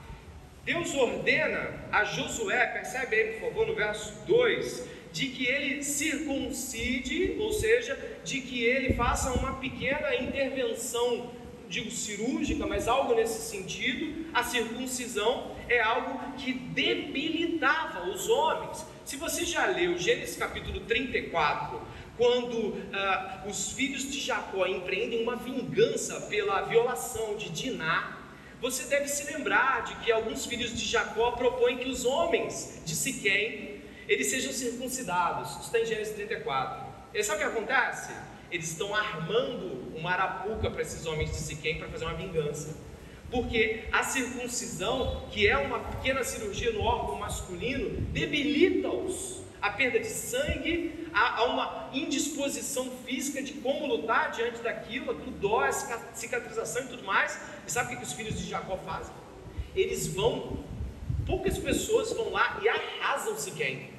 Deus 0.64 0.94
ordena 0.94 1.74
a 1.92 2.04
Josué, 2.04 2.68
percebe 2.68 3.16
aí 3.16 3.32
por 3.32 3.50
favor 3.50 3.66
no 3.66 3.74
verso 3.74 4.14
2, 4.24 4.88
de 5.12 5.26
que 5.26 5.44
ele 5.44 5.84
circuncide, 5.84 7.36
ou 7.38 7.52
seja, 7.52 7.98
de 8.24 8.40
que 8.40 8.64
ele 8.64 8.94
faça 8.94 9.30
uma 9.34 9.56
pequena 9.56 10.14
intervenção 10.14 11.30
digo 11.68 11.90
cirúrgica, 11.90 12.66
mas 12.66 12.88
algo 12.88 13.14
nesse 13.14 13.42
sentido, 13.50 14.26
a 14.32 14.42
circuncisão 14.42 15.54
é 15.68 15.80
algo 15.80 16.18
que 16.36 16.52
debilitava 16.52 18.08
os 18.10 18.28
homens. 18.28 18.86
Se 19.04 19.16
você 19.16 19.44
já 19.44 19.66
leu 19.66 19.98
Gênesis 19.98 20.36
capítulo 20.36 20.80
34, 20.80 21.80
quando 22.16 22.54
uh, 22.54 23.48
os 23.48 23.72
filhos 23.72 24.10
de 24.10 24.20
Jacó 24.20 24.66
empreendem 24.66 25.22
uma 25.22 25.36
vingança 25.36 26.20
pela 26.22 26.62
violação 26.62 27.36
de 27.36 27.50
Diná, 27.50 28.18
você 28.60 28.84
deve 28.84 29.08
se 29.08 29.32
lembrar 29.32 29.84
de 29.84 29.96
que 29.96 30.12
alguns 30.12 30.46
filhos 30.46 30.76
de 30.76 30.84
Jacó 30.84 31.32
propõem 31.32 31.78
que 31.78 31.88
os 31.88 32.04
homens 32.04 32.80
de 32.84 32.94
Siquém 32.94 33.82
eles 34.08 34.28
sejam 34.28 34.52
circuncidados. 34.52 35.50
Isso 35.52 35.60
está 35.62 35.80
em 35.80 35.86
Gênesis 35.86 36.14
34. 36.14 36.92
E 37.14 37.22
sabe 37.22 37.42
o 37.42 37.46
que 37.46 37.56
acontece? 37.56 38.12
eles 38.52 38.70
estão 38.70 38.94
armando 38.94 39.96
uma 39.96 40.10
arapuca 40.10 40.70
para 40.70 40.82
esses 40.82 41.06
homens 41.06 41.30
de 41.30 41.38
Siquém 41.38 41.78
para 41.78 41.88
fazer 41.88 42.04
uma 42.04 42.14
vingança. 42.14 42.76
Porque 43.32 43.84
a 43.90 44.04
circuncisão, 44.04 45.26
que 45.30 45.48
é 45.48 45.56
uma 45.56 45.78
pequena 45.78 46.22
cirurgia 46.22 46.70
no 46.72 46.82
órgão 46.82 47.18
masculino, 47.18 47.98
debilita-os. 48.12 49.40
A 49.60 49.70
perda 49.70 49.98
de 49.98 50.08
sangue, 50.08 51.08
há 51.14 51.44
uma 51.44 51.88
indisposição 51.94 52.90
física 53.06 53.42
de 53.42 53.54
como 53.54 53.86
lutar 53.86 54.32
diante 54.32 54.60
daquilo, 54.60 55.12
aquilo 55.12 55.30
dói, 55.38 55.68
a 55.68 55.72
cicatrização 55.72 56.82
e 56.82 56.88
tudo 56.88 57.04
mais. 57.04 57.40
E 57.66 57.70
sabe 57.70 57.94
o 57.94 57.96
que 57.96 58.04
os 58.04 58.12
filhos 58.12 58.38
de 58.38 58.50
Jacó 58.50 58.76
fazem? 58.78 59.14
Eles 59.74 60.08
vão, 60.08 60.64
poucas 61.24 61.56
pessoas 61.58 62.12
vão 62.12 62.30
lá 62.30 62.60
e 62.62 62.68
arrasam 62.68 63.38
Siquém. 63.38 63.90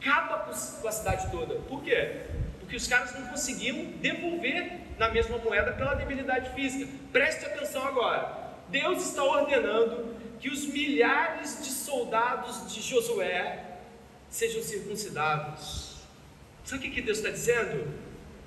Acaba 0.00 0.52
com 0.80 0.88
a 0.88 0.92
cidade 0.92 1.30
toda. 1.30 1.54
Por 1.60 1.82
quê? 1.82 2.27
Porque 2.68 2.76
os 2.76 2.86
caras 2.86 3.18
não 3.18 3.28
conseguiam 3.28 3.92
devolver 3.92 4.80
na 4.98 5.08
mesma 5.08 5.38
moeda 5.38 5.72
pela 5.72 5.94
debilidade 5.94 6.50
física. 6.54 6.86
Preste 7.10 7.46
atenção 7.46 7.82
agora. 7.82 8.52
Deus 8.68 9.08
está 9.08 9.24
ordenando 9.24 10.14
que 10.38 10.50
os 10.50 10.66
milhares 10.66 11.64
de 11.64 11.70
soldados 11.70 12.70
de 12.70 12.82
Josué 12.82 13.78
sejam 14.28 14.62
circuncidados. 14.62 15.96
Sabe 16.62 16.88
o 16.88 16.92
que 16.92 17.00
Deus 17.00 17.16
está 17.16 17.30
dizendo? 17.30 17.90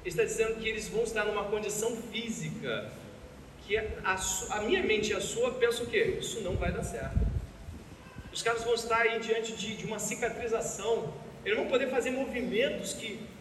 Ele 0.03 0.09
está 0.09 0.23
dizendo 0.23 0.59
que 0.59 0.69
eles 0.69 0.87
vão 0.87 1.01
estar 1.01 1.25
numa 1.25 1.45
condição 1.45 1.97
física 2.11 2.91
que 3.65 3.75
a, 3.75 4.15
a 4.51 4.61
minha 4.61 4.83
mente 4.83 5.09
e 5.09 5.15
a 5.15 5.21
sua 5.21 5.55
pensam 5.55 5.85
o 5.85 5.89
quê? 5.89 6.17
Isso 6.19 6.41
não 6.41 6.55
vai 6.57 6.71
dar 6.71 6.83
certo. 6.83 7.17
Os 8.31 8.43
caras 8.43 8.63
vão 8.63 8.75
estar 8.75 9.01
aí 9.01 9.19
diante 9.19 9.53
de, 9.53 9.75
de 9.77 9.85
uma 9.87 9.97
cicatrização, 9.97 11.11
eles 11.43 11.57
vão 11.57 11.67
poder 11.67 11.89
fazer 11.89 12.11
movimentos 12.11 12.93
que 12.93 13.31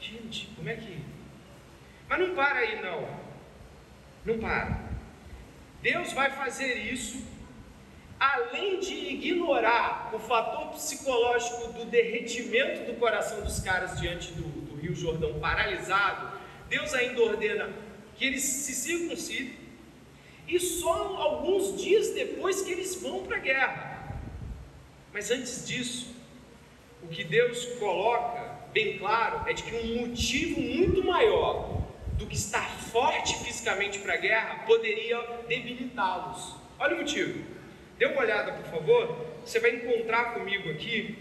Gente, 0.00 0.48
como 0.56 0.68
é 0.68 0.76
que. 0.76 0.98
Mas 2.08 2.18
não 2.18 2.34
para 2.34 2.60
aí, 2.60 2.82
não. 2.82 3.08
Não 4.24 4.38
para. 4.38 4.90
Deus 5.82 6.12
vai 6.12 6.30
fazer 6.30 6.74
isso, 6.92 7.24
além 8.18 8.80
de 8.80 8.94
ignorar 8.94 10.10
o 10.14 10.18
fator 10.18 10.68
psicológico 10.72 11.72
do 11.72 11.84
derretimento 11.84 12.90
do 12.90 12.98
coração 12.98 13.42
dos 13.42 13.60
caras 13.60 13.98
diante 14.00 14.32
do, 14.32 14.42
do 14.42 14.76
Rio 14.76 14.94
Jordão 14.94 15.38
paralisado. 15.38 16.38
Deus 16.68 16.92
ainda 16.94 17.22
ordena 17.22 17.70
que 18.16 18.26
eles 18.26 18.42
se 18.42 18.74
circuncidem, 18.74 19.58
e 20.46 20.58
só 20.58 21.16
alguns 21.16 21.80
dias 21.80 22.10
depois 22.10 22.62
que 22.62 22.72
eles 22.72 22.94
vão 22.96 23.24
para 23.24 23.36
a 23.36 23.40
guerra. 23.40 24.20
Mas 25.12 25.30
antes 25.30 25.66
disso, 25.66 26.14
o 27.02 27.08
que 27.08 27.24
Deus 27.24 27.64
coloca 27.78 28.49
bem 28.72 28.98
claro 28.98 29.48
é 29.48 29.52
de 29.52 29.62
que 29.62 29.74
um 29.74 30.06
motivo 30.06 30.60
muito 30.60 31.04
maior 31.04 31.80
do 32.14 32.26
que 32.26 32.36
estar 32.36 32.68
forte 32.92 33.36
fisicamente 33.42 33.98
para 33.98 34.14
a 34.14 34.16
guerra 34.16 34.64
poderia 34.66 35.18
debilitá-los. 35.48 36.54
Olha 36.78 36.94
o 36.94 36.98
motivo. 36.98 37.44
Dê 37.98 38.06
uma 38.06 38.20
olhada, 38.20 38.52
por 38.52 38.70
favor. 38.70 39.26
Você 39.44 39.58
vai 39.58 39.76
encontrar 39.76 40.34
comigo 40.34 40.70
aqui, 40.70 41.18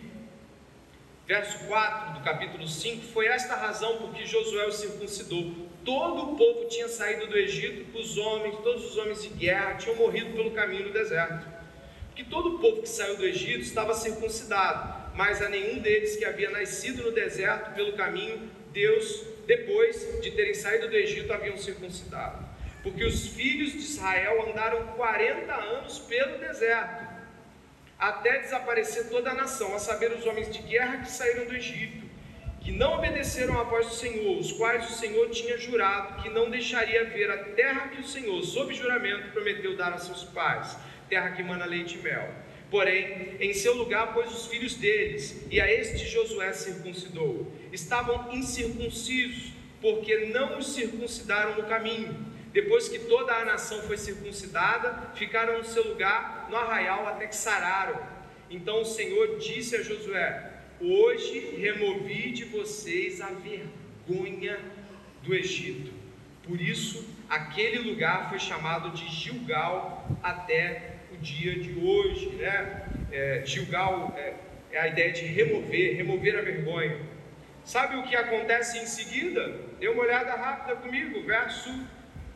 verso 1.25 1.65
4 1.67 2.19
do 2.19 2.23
capítulo 2.23 2.67
5. 2.67 3.05
Foi 3.13 3.27
esta 3.27 3.55
razão 3.55 3.97
por 3.97 4.13
que 4.13 4.25
Josué 4.25 4.65
o 4.67 4.71
circuncidou. 4.71 5.69
Todo 5.85 6.33
o 6.33 6.35
povo 6.35 6.65
tinha 6.67 6.89
saído 6.89 7.27
do 7.27 7.37
Egito, 7.37 7.97
os 7.97 8.17
homens, 8.17 8.57
todos 8.57 8.91
os 8.91 8.97
homens 8.97 9.23
de 9.23 9.29
guerra 9.29 9.75
tinham 9.75 9.95
morrido 9.95 10.35
pelo 10.35 10.51
caminho 10.51 10.83
do 10.83 10.93
deserto. 10.93 11.47
Porque 12.07 12.25
todo 12.25 12.55
o 12.55 12.59
povo 12.59 12.81
que 12.81 12.89
saiu 12.89 13.15
do 13.15 13.25
Egito 13.25 13.61
estava 13.61 13.93
circuncidado 13.93 14.98
mas 15.19 15.41
a 15.41 15.49
nenhum 15.49 15.79
deles 15.79 16.15
que 16.15 16.23
havia 16.23 16.49
nascido 16.49 17.03
no 17.03 17.11
deserto 17.11 17.75
pelo 17.75 17.91
caminho, 17.91 18.49
Deus, 18.71 19.25
depois 19.45 20.21
de 20.21 20.31
terem 20.31 20.53
saído 20.53 20.87
do 20.87 20.95
Egito, 20.95 21.33
haviam 21.33 21.57
circuncidado. 21.57 22.47
Porque 22.81 23.03
os 23.03 23.27
filhos 23.27 23.73
de 23.73 23.79
Israel 23.79 24.49
andaram 24.49 24.81
40 24.95 25.53
anos 25.53 25.99
pelo 25.99 26.37
deserto, 26.37 27.05
até 27.99 28.39
desaparecer 28.39 29.09
toda 29.09 29.31
a 29.31 29.33
nação, 29.33 29.75
a 29.75 29.79
saber, 29.79 30.09
os 30.13 30.25
homens 30.25 30.53
de 30.53 30.61
guerra 30.61 30.99
que 30.99 31.11
saíram 31.11 31.47
do 31.47 31.53
Egito, 31.53 32.07
que 32.61 32.71
não 32.71 32.93
obedeceram 32.93 33.59
à 33.59 33.63
voz 33.63 33.87
do 33.87 33.95
Senhor, 33.95 34.39
os 34.39 34.53
quais 34.53 34.89
o 34.89 34.93
Senhor 34.93 35.29
tinha 35.31 35.57
jurado 35.57 36.23
que 36.23 36.29
não 36.29 36.49
deixaria 36.49 37.03
ver 37.03 37.29
a 37.29 37.43
terra 37.55 37.89
que 37.89 37.99
o 37.99 38.07
Senhor, 38.07 38.41
sob 38.41 38.73
juramento, 38.73 39.33
prometeu 39.33 39.75
dar 39.75 39.91
a 39.91 39.97
seus 39.97 40.23
pais, 40.23 40.77
terra 41.09 41.31
que 41.31 41.43
mana 41.43 41.65
leite 41.65 41.97
e 41.97 42.01
mel. 42.01 42.33
Porém, 42.69 43.35
em 43.39 43.53
seu 43.53 43.75
lugar 43.75 44.13
pôs 44.13 44.31
os 44.31 44.47
filhos 44.47 44.75
deles, 44.75 45.45
e 45.49 45.59
a 45.59 45.71
este 45.71 46.07
Josué 46.07 46.53
circuncidou. 46.53 47.51
Estavam 47.71 48.33
incircuncisos, 48.33 49.53
porque 49.81 50.25
não 50.27 50.59
os 50.59 50.67
circuncidaram 50.73 51.55
no 51.55 51.63
caminho 51.63 52.29
depois 52.51 52.89
que 52.89 52.99
toda 52.99 53.33
a 53.33 53.45
nação 53.45 53.81
foi 53.83 53.97
circuncidada, 53.97 55.11
ficaram 55.15 55.59
no 55.59 55.63
seu 55.63 55.87
lugar 55.87 56.47
no 56.49 56.57
arraial 56.57 57.07
até 57.07 57.27
que 57.27 57.35
sararam. 57.35 58.01
Então 58.49 58.81
o 58.81 58.85
Senhor 58.85 59.37
disse 59.37 59.75
a 59.75 59.83
Josué: 59.83 60.61
Hoje 60.81 61.55
removi 61.57 62.31
de 62.31 62.45
vocês 62.45 63.21
a 63.21 63.29
vergonha 63.29 64.59
do 65.21 65.35
Egito. 65.35 65.91
Por 66.43 66.59
isso, 66.59 67.07
aquele 67.29 67.77
lugar 67.77 68.29
foi 68.29 68.39
chamado 68.39 68.89
de 68.91 69.07
Gilgal 69.07 70.09
até 70.23 70.95
dia 71.21 71.59
de 71.59 71.79
hoje. 71.79 72.29
Né? 72.29 72.83
É, 73.11 73.43
Gilgal 73.45 74.13
é, 74.17 74.33
é 74.71 74.79
a 74.79 74.87
ideia 74.87 75.11
de 75.11 75.25
remover, 75.25 75.95
remover 75.95 76.37
a 76.37 76.41
vergonha. 76.41 76.99
Sabe 77.63 77.97
o 77.97 78.03
que 78.03 78.15
acontece 78.15 78.77
em 78.79 78.85
seguida? 78.85 79.55
Dê 79.79 79.87
uma 79.87 80.03
olhada 80.03 80.31
rápida 80.31 80.75
comigo, 80.77 81.23
verso 81.23 81.69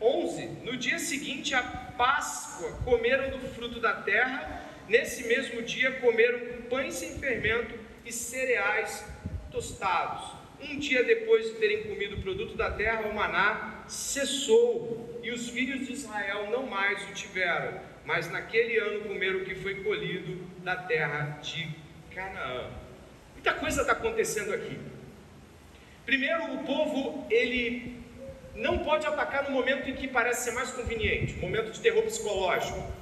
11: 0.00 0.46
No 0.64 0.76
dia 0.76 0.98
seguinte 0.98 1.54
à 1.54 1.62
Páscoa, 1.62 2.72
comeram 2.84 3.30
do 3.30 3.38
fruto 3.48 3.80
da 3.80 3.94
terra. 3.94 4.62
Nesse 4.88 5.26
mesmo 5.26 5.62
dia, 5.62 5.92
comeram 5.92 6.62
pães 6.68 6.94
sem 6.94 7.18
fermento 7.18 7.74
e 8.04 8.12
cereais 8.12 9.04
tostados. 9.50 10.34
Um 10.60 10.78
dia 10.78 11.02
depois 11.04 11.46
de 11.46 11.54
terem 11.54 11.82
comido 11.84 12.16
o 12.16 12.22
produto 12.22 12.56
da 12.56 12.70
terra, 12.70 13.08
o 13.08 13.14
maná 13.14 13.84
cessou 13.86 15.20
e 15.22 15.30
os 15.30 15.48
filhos 15.48 15.86
de 15.86 15.92
Israel 15.92 16.50
não 16.50 16.66
mais 16.66 17.02
o 17.08 17.12
tiveram. 17.12 17.80
Mas 18.04 18.30
naquele 18.30 18.78
ano 18.78 19.00
comeram 19.02 19.40
o 19.40 19.44
que 19.44 19.54
foi 19.54 19.82
colhido 19.82 20.44
da 20.62 20.76
terra 20.76 21.38
de 21.42 21.68
Canaã. 22.14 22.70
Muita 23.32 23.54
coisa 23.54 23.80
está 23.80 23.92
acontecendo 23.92 24.52
aqui. 24.52 24.78
Primeiro, 26.04 26.54
o 26.54 26.64
povo 26.64 27.26
ele 27.30 28.02
não 28.54 28.78
pode 28.80 29.06
atacar 29.06 29.44
no 29.44 29.50
momento 29.50 29.88
em 29.88 29.94
que 29.94 30.06
parece 30.06 30.44
ser 30.44 30.52
mais 30.52 30.70
conveniente, 30.70 31.34
momento 31.38 31.72
de 31.72 31.80
terror 31.80 32.02
psicológico. 32.04 32.92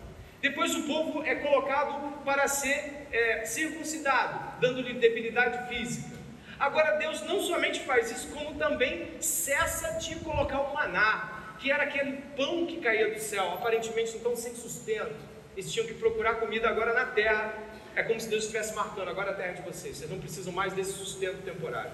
Depois 0.40 0.74
o 0.74 0.82
povo 0.84 1.22
é 1.24 1.34
colocado 1.36 2.22
para 2.24 2.48
ser 2.48 3.06
é, 3.12 3.44
circuncidado, 3.44 4.60
dando-lhe 4.60 4.94
debilidade 4.94 5.68
física. 5.68 6.16
Agora 6.58 6.96
Deus 6.98 7.22
não 7.22 7.40
somente 7.40 7.80
faz 7.80 8.10
isso, 8.10 8.28
como 8.32 8.54
também 8.56 9.20
cessa 9.20 9.98
de 9.98 10.16
colocar 10.16 10.60
o 10.60 10.74
maná, 10.74 11.41
que 11.62 11.70
era 11.70 11.84
aquele 11.84 12.20
pão 12.36 12.66
que 12.66 12.78
caía 12.78 13.14
do 13.14 13.20
céu, 13.20 13.52
aparentemente 13.52 14.16
então 14.16 14.34
sem 14.34 14.52
sustento. 14.54 15.14
Eles 15.56 15.72
tinham 15.72 15.86
que 15.86 15.94
procurar 15.94 16.34
comida 16.34 16.68
agora 16.68 16.92
na 16.92 17.06
terra. 17.06 17.56
É 17.94 18.02
como 18.02 18.20
se 18.20 18.28
Deus 18.28 18.42
estivesse 18.42 18.74
marcando 18.74 19.08
agora 19.08 19.30
a 19.30 19.34
terra 19.34 19.52
de 19.52 19.62
vocês. 19.62 19.96
Vocês 19.96 20.10
não 20.10 20.18
precisam 20.18 20.52
mais 20.52 20.72
desse 20.72 20.92
sustento 20.92 21.42
temporário. 21.44 21.92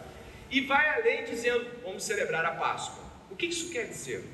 E 0.50 0.62
vai 0.62 0.98
além 0.98 1.24
dizendo: 1.24 1.66
vamos 1.84 2.02
celebrar 2.02 2.46
a 2.46 2.52
Páscoa. 2.52 3.04
O 3.30 3.36
que 3.36 3.46
isso 3.46 3.70
quer 3.70 3.88
dizer? 3.88 4.24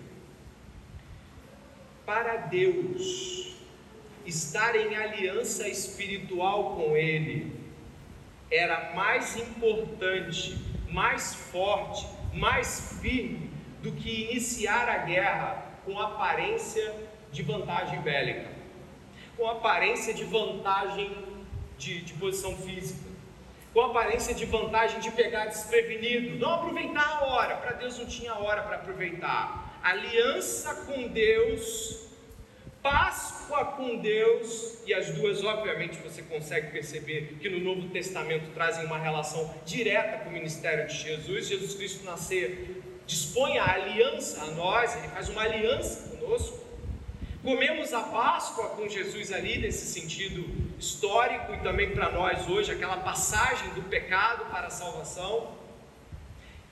Para 2.07 2.37
Deus, 2.37 3.57
estar 4.25 4.77
em 4.77 4.95
aliança 4.95 5.67
espiritual 5.67 6.77
com 6.77 6.97
Ele 6.97 7.53
era 8.53 8.95
mais 8.95 9.37
importante, 9.37 10.57
mais 10.91 11.35
forte, 11.35 12.07
mais 12.33 12.99
firme 13.01 13.54
do 13.85 13.93
que 13.93 14.31
iniciar 14.31 14.89
a 14.89 14.99
guerra 14.99 15.65
com 15.85 16.01
aparência 16.01 16.93
de 17.31 17.43
vantagem 17.43 18.01
bélica, 18.01 18.51
com 19.37 19.47
aparência 19.47 20.13
de 20.13 20.25
vantagem 20.25 21.15
de, 21.79 22.01
de 22.01 22.15
posição 22.15 22.57
física 22.57 23.15
com 23.75 23.81
aparência 23.81 24.33
de 24.33 24.47
vantagem 24.47 25.01
de 25.01 25.11
pegar 25.11 25.47
desprevenido, 25.47 26.39
não 26.39 26.55
aproveitar 26.55 27.05
a 27.05 27.25
hora, 27.25 27.57
para 27.57 27.73
Deus 27.73 27.99
não 27.99 28.07
tinha 28.07 28.33
hora 28.35 28.63
para 28.63 28.77
aproveitar. 28.77 29.81
Aliança 29.83 30.87
com 30.87 31.09
Deus, 31.09 32.05
Páscoa 32.81 33.65
com 33.65 33.97
Deus, 33.97 34.79
e 34.87 34.95
as 34.95 35.11
duas, 35.11 35.43
obviamente, 35.43 35.99
você 35.99 36.23
consegue 36.23 36.71
perceber 36.71 37.37
que 37.41 37.49
no 37.49 37.59
Novo 37.59 37.89
Testamento 37.89 38.53
trazem 38.55 38.87
uma 38.87 38.99
relação 38.99 39.53
direta 39.67 40.19
com 40.19 40.31
o 40.31 40.33
ministério 40.33 40.87
de 40.87 40.95
Jesus. 40.95 41.49
Jesus 41.49 41.75
Cristo 41.75 42.05
nascer 42.05 42.81
dispõe 43.07 43.59
a 43.59 43.73
aliança 43.73 44.43
a 44.43 44.47
nós, 44.53 44.97
ele 44.97 45.09
faz 45.09 45.29
uma 45.29 45.43
aliança 45.43 46.17
conosco. 46.17 46.65
Comemos 47.43 47.93
a 47.93 48.01
Páscoa 48.01 48.71
com 48.71 48.89
Jesus 48.89 49.31
ali, 49.31 49.59
nesse 49.59 49.87
sentido 49.87 50.45
histórico 50.79 51.53
e 51.55 51.59
também 51.59 51.91
para 51.91 52.11
nós 52.11 52.49
hoje, 52.49 52.73
aquela 52.73 52.97
passagem 52.97 53.69
do 53.71 53.83
pecado 53.83 54.47
para 54.51 54.69
a 54.69 54.71
salvação. 54.71 55.53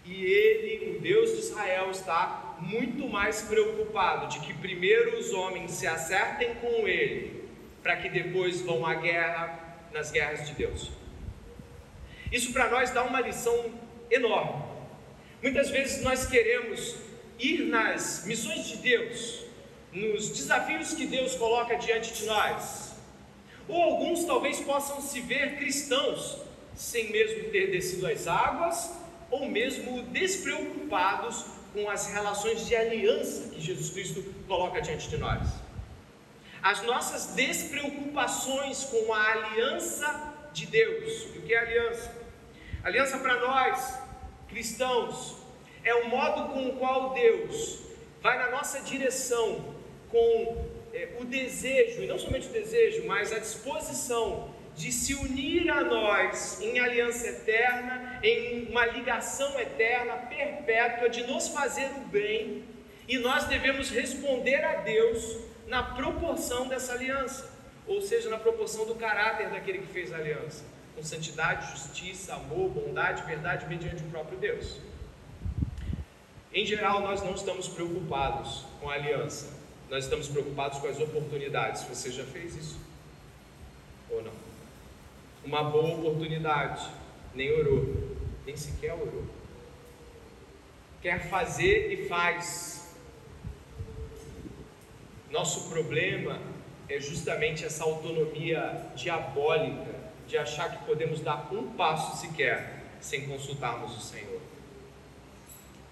E 0.04 0.24
ele, 0.24 0.96
o 0.96 1.00
Deus 1.00 1.30
de 1.32 1.38
Israel, 1.38 1.90
está 1.90 2.56
muito 2.58 3.06
mais 3.08 3.42
preocupado 3.42 4.28
de 4.28 4.40
que 4.40 4.54
primeiro 4.54 5.18
os 5.18 5.32
homens 5.32 5.72
se 5.72 5.86
acertem 5.86 6.54
com 6.56 6.88
ele, 6.88 7.48
para 7.82 7.96
que 7.96 8.08
depois 8.08 8.62
vão 8.62 8.86
à 8.86 8.94
guerra 8.94 9.58
nas 9.92 10.10
guerras 10.10 10.46
de 10.46 10.54
Deus. 10.54 10.90
Isso 12.32 12.52
para 12.52 12.70
nós 12.70 12.90
dá 12.90 13.04
uma 13.04 13.20
lição 13.20 13.70
enorme. 14.10 14.71
Muitas 15.42 15.70
vezes 15.70 16.02
nós 16.02 16.24
queremos 16.26 16.94
ir 17.36 17.62
nas 17.66 18.24
missões 18.26 18.68
de 18.68 18.76
Deus, 18.76 19.40
nos 19.92 20.28
desafios 20.28 20.94
que 20.94 21.04
Deus 21.04 21.34
coloca 21.34 21.74
diante 21.74 22.12
de 22.14 22.26
nós. 22.26 22.92
Ou 23.68 23.82
alguns 23.82 24.24
talvez 24.24 24.60
possam 24.60 25.00
se 25.00 25.20
ver 25.20 25.56
cristãos, 25.56 26.38
sem 26.76 27.10
mesmo 27.10 27.50
ter 27.50 27.72
descido 27.72 28.06
as 28.06 28.28
águas, 28.28 28.92
ou 29.30 29.48
mesmo 29.48 30.02
despreocupados 30.04 31.44
com 31.72 31.90
as 31.90 32.06
relações 32.06 32.66
de 32.66 32.76
aliança 32.76 33.48
que 33.48 33.60
Jesus 33.60 33.90
Cristo 33.90 34.22
coloca 34.46 34.80
diante 34.80 35.08
de 35.08 35.16
nós. 35.16 35.48
As 36.62 36.82
nossas 36.82 37.34
despreocupações 37.34 38.84
com 38.84 39.12
a 39.12 39.32
aliança 39.32 40.34
de 40.52 40.66
Deus. 40.66 41.24
O 41.34 41.42
que 41.42 41.52
é 41.52 41.58
aliança? 41.58 42.22
Aliança 42.84 43.18
para 43.18 43.40
nós, 43.40 44.01
cristãos, 44.52 45.36
é 45.82 45.94
o 45.94 46.08
modo 46.08 46.52
com 46.52 46.68
o 46.68 46.76
qual 46.76 47.14
Deus 47.14 47.80
vai 48.20 48.38
na 48.38 48.50
nossa 48.50 48.80
direção 48.80 49.74
com 50.10 50.68
é, 50.92 51.16
o 51.18 51.24
desejo, 51.24 52.02
e 52.02 52.06
não 52.06 52.18
somente 52.18 52.48
o 52.48 52.52
desejo, 52.52 53.04
mas 53.06 53.32
a 53.32 53.38
disposição 53.38 54.52
de 54.76 54.92
se 54.92 55.14
unir 55.14 55.70
a 55.70 55.82
nós 55.82 56.60
em 56.60 56.78
aliança 56.78 57.26
eterna, 57.28 58.20
em 58.22 58.68
uma 58.68 58.86
ligação 58.86 59.58
eterna, 59.58 60.14
perpétua, 60.16 61.08
de 61.08 61.26
nos 61.26 61.48
fazer 61.48 61.90
o 61.96 62.00
bem, 62.08 62.64
e 63.08 63.18
nós 63.18 63.44
devemos 63.44 63.90
responder 63.90 64.62
a 64.64 64.76
Deus 64.76 65.38
na 65.66 65.82
proporção 65.82 66.68
dessa 66.68 66.92
aliança, 66.92 67.50
ou 67.86 68.00
seja, 68.00 68.30
na 68.30 68.38
proporção 68.38 68.86
do 68.86 68.94
caráter 68.94 69.48
daquele 69.50 69.78
que 69.78 69.92
fez 69.92 70.12
a 70.12 70.16
aliança, 70.16 70.64
com 71.02 71.04
santidade, 71.04 71.72
justiça, 71.72 72.34
amor, 72.34 72.70
bondade, 72.70 73.24
verdade, 73.24 73.66
mediante 73.66 74.04
o 74.04 74.06
próprio 74.06 74.38
Deus. 74.38 74.78
Em 76.54 76.64
geral, 76.64 77.00
nós 77.00 77.20
não 77.24 77.34
estamos 77.34 77.66
preocupados 77.66 78.64
com 78.80 78.88
a 78.88 78.94
aliança, 78.94 79.52
nós 79.90 80.04
estamos 80.04 80.28
preocupados 80.28 80.78
com 80.78 80.86
as 80.86 81.00
oportunidades. 81.00 81.82
Você 81.84 82.12
já 82.12 82.24
fez 82.24 82.54
isso? 82.54 82.78
Ou 84.08 84.22
não? 84.22 84.32
Uma 85.44 85.64
boa 85.64 85.98
oportunidade, 85.98 86.88
nem 87.34 87.50
orou, 87.50 88.16
nem 88.46 88.56
sequer 88.56 88.94
orou. 88.94 89.24
Quer 91.00 91.28
fazer 91.28 91.92
e 91.92 92.08
faz. 92.08 92.94
Nosso 95.32 95.68
problema 95.68 96.38
é 96.88 97.00
justamente 97.00 97.64
essa 97.64 97.82
autonomia 97.82 98.86
diabólica 98.94 100.01
de 100.32 100.38
achar 100.38 100.70
que 100.70 100.84
podemos 100.86 101.20
dar 101.20 101.52
um 101.52 101.72
passo 101.74 102.16
sequer 102.16 102.84
sem 103.02 103.26
consultarmos 103.26 103.94
o 103.94 104.00
Senhor. 104.00 104.40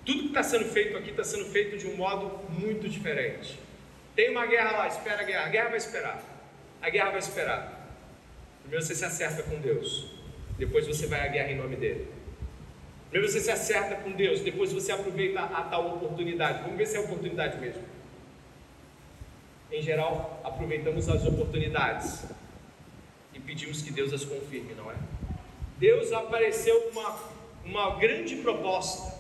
Tudo 0.04 0.20
que 0.20 0.28
está 0.28 0.42
sendo 0.42 0.64
feito 0.64 0.96
aqui 0.96 1.10
está 1.10 1.22
sendo 1.22 1.44
feito 1.44 1.76
de 1.76 1.86
um 1.86 1.94
modo 1.94 2.48
muito 2.48 2.88
diferente. 2.88 3.60
Tem 4.16 4.30
uma 4.30 4.46
guerra 4.46 4.78
lá, 4.78 4.88
espera 4.88 5.20
a 5.20 5.24
guerra. 5.24 5.44
A 5.44 5.48
guerra 5.50 5.68
vai 5.68 5.76
esperar. 5.76 6.22
A 6.80 6.88
guerra 6.88 7.10
vai 7.10 7.18
esperar. 7.18 7.98
Primeiro 8.62 8.82
você 8.82 8.94
se 8.94 9.04
acerta 9.04 9.42
com 9.42 9.60
Deus. 9.60 10.06
depois 10.58 10.86
você 10.86 11.06
vai 11.06 11.20
à 11.20 11.28
guerra 11.28 11.52
em 11.52 11.56
nome 11.56 11.76
dele. 11.76 12.08
Primeiro 13.10 13.30
você 13.30 13.40
se 13.40 13.50
acerta 13.50 13.96
com 13.96 14.12
Deus, 14.12 14.40
depois 14.40 14.72
você 14.72 14.90
aproveita 14.90 15.40
a 15.40 15.62
tal 15.64 15.96
oportunidade. 15.96 16.62
Vamos 16.62 16.78
ver 16.78 16.86
se 16.86 16.96
é 16.96 17.00
oportunidade 17.00 17.58
mesmo. 17.58 17.82
Em 19.70 19.82
geral, 19.82 20.40
aproveitamos 20.42 21.08
as 21.10 21.26
oportunidades 21.26 22.24
pedimos 23.50 23.82
que 23.82 23.90
Deus 23.90 24.12
as 24.12 24.24
confirme, 24.24 24.74
não 24.74 24.88
é? 24.92 24.94
Deus 25.76 26.12
apareceu 26.12 26.82
com 26.82 27.00
uma, 27.00 27.18
uma 27.64 27.98
grande 27.98 28.36
proposta. 28.36 29.18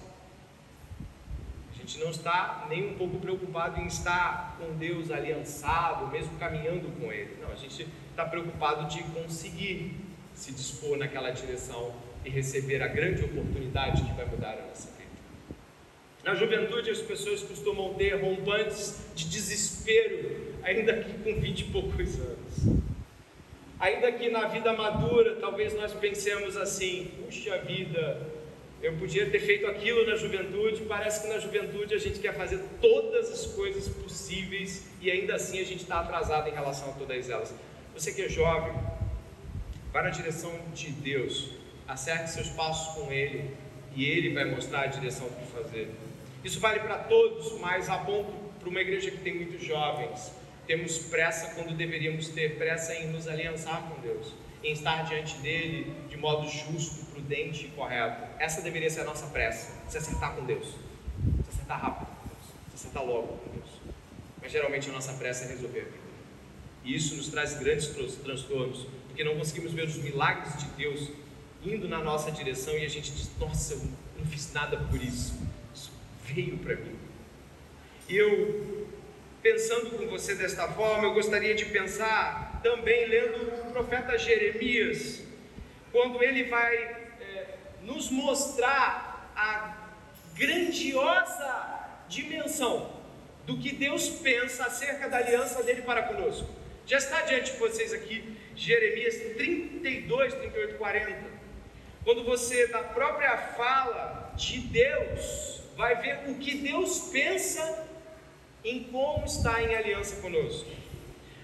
A 1.72 1.76
gente 1.76 1.98
não 1.98 2.10
está 2.10 2.64
nem 2.70 2.90
um 2.90 2.94
pouco 2.94 3.18
preocupado 3.18 3.80
em 3.80 3.86
estar 3.86 4.56
com 4.56 4.76
Deus 4.76 5.10
aliançado, 5.10 6.06
mesmo 6.06 6.38
caminhando 6.38 6.96
com 7.00 7.10
Ele. 7.10 7.38
Não, 7.42 7.50
a 7.50 7.56
gente 7.56 7.88
está 8.10 8.24
preocupado 8.24 8.88
de 8.88 9.02
conseguir 9.02 9.96
se 10.32 10.52
dispor 10.52 10.96
naquela 10.96 11.32
direção 11.32 11.92
e 12.24 12.30
receber 12.30 12.80
a 12.82 12.86
grande 12.86 13.24
oportunidade 13.24 14.04
que 14.04 14.12
vai 14.12 14.26
mudar 14.26 14.52
a 14.52 14.66
nossa 14.68 14.90
vida. 14.92 15.10
Na 16.22 16.36
juventude, 16.36 16.88
as 16.88 17.00
pessoas 17.00 17.42
costumam 17.42 17.94
ter 17.94 18.14
rompantes 18.14 19.06
de 19.12 19.28
desespero, 19.28 20.54
ainda 20.62 21.02
que 21.02 21.14
com 21.14 21.40
20 21.40 21.60
e 21.60 21.64
poucos 21.64 22.14
anos. 22.20 22.89
Ainda 23.80 24.12
que 24.12 24.28
na 24.28 24.46
vida 24.46 24.74
madura, 24.74 25.36
talvez 25.36 25.74
nós 25.74 25.94
pensemos 25.94 26.54
assim: 26.54 27.10
puxa 27.24 27.56
vida, 27.58 28.20
eu 28.82 28.92
podia 28.98 29.28
ter 29.30 29.40
feito 29.40 29.66
aquilo 29.66 30.06
na 30.06 30.16
juventude. 30.16 30.82
Parece 30.82 31.22
que 31.22 31.32
na 31.32 31.38
juventude 31.38 31.94
a 31.94 31.98
gente 31.98 32.18
quer 32.18 32.34
fazer 32.34 32.62
todas 32.80 33.30
as 33.30 33.46
coisas 33.46 33.88
possíveis 33.88 34.86
e 35.00 35.10
ainda 35.10 35.34
assim 35.34 35.58
a 35.60 35.64
gente 35.64 35.82
está 35.82 36.00
atrasado 36.00 36.48
em 36.48 36.52
relação 36.52 36.90
a 36.90 36.92
todas 36.92 37.30
elas. 37.30 37.54
Você 37.94 38.12
que 38.12 38.20
é 38.22 38.28
jovem, 38.28 38.74
vá 39.90 40.02
na 40.02 40.10
direção 40.10 40.52
de 40.74 40.90
Deus, 40.90 41.50
acerte 41.88 42.30
seus 42.30 42.50
passos 42.50 42.94
com 42.94 43.10
Ele 43.10 43.50
e 43.96 44.04
Ele 44.04 44.34
vai 44.34 44.44
mostrar 44.44 44.82
a 44.82 44.86
direção 44.86 45.26
que 45.28 45.46
fazer. 45.52 45.90
Isso 46.44 46.60
vale 46.60 46.80
para 46.80 46.98
todos, 46.98 47.58
mas 47.60 47.88
ponto 48.04 48.32
para 48.60 48.68
uma 48.68 48.80
igreja 48.80 49.10
que 49.10 49.18
tem 49.18 49.36
muitos 49.36 49.62
jovens. 49.62 50.32
Temos 50.66 50.98
pressa 50.98 51.54
quando 51.54 51.76
deveríamos 51.76 52.28
ter 52.28 52.56
pressa 52.56 52.94
em 52.94 53.08
nos 53.08 53.26
aliançar 53.26 53.82
com 53.88 54.00
Deus, 54.00 54.34
em 54.62 54.72
estar 54.72 55.04
diante 55.04 55.36
dele 55.38 55.92
de 56.08 56.16
modo 56.16 56.48
justo, 56.48 57.06
prudente 57.06 57.66
e 57.66 57.68
correto. 57.70 58.22
Essa 58.38 58.62
deveria 58.62 58.88
ser 58.88 59.00
a 59.00 59.04
nossa 59.04 59.26
pressa, 59.26 59.72
se 59.88 59.98
acertar 59.98 60.34
com 60.34 60.44
Deus, 60.44 60.66
se 60.66 61.50
acertar 61.50 61.80
rápido 61.80 62.06
com 62.06 62.28
Deus, 62.28 62.46
se 62.68 62.74
acertar 62.76 63.04
logo 63.04 63.38
com 63.38 63.50
Deus. 63.50 63.70
Mas 64.40 64.52
geralmente 64.52 64.88
a 64.88 64.92
nossa 64.92 65.12
pressa 65.14 65.44
é 65.44 65.48
resolver 65.48 65.80
a 65.80 65.84
vida. 65.84 66.10
E 66.84 66.94
isso 66.94 67.16
nos 67.16 67.28
traz 67.28 67.58
grandes 67.58 67.86
transtornos, 68.22 68.86
porque 69.06 69.22
não 69.22 69.36
conseguimos 69.36 69.72
ver 69.72 69.86
os 69.86 69.96
milagres 69.96 70.56
de 70.58 70.66
Deus 70.70 71.10
indo 71.64 71.88
na 71.88 71.98
nossa 71.98 72.30
direção 72.30 72.76
e 72.76 72.84
a 72.84 72.88
gente 72.88 73.10
diz: 73.12 73.30
Nossa, 73.38 73.74
eu 73.74 73.82
não 74.18 74.26
fiz 74.26 74.52
nada 74.52 74.78
por 74.78 75.02
isso, 75.02 75.34
isso 75.74 75.92
veio 76.24 76.58
para 76.58 76.76
mim. 76.76 76.96
E 78.08 78.16
eu, 78.16 78.88
pensando 79.42 79.96
com 79.96 80.06
você 80.06 80.34
desta 80.34 80.68
forma, 80.68 81.04
eu 81.04 81.14
gostaria 81.14 81.54
de 81.54 81.64
pensar 81.66 82.60
também 82.62 83.06
lendo 83.06 83.68
o 83.68 83.72
profeta 83.72 84.18
Jeremias, 84.18 85.22
quando 85.90 86.22
ele 86.22 86.44
vai 86.44 86.76
é, 86.76 87.56
nos 87.82 88.10
mostrar 88.10 89.32
a 89.34 89.88
grandiosa 90.34 91.88
dimensão 92.08 93.00
do 93.46 93.56
que 93.56 93.72
Deus 93.74 94.08
pensa 94.08 94.66
acerca 94.66 95.08
da 95.08 95.18
aliança 95.18 95.62
dele 95.62 95.82
para 95.82 96.02
conosco. 96.02 96.48
Já 96.86 96.98
está 96.98 97.22
diante 97.22 97.52
de 97.52 97.58
vocês 97.58 97.92
aqui 97.92 98.36
Jeremias 98.54 99.14
32, 99.36 100.34
38, 100.34 100.74
40. 100.76 101.40
Quando 102.04 102.24
você, 102.24 102.66
da 102.68 102.82
própria 102.82 103.36
fala 103.36 104.32
de 104.36 104.60
Deus, 104.60 105.62
vai 105.76 106.00
ver 106.00 106.30
o 106.30 106.34
que 106.34 106.56
Deus 106.56 107.10
pensa 107.12 107.88
em 108.64 108.84
como 108.84 109.24
está 109.24 109.62
em 109.62 109.74
aliança 109.74 110.20
conosco, 110.20 110.68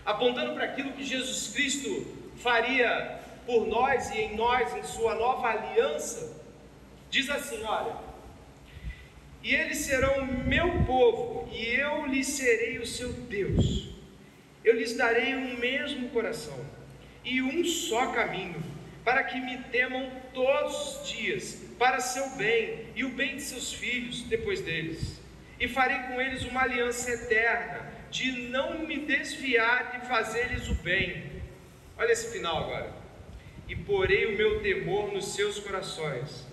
apontando 0.05 0.55
para 0.55 0.65
aquilo 0.65 0.93
que 0.93 1.05
Jesus 1.05 1.53
Cristo 1.55 2.07
faria 2.37 3.21
por 3.47 3.67
nós 3.67 4.11
e 4.11 4.19
em 4.19 4.37
nós, 4.37 4.75
em 4.77 4.83
Sua 4.83 5.15
nova 5.15 5.49
aliança, 5.49 6.43
diz 7.11 7.31
assim: 7.31 7.63
Olha, 7.63 7.97
e 9.43 9.55
eles 9.55 9.79
serão 9.79 10.27
meu 10.27 10.85
povo, 10.85 11.49
e 11.53 11.65
eu 11.75 12.07
lhes 12.07 12.27
serei 12.27 12.79
o 12.79 12.87
seu 12.87 13.13
Deus, 13.13 13.89
eu 14.65 14.75
lhes 14.75 14.97
darei 14.97 15.35
um 15.35 15.57
mesmo 15.59 16.09
coração 16.11 16.59
e 17.25 17.41
um 17.43 17.65
só 17.65 18.13
caminho 18.13 18.63
para 19.05 19.23
que 19.23 19.41
me 19.41 19.59
temam 19.71 20.11
todos 20.35 20.99
os 20.99 21.09
dias, 21.09 21.63
para 21.79 22.01
seu 22.01 22.31
bem 22.31 22.87
e 22.97 23.05
o 23.05 23.11
bem 23.11 23.37
de 23.37 23.43
seus 23.43 23.73
filhos 23.73 24.23
depois 24.23 24.61
deles. 24.61 25.21
E 25.59 25.69
farei 25.69 25.99
com 26.09 26.21
eles 26.21 26.45
uma 26.45 26.63
aliança 26.63 27.11
eterna, 27.11 27.91
de 28.11 28.49
não 28.51 28.81
me 28.81 28.99
desviar 29.01 29.93
de 29.93 30.07
fazer-lhes 30.07 30.69
o 30.69 30.75
bem. 30.75 31.43
Olha 31.99 32.13
esse 32.13 32.31
final 32.31 32.65
agora. 32.65 32.93
E 33.69 33.75
porei 33.75 34.27
o 34.27 34.37
meu 34.37 34.61
temor 34.61 35.13
nos 35.13 35.35
seus 35.35 35.59
corações, 35.59 36.47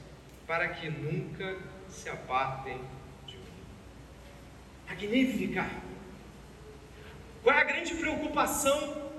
para 0.48 0.70
que 0.70 0.90
nunca 0.90 1.58
se 1.90 2.10
apartem 2.10 2.80
de 3.28 3.36
mim. 3.36 3.44
Magnífica! 4.88 5.70
Qual 7.44 7.56
é 7.56 7.60
a 7.60 7.66
grande 7.66 7.94
preocupação 7.96 9.12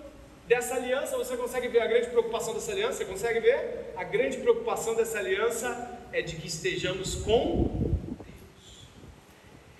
dessa 0.48 0.74
aliança, 0.74 1.16
você 1.16 1.36
consegue 1.36 1.68
ver 1.68 1.82
a 1.82 1.86
grande 1.86 2.08
preocupação 2.08 2.54
dessa 2.54 2.72
aliança? 2.72 2.98
Você 2.98 3.04
consegue 3.04 3.40
ver? 3.40 3.92
A 3.96 4.04
grande 4.04 4.38
preocupação 4.38 4.94
dessa 4.94 5.18
aliança 5.18 6.00
é 6.12 6.22
de 6.22 6.36
que 6.36 6.46
estejamos 6.46 7.16
com. 7.16 7.93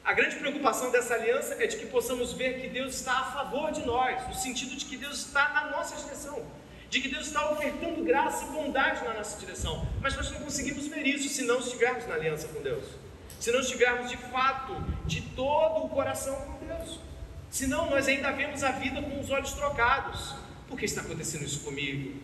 A 0.05 0.13
grande 0.13 0.37
preocupação 0.37 0.91
dessa 0.91 1.15
aliança 1.15 1.57
é 1.59 1.67
de 1.67 1.79
que 1.79 1.87
possamos 1.87 2.35
ver 2.35 2.61
que 2.61 2.69
Deus 2.69 2.97
está 2.97 3.21
a 3.21 3.33
favor 3.33 3.73
de 3.73 3.87
nós, 3.87 4.29
no 4.29 4.35
sentido 4.35 4.77
de 4.77 4.85
que 4.85 4.99
Deus 4.99 5.21
está 5.21 5.49
na 5.55 5.71
nossa 5.71 5.97
direção, 5.97 6.45
de 6.91 7.01
que 7.01 7.09
Deus 7.09 7.29
está 7.29 7.51
ofertando 7.51 8.05
graça 8.05 8.45
e 8.45 8.49
bondade 8.49 9.03
na 9.03 9.15
nossa 9.15 9.39
direção. 9.41 9.89
Mas 10.03 10.15
nós 10.15 10.31
não 10.31 10.41
conseguimos 10.41 10.87
ver 10.89 11.07
isso 11.07 11.31
se 11.31 11.45
não 11.45 11.59
estivermos 11.59 12.07
na 12.07 12.17
aliança 12.17 12.49
com 12.49 12.61
Deus, 12.61 12.85
se 13.41 13.51
não 13.51 13.61
estivermos 13.61 14.11
de 14.11 14.19
fato, 14.19 14.75
de 15.07 15.23
todo 15.35 15.87
o 15.87 15.89
coração 15.89 16.37
com 16.37 16.67
Deus. 16.67 17.01
Senão 17.51 17.89
nós 17.89 18.07
ainda 18.07 18.31
vemos 18.31 18.63
a 18.63 18.73
vida 18.73 19.01
com 19.01 19.19
os 19.19 19.31
olhos 19.31 19.55
trocados. 19.55 20.35
Por 20.69 20.79
que 20.79 20.85
está 20.85 21.01
acontecendo 21.01 21.45
isso 21.47 21.61
comigo? 21.61 22.21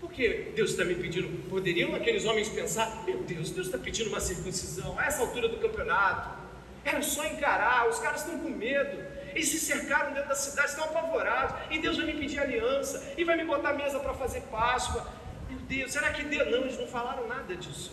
Por 0.00 0.10
que 0.10 0.50
Deus 0.56 0.72
está 0.72 0.84
me 0.84 0.96
pedindo? 0.96 1.28
Poderiam 1.48 1.94
aqueles 1.94 2.24
homens 2.24 2.48
pensar: 2.48 3.04
meu 3.04 3.22
Deus, 3.22 3.50
Deus 3.50 3.68
está 3.68 3.78
pedindo 3.78 4.08
uma 4.08 4.20
circuncisão 4.20 4.98
a 4.98 5.06
essa 5.06 5.20
altura 5.20 5.48
do 5.48 5.58
campeonato. 5.58 6.43
Era 6.84 7.00
só 7.02 7.24
encarar, 7.24 7.88
os 7.88 7.98
caras 7.98 8.20
estão 8.20 8.38
com 8.38 8.50
medo. 8.50 9.02
Eles 9.34 9.48
se 9.48 9.58
cercaram 9.58 10.12
dentro 10.12 10.28
da 10.28 10.34
cidade, 10.34 10.70
estão 10.70 10.84
apavorados. 10.84 11.56
E 11.70 11.78
Deus 11.78 11.96
vai 11.96 12.06
me 12.06 12.14
pedir 12.14 12.38
aliança, 12.38 13.14
e 13.16 13.24
vai 13.24 13.36
me 13.36 13.44
botar 13.44 13.72
mesa 13.72 13.98
para 13.98 14.14
fazer 14.14 14.42
Páscoa. 14.42 15.06
Meu 15.48 15.58
Deus, 15.60 15.92
será 15.92 16.12
que 16.12 16.22
Deus. 16.22 16.50
Não, 16.50 16.58
eles 16.58 16.78
não 16.78 16.86
falaram 16.86 17.26
nada 17.26 17.56
disso. 17.56 17.92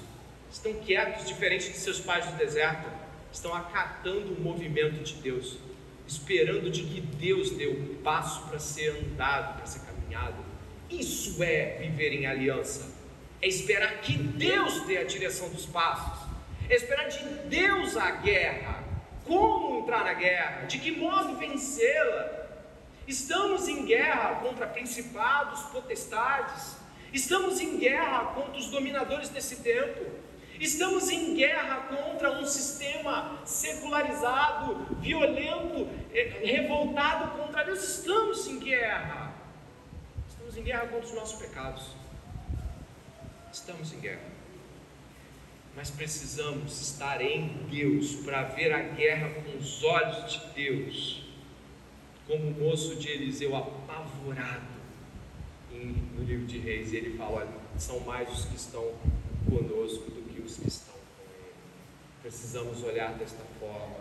Estão 0.51 0.73
quietos, 0.75 1.27
diferente 1.27 1.71
de 1.71 1.77
seus 1.77 1.99
pais 1.99 2.25
do 2.25 2.36
deserto. 2.38 2.89
Estão 3.32 3.56
acatando 3.56 4.34
o 4.34 4.41
movimento 4.41 5.01
de 5.04 5.13
Deus 5.15 5.58
esperando 6.12 6.69
de 6.69 6.84
que 6.84 6.99
Deus 6.99 7.51
dê 7.51 7.67
o 7.67 7.95
passo 8.04 8.47
para 8.47 8.60
ser 8.60 8.89
andado, 8.89 9.56
para 9.56 9.65
ser 9.65 9.80
caminhado. 9.80 10.43
Isso 10.89 11.41
é 11.41 11.77
viver 11.80 12.12
em 12.13 12.25
aliança. 12.25 12.91
É 13.41 13.47
esperar 13.47 14.01
que 14.01 14.17
Deus 14.17 14.82
dê 14.86 14.97
a 14.97 15.04
direção 15.06 15.49
dos 15.49 15.65
passos. 15.65 16.20
Esperar 16.71 17.10
de 17.10 17.19
Deus 17.49 17.97
a 17.97 18.12
guerra. 18.12 18.81
Como 19.25 19.79
entrar 19.81 20.05
na 20.05 20.13
guerra? 20.13 20.65
De 20.67 20.79
que 20.79 20.91
modo 20.91 21.36
vencê-la? 21.36 22.47
Estamos 23.05 23.67
em 23.67 23.86
guerra 23.86 24.36
contra 24.36 24.65
principados, 24.65 25.63
potestades. 25.63 26.77
Estamos 27.12 27.60
em 27.60 27.77
guerra 27.77 28.33
contra 28.33 28.58
os 28.58 28.69
dominadores 28.69 29.27
desse 29.27 29.58
tempo. 29.58 30.10
Estamos 30.62 31.10
em 31.10 31.35
guerra 31.35 31.87
contra 31.89 32.31
um 32.39 32.46
sistema 32.46 33.41
secularizado, 33.43 34.96
violento, 35.02 35.89
eh, 36.13 36.39
revoltado 36.41 37.37
contra 37.37 37.65
Deus. 37.65 37.83
Estamos 37.83 38.48
em 38.48 38.60
guerra. 38.60 39.33
Estamos 40.29 40.56
em 40.56 40.63
guerra 40.63 40.87
contra 40.87 41.06
os 41.06 41.13
nossos 41.13 41.37
pecados. 41.37 41.83
Estamos 43.52 43.91
em 43.91 44.00
guerra. 44.00 44.31
Mas 45.76 45.90
precisamos 45.90 46.82
estar 46.82 47.22
em 47.22 47.48
Deus 47.69 48.15
para 48.15 48.44
ver 48.44 48.74
a 48.74 48.82
guerra 48.82 49.30
com 49.30 49.58
os 49.58 49.84
olhos 49.84 50.32
de 50.32 50.54
Deus. 50.54 51.24
Como 52.28 52.48
o 52.48 52.52
moço 52.52 52.96
de 52.98 53.10
Eliseu 53.10 53.56
apavorado 53.56 54.72
no 55.72 56.24
livro 56.24 56.46
de 56.46 56.58
Reis, 56.60 56.94
ele 56.94 57.17
fala: 57.17 57.38
olha, 57.38 57.50
são 57.78 58.00
mais 58.02 58.30
os 58.32 58.46
que 58.46 58.56
estão 58.56 58.94
conosco 59.50 60.12
do 60.12 60.22
que 60.34 60.42
os 60.42 60.58
que 60.58 60.67
estão 60.67 60.94
com 60.94 61.34
Ele. 61.34 61.54
Precisamos 62.22 62.84
olhar 62.84 63.13
desta 63.13 63.44
forma, 63.60 63.98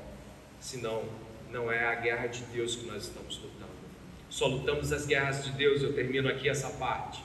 senão 0.59 1.05
não 1.51 1.71
é 1.71 1.87
a 1.87 1.95
guerra 1.97 2.27
de 2.27 2.43
Deus 2.45 2.77
que 2.77 2.87
nós 2.87 3.05
estamos 3.05 3.39
lutando. 3.39 3.71
Só 4.29 4.47
lutamos 4.47 4.93
as 4.93 5.07
guerras 5.07 5.45
de 5.45 5.53
Deus, 5.53 5.83
eu 5.83 5.93
termino 5.93 6.29
aqui 6.29 6.49
essa 6.49 6.71
parte, 6.71 7.23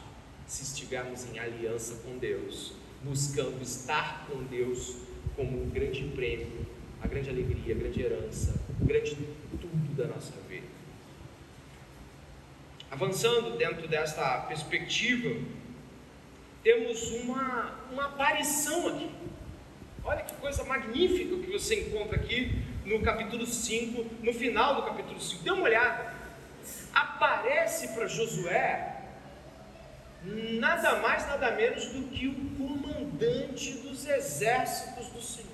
se 0.47 0.63
estivermos 0.63 1.25
em 1.25 1.37
aliança 1.37 2.01
com 2.03 2.17
Deus, 2.17 2.73
buscando 3.05 3.61
estar 3.61 4.25
com 4.27 4.43
Deus 4.45 4.95
como 5.35 5.61
o 5.61 5.65
grande 5.67 6.03
prêmio, 6.15 6.65
a 7.01 7.07
grande 7.07 7.29
alegria, 7.29 7.75
a 7.75 7.77
grande 7.77 8.01
herança, 8.01 8.59
o 8.81 8.85
grande 8.85 9.15
tudo 9.61 9.95
da 9.95 10.07
nossa 10.07 10.33
vida. 10.49 10.65
Avançando 12.89 13.57
dentro 13.57 13.87
desta 13.87 14.39
perspectiva, 14.47 15.39
temos 16.63 17.11
uma, 17.11 17.79
uma 17.91 18.05
aparição 18.05 18.87
aqui. 18.87 19.11
Olha 20.03 20.23
que 20.23 20.33
coisa 20.35 20.63
magnífica 20.63 21.37
que 21.37 21.51
você 21.51 21.81
encontra 21.81 22.15
aqui 22.15 22.51
no 22.85 23.01
capítulo 23.01 23.45
5, 23.45 24.23
no 24.23 24.33
final 24.33 24.75
do 24.75 24.83
capítulo 24.83 25.19
5. 25.19 25.43
Dê 25.43 25.51
uma 25.51 25.63
olhada. 25.63 26.15
Aparece 26.93 27.89
para 27.89 28.07
Josué 28.07 28.94
nada 30.25 30.95
mais, 30.99 31.27
nada 31.27 31.51
menos 31.51 31.85
do 31.87 32.07
que 32.07 32.27
o 32.27 32.35
comandante 32.57 33.71
dos 33.73 34.05
exércitos 34.07 35.07
do 35.07 35.21
Senhor. 35.21 35.45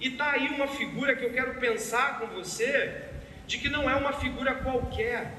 E 0.00 0.08
está 0.08 0.30
aí 0.32 0.48
uma 0.48 0.66
figura 0.66 1.14
que 1.14 1.24
eu 1.24 1.32
quero 1.32 1.60
pensar 1.60 2.18
com 2.18 2.26
você, 2.28 3.04
de 3.46 3.58
que 3.58 3.68
não 3.68 3.88
é 3.88 3.94
uma 3.94 4.14
figura 4.14 4.54
qualquer. 4.54 5.34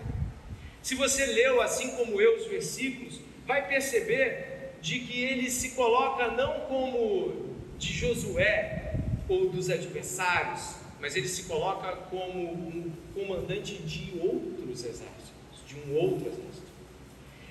Se 0.82 0.96
você 0.96 1.26
leu 1.26 1.62
assim 1.62 1.96
como 1.96 2.22
eu 2.22 2.38
os 2.38 2.48
versículos, 2.48 3.20
vai 3.46 3.68
perceber 3.68 4.76
de 4.82 5.00
que 5.00 5.24
ele 5.24 5.50
se 5.50 5.72
coloca 5.72 6.28
não 6.30 6.62
como 6.62 7.56
de 7.78 7.92
Josué 7.92 8.96
ou 9.28 9.50
dos 9.50 9.70
adversários, 9.70 10.76
mas 11.00 11.16
ele 11.16 11.28
se 11.28 11.44
coloca 11.44 11.96
como 12.10 12.52
um 12.52 12.92
comandante 13.14 13.78
de 13.78 14.20
outros 14.20 14.84
exércitos, 14.84 15.32
de 15.68 15.76
um 15.80 15.96
outro 15.96 16.28
exército. 16.28 16.51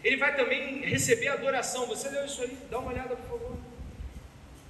Ele 0.02 0.16
vai 0.16 0.34
também 0.36 0.80
receber 0.80 1.28
adoração. 1.28 1.86
Você 1.86 2.08
leu 2.08 2.24
isso 2.24 2.42
aí? 2.42 2.56
Dá 2.70 2.78
uma 2.78 2.92
olhada, 2.92 3.16
por 3.16 3.38
favor. 3.38 3.56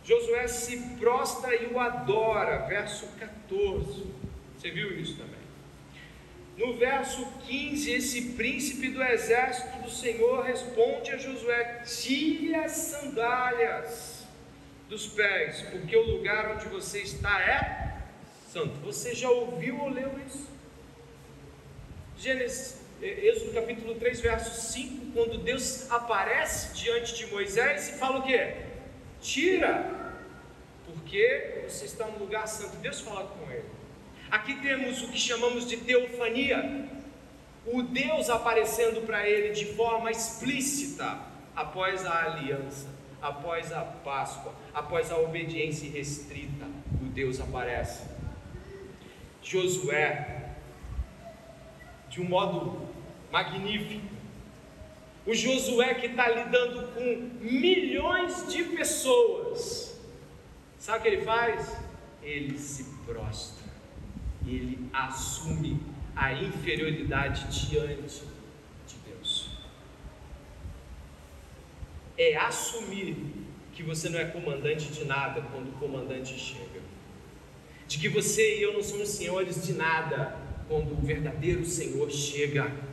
Josué 0.05 0.49
se 0.49 0.76
prostra 0.99 1.55
e 1.55 1.66
o 1.66 1.78
adora, 1.78 2.66
verso 2.66 3.07
14. 3.18 4.07
Você 4.59 4.70
viu 4.70 4.99
isso 4.99 5.16
também? 5.16 5.41
No 6.57 6.76
verso 6.76 7.24
15, 7.47 7.91
esse 7.91 8.22
príncipe 8.33 8.89
do 8.89 9.03
exército 9.03 9.83
do 9.83 9.91
Senhor 9.91 10.45
responde 10.45 11.11
a 11.11 11.16
Josué: 11.16 11.83
Tire 11.87 12.55
as 12.55 12.72
sandálias 12.72 14.26
dos 14.89 15.07
pés, 15.07 15.62
porque 15.70 15.97
o 15.97 16.16
lugar 16.16 16.51
onde 16.51 16.66
você 16.66 17.01
está 17.01 17.41
é 17.41 18.03
santo. 18.53 18.81
Você 18.81 19.14
já 19.14 19.31
ouviu 19.31 19.81
ou 19.81 19.89
leu 19.89 20.11
isso? 20.26 20.49
Gênesis, 22.18 22.80
Êxodo 23.03 23.53
capítulo 23.53 23.94
3, 23.94 24.20
verso 24.20 24.72
5, 24.72 25.12
quando 25.12 25.38
Deus 25.38 25.90
aparece 25.90 26.74
diante 26.74 27.14
de 27.14 27.26
Moisés 27.28 27.88
e 27.88 27.92
fala 27.92 28.18
o 28.18 28.22
quê? 28.22 28.57
Tira, 29.22 30.14
porque 30.84 31.64
você 31.66 31.86
está 31.86 32.07
no 32.07 32.18
lugar 32.18 32.46
santo. 32.46 32.76
Deus 32.76 33.01
fala 33.01 33.26
com 33.26 33.51
ele. 33.51 33.64
Aqui 34.30 34.61
temos 34.61 35.03
o 35.03 35.09
que 35.09 35.18
chamamos 35.18 35.66
de 35.66 35.78
teofania, 35.78 36.88
o 37.66 37.82
Deus 37.82 38.28
aparecendo 38.28 39.07
para 39.07 39.26
ele 39.26 39.55
de 39.55 39.64
forma 39.74 40.11
explícita 40.11 41.18
após 41.57 42.05
a 42.05 42.24
aliança, 42.24 42.86
após 43.22 43.72
a 43.72 43.80
Páscoa, 43.80 44.55
após 44.74 45.11
a 45.11 45.16
obediência 45.18 45.90
restrita. 45.90 46.66
O 47.01 47.07
Deus 47.07 47.40
aparece. 47.40 48.05
Josué, 49.42 50.51
de 52.11 52.20
um 52.20 52.24
modo 52.24 52.89
magnífico, 53.31 54.20
o 55.26 55.35
Josué 55.35 55.95
que 55.95 56.07
está 56.07 56.28
lidando 56.28 56.89
com 56.89 57.31
milhões 57.41 58.51
de 58.51 58.64
pessoas, 58.64 60.01
sabe 60.78 60.99
o 60.99 61.03
que 61.03 61.09
ele 61.09 61.22
faz? 61.22 61.76
Ele 62.22 62.59
se 62.59 62.85
prostra, 63.05 63.64
ele 64.47 64.89
assume 64.93 65.81
a 66.16 66.33
inferioridade 66.33 67.47
diante 67.68 68.22
de 68.87 68.97
Deus. 69.07 69.51
É 72.16 72.37
assumir 72.37 73.16
que 73.72 73.83
você 73.83 74.09
não 74.09 74.18
é 74.18 74.24
comandante 74.24 74.91
de 74.91 75.05
nada 75.05 75.43
quando 75.53 75.68
o 75.68 75.72
comandante 75.72 76.39
chega, 76.39 76.81
de 77.87 77.99
que 77.99 78.09
você 78.09 78.59
e 78.59 78.62
eu 78.62 78.74
não 78.74 78.83
somos 78.83 79.09
senhores 79.09 79.66
de 79.66 79.74
nada 79.74 80.37
quando 80.68 80.93
o 80.93 81.01
verdadeiro 81.01 81.64
Senhor 81.64 82.11
chega 82.11 82.89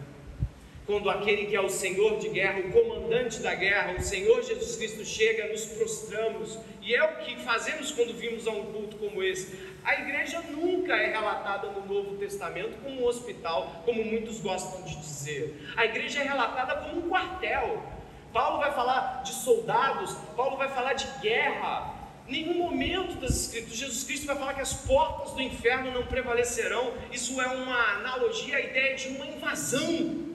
quando 0.87 1.09
aquele 1.09 1.47
que 1.47 1.55
é 1.55 1.59
o 1.59 1.69
Senhor 1.69 2.17
de 2.17 2.29
guerra, 2.29 2.61
o 2.61 2.71
comandante 2.71 3.41
da 3.41 3.53
guerra, 3.53 3.95
o 3.99 4.01
Senhor 4.01 4.41
Jesus 4.41 4.77
Cristo 4.77 5.03
chega, 5.03 5.49
nos 5.49 5.65
prostramos, 5.65 6.57
e 6.81 6.95
é 6.95 7.03
o 7.03 7.17
que 7.17 7.35
fazemos 7.41 7.91
quando 7.91 8.17
vimos 8.17 8.47
a 8.47 8.51
um 8.51 8.71
culto 8.71 8.95
como 8.95 9.21
esse. 9.21 9.53
A 9.83 9.95
igreja 9.99 10.41
nunca 10.49 10.95
é 10.95 11.11
relatada 11.11 11.71
no 11.71 11.85
Novo 11.93 12.15
Testamento 12.15 12.81
como 12.81 13.01
um 13.01 13.05
hospital, 13.05 13.83
como 13.83 14.01
muitos 14.01 14.39
gostam 14.39 14.81
de 14.83 14.95
dizer. 14.95 15.61
A 15.75 15.85
igreja 15.85 16.21
é 16.21 16.23
relatada 16.23 16.77
como 16.77 17.05
um 17.05 17.09
quartel. 17.09 17.83
Paulo 18.31 18.59
vai 18.59 18.71
falar 18.71 19.23
de 19.23 19.33
soldados, 19.33 20.13
Paulo 20.37 20.55
vai 20.55 20.69
falar 20.69 20.93
de 20.93 21.05
guerra. 21.19 21.95
Nenhum 22.29 22.55
momento 22.55 23.15
das 23.19 23.31
Escrituras, 23.31 23.77
Jesus 23.77 24.03
Cristo 24.05 24.25
vai 24.25 24.37
falar 24.37 24.53
que 24.53 24.61
as 24.61 24.73
portas 24.73 25.33
do 25.33 25.41
inferno 25.41 25.91
não 25.91 26.05
prevalecerão. 26.05 26.93
Isso 27.11 27.41
é 27.41 27.47
uma 27.47 27.95
analogia 27.97 28.55
à 28.55 28.61
ideia 28.61 28.95
de 28.95 29.09
uma 29.09 29.25
invasão 29.25 30.26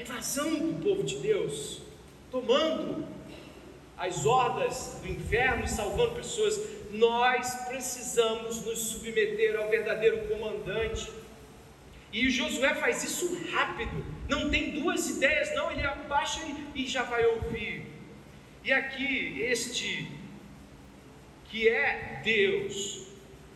a 0.00 0.02
invasão 0.02 0.54
do 0.54 0.82
povo 0.82 1.02
de 1.02 1.16
Deus, 1.18 1.82
tomando 2.30 3.06
as 3.98 4.24
hordas 4.24 4.98
do 5.02 5.08
inferno 5.08 5.64
e 5.64 5.68
salvando 5.68 6.14
pessoas. 6.14 6.58
Nós 6.90 7.54
precisamos 7.66 8.64
nos 8.64 8.78
submeter 8.78 9.60
ao 9.60 9.68
verdadeiro 9.68 10.26
comandante. 10.26 11.10
E 12.12 12.28
Josué 12.30 12.74
faz 12.74 13.04
isso 13.04 13.38
rápido, 13.52 14.04
não 14.28 14.50
tem 14.50 14.72
duas 14.72 15.08
ideias, 15.08 15.54
não, 15.54 15.70
ele 15.70 15.86
abaixa 15.86 16.40
e, 16.74 16.86
já 16.86 17.04
vai 17.04 17.24
ouvir. 17.24 17.86
E 18.64 18.72
aqui, 18.72 19.40
este 19.42 20.10
que 21.44 21.68
é 21.68 22.20
Deus, 22.24 23.06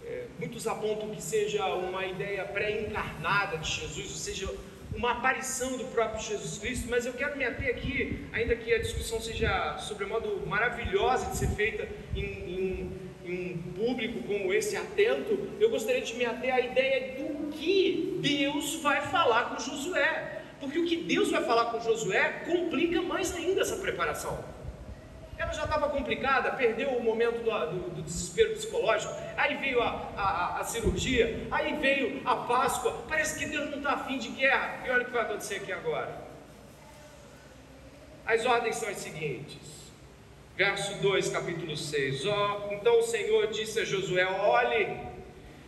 é, 0.04 0.26
muitos 0.38 0.66
apontam 0.66 1.10
que 1.10 1.22
seja 1.22 1.66
uma 1.74 2.06
ideia 2.06 2.44
pré-encarnada 2.44 3.58
de 3.58 3.68
Jesus, 3.68 4.10
ou 4.10 4.16
seja, 4.16 4.54
uma 4.96 5.12
aparição 5.12 5.76
do 5.76 5.84
próprio 5.86 6.22
Jesus 6.22 6.58
Cristo, 6.58 6.86
mas 6.88 7.04
eu 7.04 7.12
quero 7.12 7.36
me 7.36 7.44
ater 7.44 7.68
aqui, 7.70 8.26
ainda 8.32 8.54
que 8.54 8.72
a 8.72 8.78
discussão 8.78 9.20
seja 9.20 9.76
sobre 9.78 10.06
modo 10.06 10.46
maravilhosa 10.46 11.30
de 11.30 11.36
ser 11.36 11.48
feita 11.48 11.88
em, 12.14 12.22
em, 12.22 12.92
em, 13.24 13.52
um 13.54 13.72
público 13.72 14.22
como 14.26 14.52
esse 14.52 14.76
atento, 14.76 15.50
eu 15.60 15.70
gostaria 15.70 16.00
de 16.00 16.14
me 16.14 16.24
ater 16.24 16.54
à 16.54 16.60
ideia 16.60 17.16
do 17.16 17.48
que 17.50 18.18
Deus 18.20 18.76
vai 18.76 19.02
falar 19.02 19.50
com 19.50 19.60
Josué, 19.60 20.42
porque 20.60 20.78
o 20.78 20.86
que 20.86 20.96
Deus 20.96 21.30
vai 21.30 21.42
falar 21.44 21.66
com 21.66 21.80
Josué 21.80 22.44
complica 22.46 23.02
mais 23.02 23.34
ainda 23.34 23.62
essa 23.62 23.76
preparação. 23.76 24.44
Ela 25.36 25.52
já 25.52 25.64
estava 25.64 25.88
complicada, 25.88 26.52
perdeu 26.52 26.90
o 26.90 27.02
momento 27.02 27.42
do, 27.42 27.50
do, 27.50 27.90
do, 27.90 28.02
desespero 28.02 28.52
psicológico, 28.52 29.12
aí 29.36 29.56
veio 29.56 29.80
a, 29.82 30.12
a, 30.16 30.60
a, 30.60 30.64
cirurgia, 30.64 31.46
aí 31.50 31.76
veio 31.76 32.20
a 32.24 32.36
Páscoa. 32.36 33.04
Parece 33.08 33.38
que 33.38 33.46
Deus 33.46 33.70
não 33.70 33.78
está 33.78 33.92
afim 33.92 34.18
de 34.18 34.28
guerra. 34.28 34.82
E 34.86 34.90
olha 34.90 35.02
o 35.02 35.04
que 35.04 35.10
vai 35.10 35.22
acontecer 35.22 35.56
aqui 35.56 35.72
agora. 35.72 36.22
As 38.26 38.44
ordens 38.46 38.76
são 38.76 38.88
as 38.88 38.98
seguintes. 38.98 39.74
Verso 40.56 40.94
2, 41.02 41.28
capítulo 41.30 41.76
6. 41.76 42.24
Oh, 42.26 42.72
então 42.72 43.00
o 43.00 43.02
Senhor 43.02 43.48
disse 43.48 43.80
a 43.80 43.84
Josué: 43.84 44.24
Olhe, 44.24 44.98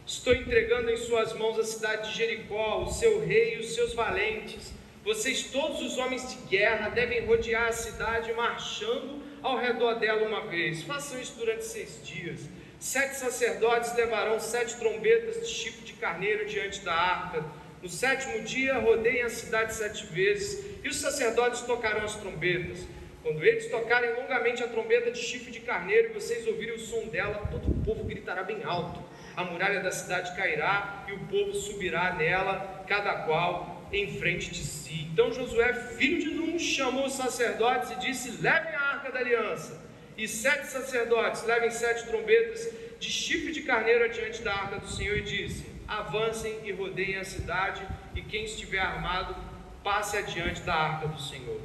estou 0.06 0.32
entregando 0.32 0.90
em 0.90 0.96
suas 0.96 1.32
mãos 1.32 1.58
a 1.58 1.64
cidade 1.64 2.10
de 2.10 2.16
Jericó, 2.16 2.82
o 2.82 2.90
seu 2.90 3.24
rei 3.26 3.56
e 3.56 3.58
os 3.58 3.74
seus 3.74 3.92
valentes. 3.92 4.72
Vocês, 5.04 5.50
todos 5.50 5.82
os 5.82 5.98
homens 5.98 6.28
de 6.30 6.36
guerra, 6.48 6.88
devem 6.88 7.24
rodear 7.26 7.68
a 7.68 7.72
cidade 7.72 8.32
marchando 8.32 9.22
ao 9.42 9.56
redor 9.56 9.94
dela 9.94 10.26
uma 10.26 10.46
vez. 10.46 10.82
Façam 10.82 11.20
isso 11.20 11.36
durante 11.38 11.64
seis 11.64 12.00
dias. 12.04 12.40
Sete 12.78 13.16
sacerdotes 13.16 13.94
levarão 13.94 14.38
sete 14.38 14.76
trombetas 14.76 15.40
de 15.40 15.52
chifre 15.52 15.82
de 15.82 15.94
carneiro 15.94 16.46
diante 16.46 16.80
da 16.80 16.92
arca. 16.92 17.44
No 17.82 17.88
sétimo 17.88 18.42
dia, 18.42 18.78
rodeiem 18.78 19.22
a 19.22 19.28
cidade 19.30 19.74
sete 19.74 20.06
vezes, 20.06 20.64
e 20.84 20.88
os 20.88 20.96
sacerdotes 20.96 21.62
tocarão 21.62 22.04
as 22.04 22.16
trombetas. 22.16 22.86
Quando 23.22 23.44
eles 23.44 23.68
tocarem 23.70 24.14
longamente 24.14 24.62
a 24.62 24.68
trombeta 24.68 25.10
de 25.10 25.18
chifre 25.18 25.50
de 25.50 25.60
carneiro 25.60 26.10
e 26.10 26.12
vocês 26.12 26.46
ouvirem 26.46 26.76
o 26.76 26.78
som 26.78 27.08
dela, 27.08 27.48
todo 27.50 27.68
o 27.68 27.84
povo 27.84 28.04
gritará 28.04 28.42
bem 28.44 28.62
alto. 28.62 29.02
A 29.36 29.42
muralha 29.42 29.80
da 29.80 29.90
cidade 29.90 30.36
cairá 30.36 31.04
e 31.08 31.12
o 31.12 31.18
povo 31.26 31.52
subirá 31.54 32.14
nela, 32.14 32.84
cada 32.86 33.22
qual 33.22 33.88
em 33.92 34.18
frente 34.18 34.50
de 34.50 34.62
si. 34.64 35.08
Então 35.12 35.32
Josué, 35.32 35.72
filho 35.96 36.20
de 36.20 36.30
Num, 36.30 36.58
chamou 36.58 37.06
os 37.06 37.14
sacerdotes 37.14 37.90
e 37.90 37.96
disse: 37.96 38.42
Levem 38.42 38.74
a 38.74 38.80
arca 38.80 39.10
da 39.10 39.18
aliança. 39.18 39.85
E 40.16 40.26
sete 40.26 40.66
sacerdotes 40.66 41.44
levem 41.44 41.70
sete 41.70 42.06
trombetas 42.06 42.72
de 42.98 43.10
chifre 43.10 43.52
de 43.52 43.62
carneiro 43.62 44.04
adiante 44.04 44.42
da 44.42 44.54
arca 44.54 44.78
do 44.78 44.88
Senhor 44.88 45.18
e 45.18 45.22
disse: 45.22 45.66
Avancem 45.86 46.60
e 46.64 46.72
rodeiem 46.72 47.16
a 47.16 47.24
cidade, 47.24 47.86
e 48.14 48.22
quem 48.22 48.44
estiver 48.44 48.78
armado, 48.78 49.36
passe 49.84 50.16
adiante 50.16 50.62
da 50.62 50.74
arca 50.74 51.08
do 51.08 51.20
Senhor. 51.20 51.60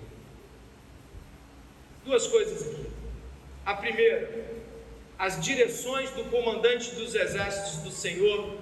Duas 2.03 2.27
coisas 2.27 2.61
aqui. 2.61 2.87
A 3.65 3.73
primeira, 3.75 4.59
as 5.17 5.39
direções 5.39 6.09
do 6.11 6.25
comandante 6.25 6.95
dos 6.95 7.15
exércitos 7.15 7.77
do 7.83 7.91
Senhor 7.91 8.57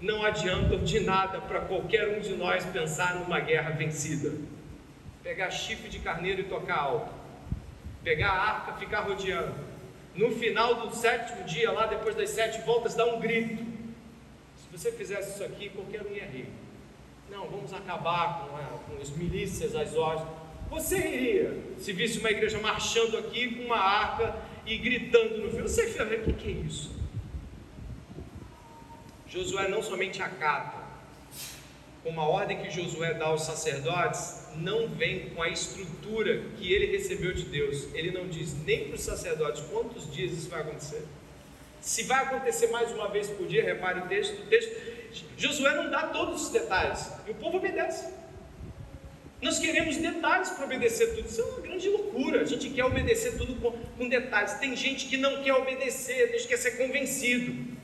não 0.00 0.24
adiantam 0.24 0.82
de 0.82 1.00
nada 1.00 1.40
para 1.40 1.60
qualquer 1.62 2.16
um 2.16 2.20
de 2.20 2.34
nós 2.34 2.64
pensar 2.66 3.16
numa 3.16 3.40
guerra 3.40 3.70
vencida. 3.70 4.32
Pegar 5.22 5.50
chifre 5.50 5.88
de 5.88 5.98
carneiro 5.98 6.40
e 6.40 6.44
tocar 6.44 6.78
alto, 6.78 7.23
pegar 8.04 8.30
a 8.30 8.42
arca, 8.42 8.72
ficar 8.74 9.00
rodeando. 9.00 9.54
No 10.14 10.30
final 10.30 10.86
do 10.86 10.94
sétimo 10.94 11.42
dia, 11.44 11.72
lá 11.72 11.86
depois 11.86 12.14
das 12.14 12.30
sete 12.30 12.60
voltas, 12.60 12.94
dar 12.94 13.06
um 13.06 13.18
grito. 13.18 13.64
Se 14.56 14.68
você 14.70 14.92
fizesse 14.92 15.34
isso 15.34 15.44
aqui, 15.44 15.70
qualquer 15.70 16.02
um 16.02 16.14
ia 16.14 16.26
rir. 16.26 16.48
Não, 17.30 17.48
vamos 17.48 17.72
acabar 17.72 18.46
com, 18.46 18.56
a, 18.56 18.60
com 18.78 19.02
as 19.02 19.10
milícias, 19.10 19.74
as 19.74 19.96
ordens. 19.96 20.28
Você 20.70 20.98
iria 20.98 21.64
se 21.78 21.92
visse 21.92 22.18
uma 22.18 22.30
igreja 22.30 22.58
marchando 22.60 23.16
aqui 23.18 23.56
com 23.56 23.64
uma 23.64 23.78
arca 23.78 24.36
e 24.66 24.76
gritando 24.78 25.38
no 25.38 25.50
fim. 25.50 25.62
Você 25.62 25.86
ficaria, 25.88 26.20
o 26.20 26.34
que 26.34 26.48
é 26.48 26.52
isso? 26.52 26.94
Josué 29.26 29.68
não 29.68 29.82
somente 29.82 30.22
acata, 30.22 30.78
como 32.04 32.20
a 32.20 32.24
ordem 32.24 32.62
que 32.62 32.70
Josué 32.70 33.14
dá 33.14 33.26
aos 33.26 33.42
sacerdotes, 33.42 34.43
não 34.56 34.88
vem 34.88 35.30
com 35.30 35.42
a 35.42 35.48
estrutura 35.48 36.42
que 36.56 36.72
ele 36.72 36.86
recebeu 36.96 37.32
de 37.32 37.44
Deus. 37.44 37.86
Ele 37.94 38.10
não 38.10 38.28
diz 38.28 38.54
nem 38.64 38.86
para 38.86 38.94
os 38.94 39.02
sacerdotes 39.02 39.62
quantos 39.70 40.12
dias 40.12 40.32
isso 40.32 40.48
vai 40.48 40.60
acontecer. 40.60 41.04
Se 41.80 42.04
vai 42.04 42.24
acontecer 42.24 42.68
mais 42.68 42.90
uma 42.92 43.08
vez 43.08 43.28
por 43.28 43.46
dia, 43.46 43.62
repare 43.62 44.00
o 44.00 44.08
texto, 44.08 44.42
o 44.42 44.46
texto, 44.46 44.74
Josué 45.36 45.74
não 45.74 45.90
dá 45.90 46.08
todos 46.08 46.46
os 46.46 46.50
detalhes, 46.50 47.08
e 47.26 47.30
o 47.30 47.34
povo 47.34 47.58
obedece. 47.58 48.12
Nós 49.42 49.58
queremos 49.58 49.98
detalhes 49.98 50.48
para 50.50 50.64
obedecer 50.64 51.14
tudo. 51.14 51.28
Isso 51.28 51.42
é 51.42 51.44
uma 51.44 51.60
grande 51.60 51.88
loucura. 51.90 52.40
A 52.40 52.44
gente 52.44 52.70
quer 52.70 52.84
obedecer 52.84 53.36
tudo 53.36 53.54
com, 53.56 53.72
com 53.72 54.08
detalhes. 54.08 54.54
Tem 54.54 54.74
gente 54.74 55.06
que 55.06 55.18
não 55.18 55.42
quer 55.42 55.52
obedecer, 55.52 56.30
a 56.30 56.32
gente 56.32 56.48
quer 56.48 56.56
ser 56.56 56.78
convencido. 56.78 57.74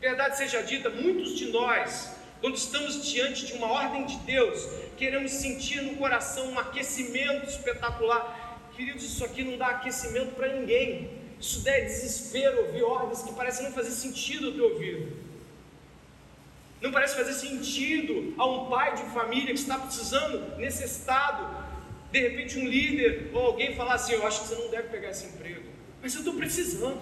Verdade 0.00 0.36
seja 0.36 0.62
dita, 0.62 0.88
muitos 0.88 1.36
de 1.36 1.46
nós, 1.46 2.12
quando 2.42 2.56
estamos 2.56 3.08
diante 3.08 3.46
de 3.46 3.52
uma 3.52 3.68
ordem 3.68 4.04
de 4.04 4.16
Deus, 4.18 4.68
queremos 4.96 5.30
sentir 5.30 5.80
no 5.80 5.94
coração 5.94 6.50
um 6.50 6.58
aquecimento 6.58 7.48
espetacular. 7.48 8.60
Queridos, 8.74 9.04
isso 9.04 9.24
aqui 9.24 9.44
não 9.44 9.56
dá 9.56 9.68
aquecimento 9.68 10.34
para 10.34 10.48
ninguém. 10.48 11.08
Isso 11.40 11.60
dá 11.60 11.70
desespero 11.78 12.66
ouvir 12.66 12.82
ordens 12.82 13.22
que 13.22 13.32
parecem 13.32 13.66
não 13.66 13.72
fazer 13.72 13.92
sentido 13.92 14.48
ao 14.48 14.52
teu 14.54 14.64
ouvido. 14.72 15.16
Não 16.80 16.90
parece 16.90 17.14
fazer 17.14 17.32
sentido 17.34 18.34
a 18.36 18.44
um 18.44 18.68
pai 18.68 18.96
de 18.96 19.04
família 19.14 19.54
que 19.54 19.60
está 19.60 19.78
precisando, 19.78 20.58
necessitado, 20.58 21.48
de 22.10 22.20
repente 22.20 22.58
um 22.58 22.66
líder 22.66 23.30
ou 23.32 23.46
alguém 23.46 23.76
falar 23.76 23.94
assim: 23.94 24.14
Eu 24.14 24.26
acho 24.26 24.42
que 24.42 24.48
você 24.48 24.56
não 24.56 24.68
deve 24.68 24.88
pegar 24.88 25.10
esse 25.10 25.26
emprego, 25.26 25.62
mas 26.02 26.12
eu 26.12 26.22
estou 26.22 26.34
precisando. 26.34 27.00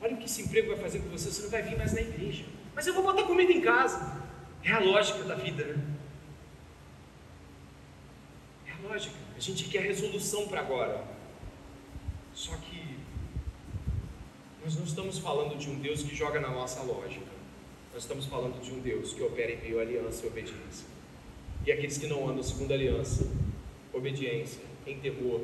Olha 0.00 0.14
o 0.14 0.16
que 0.16 0.26
esse 0.26 0.42
emprego 0.42 0.68
vai 0.68 0.78
fazer 0.78 1.00
com 1.00 1.08
você, 1.08 1.28
você 1.28 1.42
não 1.42 1.50
vai 1.50 1.62
vir 1.62 1.76
mais 1.76 1.92
na 1.92 2.00
igreja. 2.00 2.44
Mas 2.78 2.86
eu 2.86 2.94
vou 2.94 3.02
botar 3.02 3.24
comida 3.24 3.52
em 3.52 3.60
casa. 3.60 4.22
É 4.62 4.70
a 4.70 4.78
lógica 4.78 5.24
da 5.24 5.34
vida, 5.34 5.64
né? 5.64 5.82
É 8.68 8.70
a 8.70 8.88
lógica. 8.88 9.16
A 9.36 9.40
gente 9.40 9.64
quer 9.64 9.82
resolução 9.82 10.46
para 10.46 10.60
agora. 10.60 11.04
Só 12.32 12.54
que 12.58 12.96
nós 14.62 14.76
não 14.76 14.84
estamos 14.84 15.18
falando 15.18 15.58
de 15.58 15.68
um 15.68 15.80
Deus 15.80 16.04
que 16.04 16.14
joga 16.14 16.38
na 16.38 16.50
nossa 16.50 16.80
lógica. 16.82 17.26
Nós 17.92 18.04
estamos 18.04 18.26
falando 18.26 18.62
de 18.62 18.70
um 18.70 18.78
Deus 18.78 19.12
que 19.12 19.24
opera 19.24 19.50
em 19.50 19.60
meio 19.60 19.80
à 19.80 19.82
aliança 19.82 20.24
e 20.24 20.28
obediência. 20.28 20.86
E 21.66 21.72
aqueles 21.72 21.98
que 21.98 22.06
não 22.06 22.28
andam 22.28 22.44
segundo 22.44 22.70
a 22.70 22.74
aliança, 22.74 23.28
obediência, 23.92 24.62
em 24.86 25.00
temor, 25.00 25.40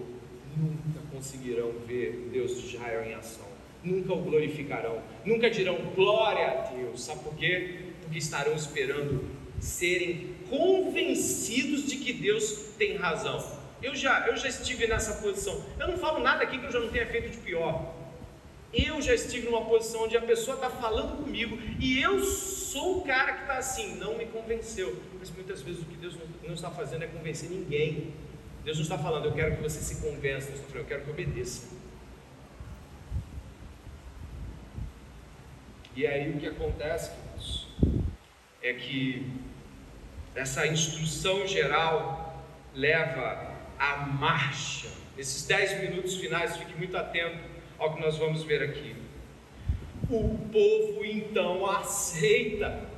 nunca 0.57 1.01
conseguirão 1.11 1.73
ver 1.85 2.29
Deus 2.33 2.61
de 2.61 2.77
Israel 2.77 3.05
em 3.05 3.15
ação 3.15 3.54
nunca 3.85 4.13
o 4.13 4.23
glorificarão, 4.23 5.03
nunca 5.25 5.51
dirão 5.51 5.77
glória 5.95 6.47
a 6.47 6.55
Deus. 6.71 7.05
Sabe 7.05 7.23
por 7.23 7.35
quê? 7.35 7.81
Porque 8.01 8.19
estarão 8.19 8.55
esperando 8.55 9.25
serem 9.61 10.35
convencidos 10.49 11.87
de 11.87 11.97
que 11.97 12.13
Deus 12.13 12.73
tem 12.79 12.97
razão. 12.97 13.63
Eu 13.83 13.95
já, 13.95 14.27
eu 14.27 14.37
já 14.37 14.49
estive 14.49 14.87
nessa 14.87 15.23
posição. 15.23 15.63
Eu 15.79 15.89
não 15.89 15.99
falo 15.99 16.21
nada 16.21 16.43
aqui 16.43 16.59
que 16.59 16.65
eu 16.65 16.73
já 16.73 16.81
não 16.81 16.89
tenha 16.89 17.07
feito 17.07 17.31
de 17.31 17.37
pior. 17.39 17.95
Eu 18.73 19.01
já 19.01 19.15
estive 19.15 19.47
numa 19.47 19.65
posição 19.67 20.05
onde 20.05 20.17
a 20.17 20.21
pessoa 20.21 20.57
está 20.57 20.69
falando 20.69 21.23
comigo 21.23 21.57
e 21.79 22.01
eu 22.01 22.25
sou 22.25 22.99
o 22.99 23.03
cara 23.03 23.33
que 23.33 23.43
está 23.43 23.59
assim, 23.59 23.97
não 23.97 24.19
me 24.19 24.27
convenceu. 24.27 25.01
Mas 25.19 25.31
muitas 25.31 25.63
vezes 25.63 25.83
o 25.83 25.85
que 25.85 25.97
Deus 25.97 26.17
não, 26.45 26.55
está 26.55 26.71
fazendo 26.71 27.05
é 27.05 27.07
convencer 27.07 27.49
ninguém. 27.51 28.13
Deus 28.65 28.79
não 28.79 28.83
está 28.83 28.99
falando, 28.99 29.27
eu 29.27 29.33
quero 29.33 29.57
que 29.57 29.63
você 29.63 29.79
se 29.79 30.01
convença, 30.03 30.51
eu 30.75 30.85
quero 30.85 31.05
que 31.05 31.11
obedeça. 31.11 31.69
E 35.97 36.09
aí 36.09 36.29
o 36.31 36.39
que 36.41 36.49
acontece, 36.49 37.13
queridos, 37.13 37.69
é 38.61 38.73
que 38.73 39.31
essa 40.35 40.67
instrução 40.67 41.47
geral 41.47 42.45
leva 42.75 43.55
à 43.79 43.99
marcha. 43.99 44.89
Nesses 45.17 45.47
dez 45.47 45.81
minutos 45.81 46.17
finais, 46.17 46.57
fique 46.57 46.77
muito 46.77 46.97
atento 46.97 47.39
ao 47.79 47.95
que 47.95 48.01
nós 48.01 48.19
vamos 48.19 48.43
ver 48.43 48.61
aqui. 48.61 48.97
O 50.11 50.37
povo 50.51 51.05
então 51.05 51.65
aceita. 51.65 52.89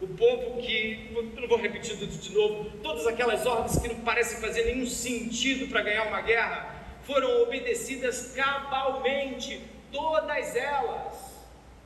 O 0.00 0.06
povo 0.06 0.62
que, 0.62 1.10
não 1.40 1.48
vou 1.48 1.58
repetir 1.58 1.98
tudo 1.98 2.16
de 2.16 2.32
novo, 2.32 2.70
todas 2.80 3.08
aquelas 3.08 3.44
ordens 3.44 3.76
que 3.78 3.88
não 3.88 4.00
parecem 4.02 4.38
fazer 4.38 4.66
nenhum 4.66 4.86
sentido 4.86 5.66
para 5.68 5.82
ganhar 5.82 6.06
uma 6.06 6.20
guerra, 6.20 6.76
foram 7.02 7.42
obedecidas 7.42 8.32
cabalmente, 8.36 9.60
todas 9.90 10.54
elas 10.54 11.25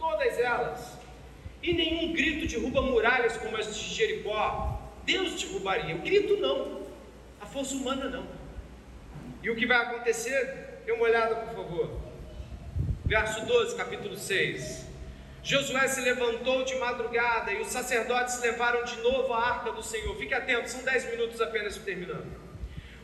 todas 0.01 0.38
elas. 0.38 0.98
E 1.62 1.72
nenhum 1.74 2.12
grito 2.12 2.48
derruba 2.48 2.82
muralhas 2.82 3.36
como 3.36 3.57
as 3.57 3.76
de 3.76 3.94
Jericó. 3.94 4.80
Deus 5.05 5.40
derrubaria, 5.40 5.94
o 5.94 6.01
grito 6.01 6.36
não, 6.38 6.82
a 7.40 7.46
força 7.46 7.74
humana 7.74 8.09
não. 8.09 8.26
E 9.42 9.51
o 9.51 9.57
que 9.57 9.66
vai 9.66 9.78
acontecer? 9.78 10.80
Dê 10.84 10.92
uma 10.92 11.05
olhada, 11.05 11.36
por 11.36 11.55
favor. 11.55 12.01
Verso 13.05 13.44
12, 13.44 13.76
capítulo 13.76 14.16
6. 14.16 14.86
Josué 15.42 15.88
se 15.88 16.01
levantou 16.01 16.64
de 16.64 16.76
madrugada 16.76 17.53
e 17.53 17.61
os 17.61 17.68
sacerdotes 17.68 18.40
levaram 18.40 18.84
de 18.84 18.96
novo 19.01 19.32
a 19.32 19.48
arca 19.48 19.72
do 19.72 19.82
Senhor. 19.82 20.14
Fique 20.16 20.34
atento, 20.34 20.68
são 20.68 20.82
10 20.82 21.11
minutos 21.12 21.40
apenas 21.40 21.76
terminando. 21.78 22.49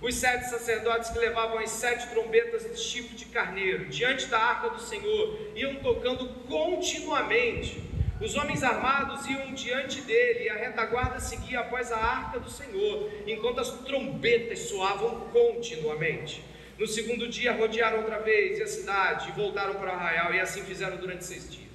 Os 0.01 0.14
sete 0.14 0.51
sacerdotes 0.51 1.11
que 1.11 1.18
levavam 1.18 1.59
as 1.59 1.70
sete 1.70 2.09
trombetas 2.09 2.70
de 2.70 2.78
chifre 2.78 3.16
de 3.16 3.24
carneiro 3.26 3.86
diante 3.86 4.26
da 4.26 4.38
arca 4.38 4.70
do 4.70 4.80
Senhor 4.80 5.53
iam 5.55 5.76
tocando 5.76 6.28
continuamente. 6.47 7.82
Os 8.20 8.34
homens 8.34 8.62
armados 8.62 9.26
iam 9.26 9.53
diante 9.55 10.03
dele 10.03 10.44
e 10.44 10.49
a 10.51 10.55
retaguarda 10.55 11.18
seguia 11.18 11.61
após 11.61 11.90
a 11.92 11.99
arca 11.99 12.38
do 12.38 12.51
Senhor, 12.51 13.11
enquanto 13.26 13.61
as 13.61 13.70
trombetas 13.70 14.61
soavam 14.61 15.28
continuamente. 15.32 16.42
No 16.78 16.86
segundo 16.86 17.28
dia 17.28 17.53
rodearam 17.53 17.99
outra 17.99 18.18
vez 18.18 18.61
a 18.61 18.66
cidade 18.66 19.30
e 19.30 19.32
voltaram 19.32 19.74
para 19.74 19.90
o 19.90 19.92
arraial, 19.92 20.34
e 20.34 20.40
assim 20.40 20.62
fizeram 20.62 20.99
durante 20.99 21.24
seis 21.24 21.51
dias. 21.51 21.66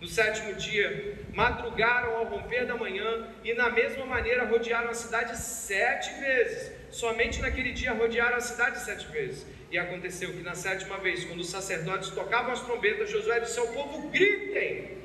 No 0.00 0.06
sétimo 0.06 0.54
dia, 0.54 1.18
madrugaram 1.34 2.18
ao 2.18 2.24
romper 2.26 2.64
da 2.64 2.76
manhã 2.76 3.28
e, 3.42 3.52
na 3.54 3.68
mesma 3.68 4.06
maneira, 4.06 4.44
rodearam 4.44 4.90
a 4.90 4.94
cidade 4.94 5.36
sete 5.36 6.20
vezes. 6.20 6.72
Somente 6.90 7.40
naquele 7.40 7.72
dia 7.72 7.92
rodearam 7.92 8.36
a 8.36 8.40
cidade 8.40 8.78
sete 8.78 9.08
vezes. 9.08 9.44
E 9.72 9.76
aconteceu 9.76 10.32
que, 10.32 10.40
na 10.40 10.54
sétima 10.54 10.98
vez, 10.98 11.24
quando 11.24 11.40
os 11.40 11.50
sacerdotes 11.50 12.10
tocavam 12.10 12.52
as 12.52 12.62
trombetas, 12.62 13.10
Josué 13.10 13.40
disse 13.40 13.58
ao 13.58 13.68
povo: 13.68 14.08
Gritem, 14.08 14.98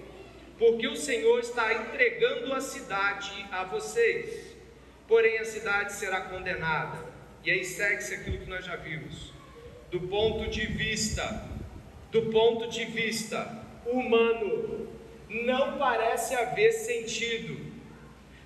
porque 0.59 0.87
o 0.87 0.95
Senhor 0.95 1.39
está 1.39 1.73
entregando 1.73 2.53
a 2.53 2.61
cidade 2.61 3.45
a 3.51 3.63
vocês. 3.63 4.55
Porém, 5.07 5.39
a 5.39 5.45
cidade 5.45 5.93
será 5.93 6.21
condenada. 6.21 6.99
E 7.43 7.49
aí 7.49 7.65
segue-se 7.65 8.13
aquilo 8.13 8.37
que 8.37 8.49
nós 8.49 8.63
já 8.63 8.75
vimos. 8.75 9.33
Do 9.89 10.01
ponto 10.01 10.49
de 10.49 10.67
vista, 10.67 11.49
do 12.11 12.31
ponto 12.31 12.69
de 12.69 12.85
vista 12.85 13.62
humano. 13.86 14.88
Não 15.29 15.77
parece 15.77 16.36
haver 16.36 16.71
sentido, 16.71 17.59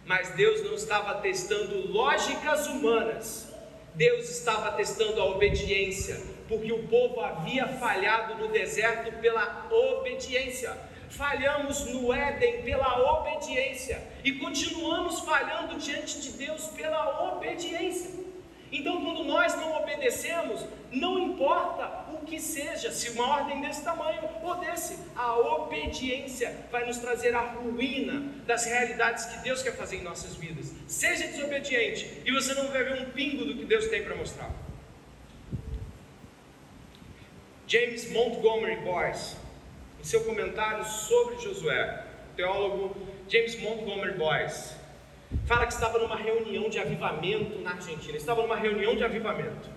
mas 0.06 0.30
Deus 0.30 0.64
não 0.64 0.74
estava 0.74 1.16
testando 1.16 1.92
lógicas 1.92 2.68
humanas, 2.68 3.54
Deus 3.94 4.30
estava 4.30 4.72
testando 4.72 5.20
a 5.22 5.26
obediência, 5.26 6.18
porque 6.48 6.72
o 6.72 6.88
povo 6.88 7.20
havia 7.20 7.68
falhado 7.68 8.36
no 8.36 8.48
deserto 8.48 9.12
pela 9.20 9.68
obediência. 9.70 10.78
Falhamos 11.10 11.86
no 11.86 12.14
Éden 12.14 12.64
pela 12.64 13.20
obediência 13.20 14.02
e 14.24 14.34
continuamos 14.34 15.22
falhando 15.22 15.78
diante 15.78 16.20
de 16.22 16.32
Deus 16.32 16.68
pela 16.68 17.34
obediência. 17.34 18.12
Então, 18.72 19.04
quando 19.04 19.24
nós 19.24 19.56
não 19.56 19.78
obedecemos, 19.78 20.66
não 20.92 21.18
importa 21.18 22.07
que 22.28 22.40
seja, 22.40 22.92
se 22.92 23.10
uma 23.12 23.28
ordem 23.40 23.62
desse 23.62 23.84
tamanho 23.84 24.22
ou 24.44 24.56
desse, 24.56 25.00
a 25.16 25.38
obediência 25.38 26.56
vai 26.72 26.86
nos 26.86 26.98
trazer 26.98 27.34
a 27.34 27.42
ruína 27.42 28.22
das 28.46 28.66
realidades 28.66 29.26
que 29.26 29.38
Deus 29.40 29.64
quer 29.64 29.76
fazer 29.76 29.98
em 29.98 30.04
nossas 30.04 30.36
vidas. 30.36 30.74
Seja 30.88 31.28
desobediente 31.28 32.22
e 32.26 32.32
você 32.32 32.54
não 32.54 32.68
vai 32.68 32.84
ver 32.84 33.02
um 33.02 33.12
pingo 33.12 33.46
do 33.46 33.56
que 33.56 33.66
Deus 33.66 33.88
tem 33.88 34.04
para 34.04 34.16
mostrar. 34.16 34.52
James 37.66 38.12
Montgomery 38.12 38.78
Boyce, 38.82 39.36
em 40.00 40.04
seu 40.04 40.24
comentário 40.24 40.86
sobre 40.86 41.40
Josué, 41.40 42.04
teólogo 42.36 42.96
James 43.28 43.60
Montgomery 43.60 44.14
Boyce, 44.18 44.76
fala 45.46 45.66
que 45.66 45.74
estava 45.74 45.98
numa 45.98 46.16
reunião 46.16 46.70
de 46.70 46.80
avivamento 46.80 47.60
na 47.60 47.72
Argentina. 47.72 48.18
Estava 48.18 48.42
numa 48.42 48.56
reunião 48.56 48.96
de 48.96 49.04
avivamento. 49.04 49.77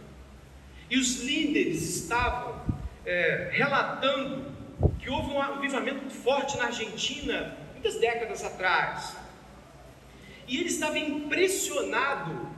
E 0.90 0.98
os 0.98 1.20
líderes 1.20 1.82
estavam 1.82 2.60
é, 3.06 3.50
relatando 3.52 4.50
que 4.98 5.08
houve 5.08 5.30
um 5.30 5.40
avivamento 5.40 6.10
forte 6.10 6.58
na 6.58 6.64
Argentina 6.64 7.56
muitas 7.72 7.98
décadas 8.00 8.44
atrás. 8.44 9.16
E 10.46 10.58
ele 10.58 10.68
estava 10.68 10.98
impressionado 10.98 12.50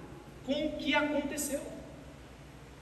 com 0.47 0.67
o 0.67 0.77
que 0.79 0.95
aconteceu. 0.95 1.61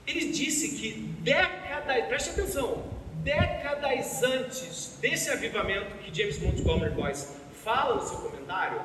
Ele 0.07 0.31
disse 0.31 0.77
que 0.77 0.93
décadas, 1.19 2.05
preste 2.07 2.29
atenção, 2.31 2.89
décadas 3.15 4.23
antes 4.23 4.97
desse 4.99 5.29
avivamento 5.29 5.95
que 5.97 6.15
James 6.17 6.39
Montgomery 6.39 6.91
Boyce 6.91 7.35
fala 7.63 7.95
no 7.95 8.07
seu 8.07 8.17
comentário, 8.17 8.81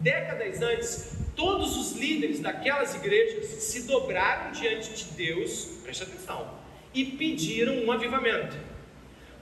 décadas 0.00 0.60
antes, 0.62 1.12
todos 1.36 1.76
os 1.76 1.92
líderes 1.92 2.40
daquelas 2.40 2.94
igrejas 2.94 3.46
se 3.62 3.82
dobraram 3.82 4.52
diante 4.52 4.92
de 4.92 5.04
Deus, 5.12 5.78
preste 5.82 6.02
atenção, 6.02 6.58
e 6.92 7.04
pediram 7.04 7.84
um 7.84 7.92
avivamento. 7.92 8.56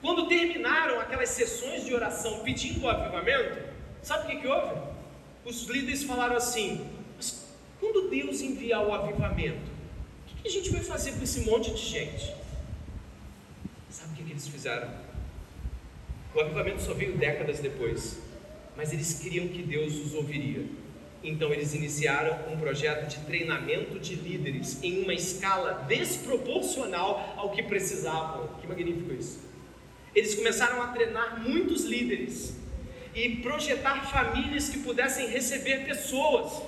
Quando 0.00 0.28
terminaram 0.28 1.00
aquelas 1.00 1.30
sessões 1.30 1.84
de 1.84 1.94
oração 1.94 2.40
pedindo 2.40 2.84
o 2.84 2.88
avivamento, 2.88 3.58
sabe 4.02 4.24
o 4.24 4.26
que, 4.28 4.42
que 4.42 4.46
houve? 4.46 4.80
Os 5.44 5.64
líderes 5.64 6.04
falaram 6.04 6.36
assim: 6.36 6.88
mas 7.16 7.46
quando 7.80 8.08
Deus 8.08 8.40
enviar 8.40 8.84
o 8.84 8.92
avivamento, 8.92 9.70
o 10.32 10.42
que 10.42 10.48
a 10.48 10.50
gente 10.50 10.70
vai 10.70 10.82
fazer 10.82 11.12
com 11.12 11.22
esse 11.22 11.40
monte 11.40 11.72
de 11.72 11.82
gente? 11.82 12.32
Sabe 13.90 14.12
o 14.12 14.16
que 14.16 14.30
eles 14.30 14.46
fizeram? 14.46 14.88
O 16.34 16.40
avivamento 16.40 16.82
só 16.82 16.94
veio 16.94 17.16
décadas 17.16 17.58
depois 17.58 18.27
mas 18.78 18.92
eles 18.92 19.18
queriam 19.20 19.48
que 19.48 19.60
Deus 19.60 19.92
os 19.96 20.14
ouviria. 20.14 20.64
Então 21.22 21.52
eles 21.52 21.74
iniciaram 21.74 22.52
um 22.52 22.56
projeto 22.56 23.08
de 23.08 23.18
treinamento 23.26 23.98
de 23.98 24.14
líderes 24.14 24.80
em 24.84 25.02
uma 25.02 25.12
escala 25.12 25.84
desproporcional 25.88 27.34
ao 27.36 27.50
que 27.50 27.64
precisavam. 27.64 28.46
Que 28.60 28.68
magnífico 28.68 29.12
isso! 29.12 29.40
Eles 30.14 30.36
começaram 30.36 30.80
a 30.80 30.86
treinar 30.88 31.40
muitos 31.40 31.84
líderes 31.84 32.54
e 33.16 33.36
projetar 33.38 34.08
famílias 34.12 34.68
que 34.68 34.78
pudessem 34.78 35.28
receber 35.28 35.84
pessoas 35.84 36.62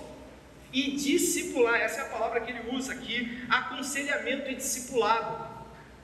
e 0.73 0.91
discipular, 0.97 1.81
essa 1.81 2.01
é 2.01 2.03
a 2.03 2.09
palavra 2.09 2.41
que 2.41 2.51
ele 2.51 2.77
usa 2.77 2.93
aqui, 2.93 3.41
aconselhamento 3.49 4.51
e 4.51 4.57
discipulado. 4.57 5.49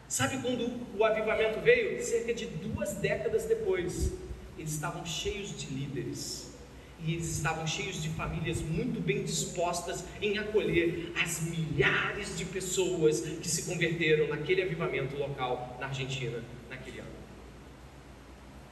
Sabe 0.08 0.38
quando 0.38 0.70
o 0.96 1.04
avivamento 1.04 1.60
veio? 1.60 2.00
Cerca 2.00 2.32
de 2.32 2.46
duas 2.46 2.94
décadas 2.94 3.44
depois 3.44 4.12
eles 4.58 4.72
estavam 4.72 5.04
cheios 5.04 5.56
de 5.58 5.66
líderes 5.66 6.54
e 7.00 7.14
eles 7.14 7.36
estavam 7.36 7.66
cheios 7.66 8.02
de 8.02 8.08
famílias 8.10 8.60
muito 8.62 9.00
bem 9.00 9.22
dispostas 9.22 10.04
em 10.20 10.38
acolher 10.38 11.12
as 11.22 11.42
milhares 11.42 12.38
de 12.38 12.44
pessoas 12.46 13.20
que 13.20 13.48
se 13.48 13.70
converteram 13.70 14.28
naquele 14.28 14.62
avivamento 14.62 15.16
local 15.16 15.76
na 15.78 15.86
Argentina 15.86 16.42
naquele 16.70 17.00
ano. 17.00 17.10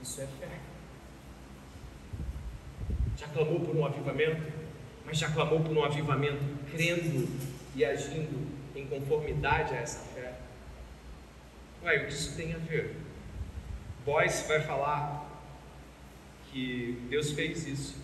Isso 0.03 0.20
é 0.22 0.26
fé. 0.26 0.59
Já 3.18 3.28
clamou 3.28 3.61
por 3.61 3.76
um 3.76 3.85
avivamento, 3.85 4.43
mas 5.05 5.18
já 5.18 5.30
clamou 5.30 5.61
por 5.61 5.76
um 5.76 5.85
avivamento 5.85 6.43
crendo 6.70 7.28
e 7.76 7.85
agindo 7.85 8.49
em 8.74 8.87
conformidade 8.87 9.74
a 9.74 9.76
essa 9.76 10.01
fé. 10.14 10.35
Ué, 11.82 11.99
o 11.99 12.07
que 12.07 12.12
isso 12.12 12.37
tem 12.37 12.55
a 12.55 12.59
ver? 12.59 12.97
Boyce 14.05 14.49
vai 14.49 14.61
falar 14.61 15.24
que 16.55 16.96
Deus 17.11 17.32
fez 17.32 17.66
isso. 17.66 17.96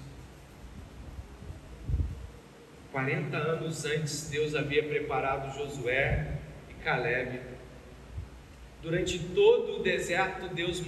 40 2.90 3.36
anos 3.36 3.84
antes, 3.84 4.28
Deus 4.28 4.56
havia 4.56 4.82
preparado 4.82 5.56
Josué 5.56 6.38
e 6.68 6.74
Caleb. 6.82 7.40
Durante 8.82 9.20
todo 9.20 9.78
o 9.78 9.82
deserto, 9.84 10.52
Deus 10.52 10.82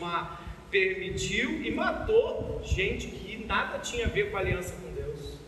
permitiu 0.73 1.63
e 1.63 1.71
matou 1.71 2.61
gente 2.65 3.07
que 3.07 3.45
nada 3.47 3.79
tinha 3.79 4.07
a 4.07 4.09
ver 4.09 4.33
com 4.33 4.39
a 4.39 4.41
aliança 4.41 4.75
com 4.75 4.93
Deus. 4.93 5.39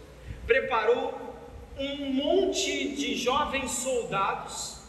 Preparou 0.47 1.37
um 1.77 2.13
monte 2.13 2.95
de 2.95 3.17
jovens 3.17 3.73
soldados. 3.73 4.85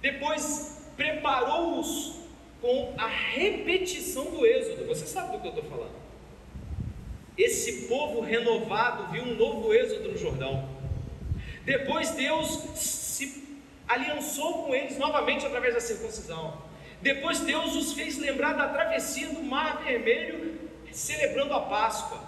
Depois 0.00 0.90
preparou-os 0.96 2.19
com 2.60 2.94
a 2.98 3.06
repetição 3.06 4.24
do 4.26 4.46
Êxodo. 4.46 4.86
Você 4.86 5.06
sabe 5.06 5.32
do 5.32 5.40
que 5.40 5.48
eu 5.48 5.54
estou 5.54 5.64
falando? 5.64 5.94
Esse 7.36 7.88
povo 7.88 8.20
renovado 8.20 9.10
viu 9.12 9.22
um 9.22 9.34
novo 9.34 9.72
Êxodo 9.72 10.10
no 10.10 10.18
Jordão. 10.18 10.68
Depois 11.64 12.10
Deus 12.10 12.48
se 12.74 13.44
aliançou 13.88 14.64
com 14.64 14.74
eles 14.74 14.98
novamente 14.98 15.46
através 15.46 15.74
da 15.74 15.80
circuncisão. 15.80 16.62
Depois 17.00 17.40
Deus 17.40 17.74
os 17.74 17.94
fez 17.94 18.18
lembrar 18.18 18.52
da 18.52 18.68
travessia 18.68 19.28
do 19.30 19.42
Mar 19.42 19.82
Vermelho, 19.82 20.60
celebrando 20.92 21.54
a 21.54 21.60
Páscoa. 21.60 22.20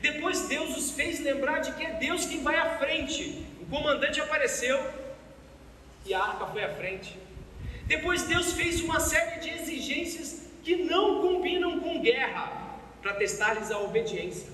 Depois 0.00 0.48
Deus 0.48 0.76
os 0.76 0.90
fez 0.92 1.20
lembrar 1.20 1.60
de 1.60 1.72
que 1.74 1.84
é 1.84 1.92
Deus 1.92 2.24
quem 2.24 2.42
vai 2.42 2.56
à 2.56 2.78
frente. 2.78 3.46
O 3.60 3.66
comandante 3.66 4.20
apareceu 4.20 4.82
e 6.06 6.14
a 6.14 6.20
arca 6.20 6.46
foi 6.46 6.64
à 6.64 6.70
frente. 6.74 7.21
Depois 7.92 8.22
Deus 8.22 8.54
fez 8.54 8.80
uma 8.80 8.98
série 8.98 9.38
de 9.40 9.50
exigências 9.50 10.46
que 10.64 10.76
não 10.76 11.20
combinam 11.20 11.78
com 11.78 12.00
guerra, 12.00 12.78
para 13.02 13.12
testar-lhes 13.12 13.70
a 13.70 13.78
obediência. 13.80 14.48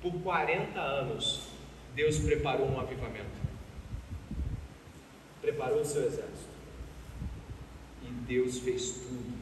Por 0.00 0.12
40 0.22 0.78
anos, 0.78 1.48
Deus 1.92 2.20
preparou 2.20 2.68
um 2.68 2.78
avivamento. 2.78 3.36
Preparou 5.42 5.80
o 5.80 5.84
seu 5.84 6.04
exército. 6.04 6.54
E 8.04 8.06
Deus 8.28 8.60
fez 8.60 8.92
tudo. 8.92 9.34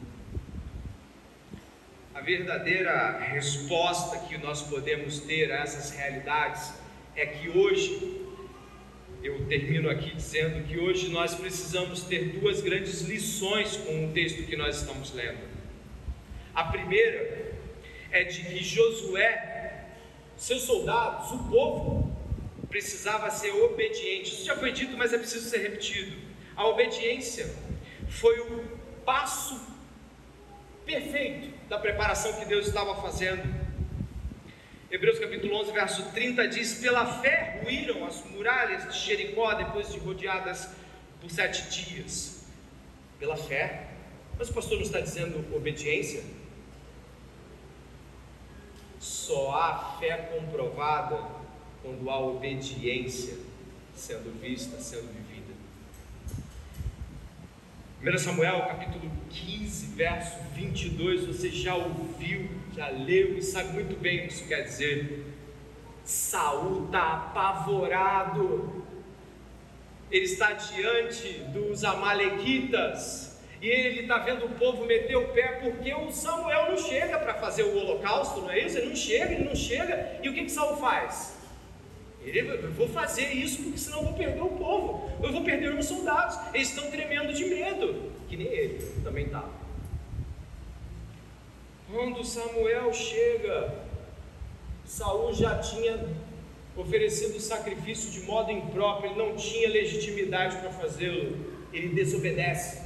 A 2.15 2.21
verdadeira 2.21 3.19
resposta 3.19 4.17
que 4.17 4.35
nós 4.39 4.63
podemos 4.63 5.19
ter 5.19 5.51
a 5.51 5.57
essas 5.57 5.91
realidades 5.91 6.73
é 7.15 7.23
que 7.23 7.49
hoje 7.49 8.14
eu 9.25 9.43
termino 9.47 9.89
aqui 9.89 10.13
dizendo 10.13 10.67
que 10.67 10.77
hoje 10.77 11.09
nós 11.09 11.33
precisamos 11.33 12.03
ter 12.03 12.39
duas 12.39 12.61
grandes 12.61 13.01
lições 13.01 13.75
com 13.77 14.05
o 14.05 14.13
texto 14.13 14.43
que 14.43 14.55
nós 14.55 14.77
estamos 14.77 15.13
lendo. 15.15 15.39
A 16.53 16.65
primeira 16.65 17.53
é 18.11 18.23
de 18.23 18.43
que 18.43 18.63
Josué, 18.63 19.87
seus 20.37 20.61
soldados, 20.61 21.31
o 21.31 21.49
povo, 21.49 22.15
precisava 22.69 23.31
ser 23.31 23.51
obediente. 23.51 24.31
Isso 24.31 24.45
já 24.45 24.55
foi 24.55 24.71
dito, 24.71 24.95
mas 24.95 25.11
é 25.11 25.17
preciso 25.17 25.49
ser 25.49 25.57
repetido. 25.57 26.15
A 26.55 26.67
obediência 26.67 27.51
foi 28.07 28.39
o 28.39 28.63
passo 29.03 29.59
perfeito 30.85 31.51
da 31.67 31.79
preparação 31.79 32.31
que 32.33 32.45
Deus 32.45 32.67
estava 32.67 33.01
fazendo 33.01 33.64
Hebreus 34.95 35.19
capítulo 35.19 35.57
11, 35.57 35.73
verso 35.73 36.03
30 36.13 36.47
diz: 36.47 36.75
Pela 36.75 37.05
fé 37.19 37.59
ruíram 37.61 38.05
as 38.05 38.23
muralhas 38.27 38.89
de 38.93 38.97
Jericó 38.97 39.53
depois 39.53 39.91
de 39.91 39.99
rodeadas 39.99 40.69
por 41.19 41.29
sete 41.29 41.69
dias. 41.83 42.45
Pela 43.19 43.35
fé. 43.35 43.89
Mas 44.39 44.49
o 44.49 44.53
pastor 44.53 44.77
não 44.77 44.85
está 44.85 45.01
dizendo 45.01 45.53
obediência? 45.53 46.23
Só 48.97 49.53
há 49.53 49.97
fé 49.99 50.15
comprovada 50.33 51.21
quando 51.81 52.09
há 52.09 52.17
obediência 52.17 53.37
sendo 53.93 54.31
vista, 54.39 54.79
sendo 54.79 55.11
vivida. 55.11 55.53
1 58.01 58.17
Samuel 58.17 58.61
capítulo 58.61 59.11
15, 59.29 59.87
verso 59.87 60.39
22, 60.53 61.25
você 61.25 61.49
já 61.49 61.75
ouviu, 61.75 62.49
já 62.75 62.89
leu 62.89 63.37
e 63.37 63.41
sabe 63.41 63.71
muito 63.73 63.95
bem 63.99 64.19
o 64.19 64.27
que 64.27 64.33
isso 64.33 64.47
quer 64.47 64.63
dizer. 64.63 65.23
Saul 66.03 66.85
está 66.85 67.13
apavorado, 67.13 68.83
ele 70.11 70.25
está 70.25 70.51
diante 70.51 71.39
dos 71.53 71.83
amalequitas 71.83 73.39
e 73.61 73.67
ele 73.67 74.01
está 74.01 74.19
vendo 74.19 74.45
o 74.45 74.49
povo 74.49 74.85
meter 74.85 75.15
o 75.15 75.29
pé 75.29 75.59
porque 75.63 75.93
o 75.93 76.11
Samuel 76.11 76.71
não 76.71 76.77
chega 76.77 77.17
para 77.17 77.33
fazer 77.35 77.63
o 77.63 77.77
holocausto, 77.77 78.41
não 78.41 78.51
é 78.51 78.59
isso? 78.59 78.77
Ele 78.77 78.89
não 78.89 78.95
chega, 78.95 79.33
ele 79.33 79.45
não 79.45 79.55
chega, 79.55 80.19
e 80.21 80.29
o 80.29 80.33
que, 80.33 80.43
que 80.43 80.51
Saul 80.51 80.75
faz? 80.77 81.33
Ele, 82.23 82.39
eu 82.39 82.71
vou 82.73 82.89
fazer 82.89 83.31
isso 83.33 83.63
porque 83.63 83.77
senão 83.77 83.99
eu 83.99 84.05
vou 84.05 84.13
perder 84.13 84.41
o 84.41 84.49
povo, 84.49 85.11
eu 85.23 85.31
vou 85.31 85.43
perder 85.43 85.73
os 85.73 85.85
soldados. 85.85 86.37
Eles 86.53 86.69
estão 86.69 86.89
tremendo 86.91 87.31
de 87.31 87.45
medo, 87.45 88.11
que 88.27 88.35
nem 88.35 88.47
ele 88.47 89.01
também 89.03 89.25
estava. 89.25 89.64
Quando 91.95 92.25
Samuel 92.25 92.91
chega, 92.91 93.73
Saul 94.83 95.33
já 95.33 95.59
tinha 95.59 95.97
oferecido 96.75 97.37
o 97.37 97.39
sacrifício 97.39 98.11
de 98.11 98.27
modo 98.27 98.51
impróprio, 98.51 99.11
ele 99.11 99.17
não 99.17 99.37
tinha 99.37 99.69
legitimidade 99.69 100.57
para 100.57 100.71
fazê-lo, 100.71 101.37
ele 101.71 101.95
desobedece. 101.95 102.81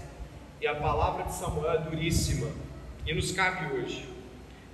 E 0.62 0.68
a 0.68 0.76
palavra 0.76 1.24
de 1.24 1.34
Samuel 1.34 1.72
é 1.72 1.78
duríssima 1.80 2.52
e 3.04 3.12
nos 3.12 3.32
cabe 3.32 3.74
hoje. 3.74 4.06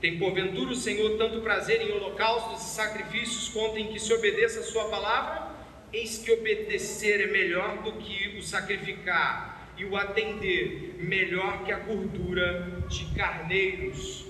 Tem 0.01 0.19
porventura 0.19 0.71
o 0.71 0.75
Senhor 0.75 1.17
tanto 1.17 1.39
prazer 1.39 1.79
em 1.79 1.93
holocaustos 1.93 2.61
e 2.61 2.71
sacrifícios 2.71 3.47
quanto 3.47 3.79
em 3.79 3.88
que 3.88 4.01
se 4.01 4.13
obedeça 4.13 4.59
a 4.59 4.63
sua 4.63 4.89
palavra? 4.89 5.49
Eis 5.93 6.17
que 6.17 6.33
obedecer 6.33 7.21
é 7.21 7.31
melhor 7.31 7.83
do 7.83 7.93
que 7.93 8.38
o 8.38 8.43
sacrificar, 8.43 9.55
e 9.77 9.86
o 9.86 9.95
atender 9.95 10.95
melhor 10.99 11.63
que 11.63 11.71
a 11.71 11.79
gordura 11.79 12.83
de 12.88 13.05
carneiros. 13.13 14.24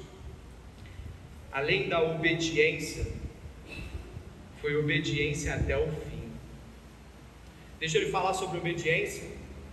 Além 1.55 1.87
da 1.87 2.03
obediência, 2.03 3.07
foi 4.59 4.75
obediência 4.75 5.55
até 5.55 5.77
o 5.77 5.87
fim. 5.87 6.33
Deixa 7.79 7.97
ele 7.97 8.11
falar 8.11 8.33
sobre 8.33 8.57
obediência. 8.57 9.23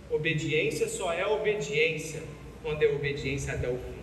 Obediência 0.09 0.87
só 0.87 1.11
é 1.11 1.27
obediência 1.27 2.23
quando 2.61 2.83
é 2.83 2.87
obediência 2.87 3.55
até 3.55 3.67
o 3.67 3.77
fim. 3.77 4.01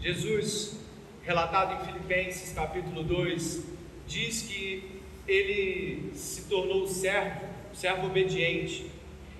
Jesus, 0.00 0.78
relatado 1.24 1.82
em 1.82 1.86
Filipenses 1.86 2.52
capítulo 2.52 3.02
2, 3.02 3.64
diz 4.06 4.42
que 4.42 5.00
ele 5.26 6.12
se 6.14 6.42
tornou 6.42 6.86
servo, 6.86 7.48
servo 7.72 8.06
obediente, 8.06 8.92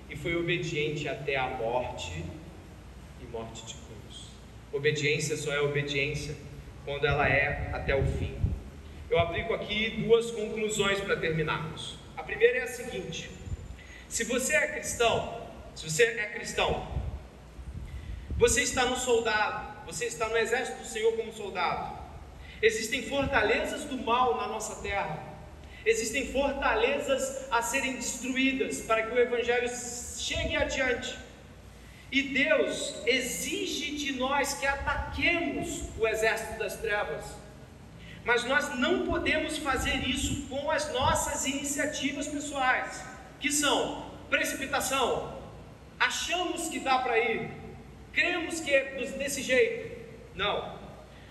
e 0.09 0.17
foi 0.17 0.35
obediente 0.35 1.07
até 1.07 1.37
a 1.37 1.47
morte 1.47 2.25
e 3.21 3.31
morte 3.31 3.65
de 3.67 3.75
cruz. 3.75 4.25
Obediência 4.73 5.37
só 5.37 5.53
é 5.53 5.61
obediência 5.61 6.35
quando 6.85 7.05
ela 7.05 7.27
é 7.27 7.71
até 7.73 7.95
o 7.95 8.05
fim. 8.05 8.37
Eu 9.09 9.19
aplico 9.19 9.53
aqui 9.53 10.05
duas 10.05 10.31
conclusões 10.31 10.99
para 11.01 11.17
terminarmos. 11.17 11.97
A 12.15 12.23
primeira 12.23 12.59
é 12.59 12.61
a 12.61 12.67
seguinte: 12.67 13.29
se 14.07 14.23
você 14.23 14.55
é 14.55 14.67
cristão, 14.67 15.41
se 15.73 15.89
você 15.89 16.03
é 16.03 16.25
cristão, 16.27 16.87
você 18.37 18.61
está 18.61 18.85
no 18.85 18.95
soldado, 18.95 19.85
você 19.85 20.05
está 20.05 20.29
no 20.29 20.37
exército 20.37 20.79
do 20.79 20.85
Senhor 20.85 21.13
como 21.17 21.33
soldado. 21.33 22.05
Existem 22.61 23.03
fortalezas 23.03 23.83
do 23.85 23.97
mal 23.97 24.37
na 24.37 24.47
nossa 24.47 24.81
terra. 24.81 25.35
Existem 25.85 26.31
fortalezas 26.31 27.47
a 27.51 27.61
serem 27.61 27.95
destruídas 27.95 28.81
para 28.81 29.03
que 29.03 29.13
o 29.13 29.19
evangelho 29.19 29.69
chegue 29.69 30.55
adiante. 30.55 31.15
E 32.11 32.21
Deus 32.21 32.95
exige 33.05 33.95
de 33.95 34.13
nós 34.13 34.53
que 34.53 34.65
ataquemos 34.65 35.83
o 35.97 36.07
exército 36.07 36.59
das 36.59 36.77
trevas. 36.77 37.25
Mas 38.23 38.43
nós 38.43 38.77
não 38.79 39.05
podemos 39.05 39.57
fazer 39.57 40.07
isso 40.07 40.47
com 40.47 40.71
as 40.71 40.91
nossas 40.91 41.45
iniciativas 41.45 42.27
pessoais, 42.27 43.03
que 43.39 43.51
são 43.51 44.11
precipitação. 44.29 45.39
Achamos 45.99 46.69
que 46.69 46.79
dá 46.79 46.99
para 46.99 47.17
ir, 47.19 47.51
cremos 48.11 48.59
que 48.59 48.73
é 48.73 48.95
desse 49.17 49.41
jeito. 49.41 49.95
Não. 50.33 50.75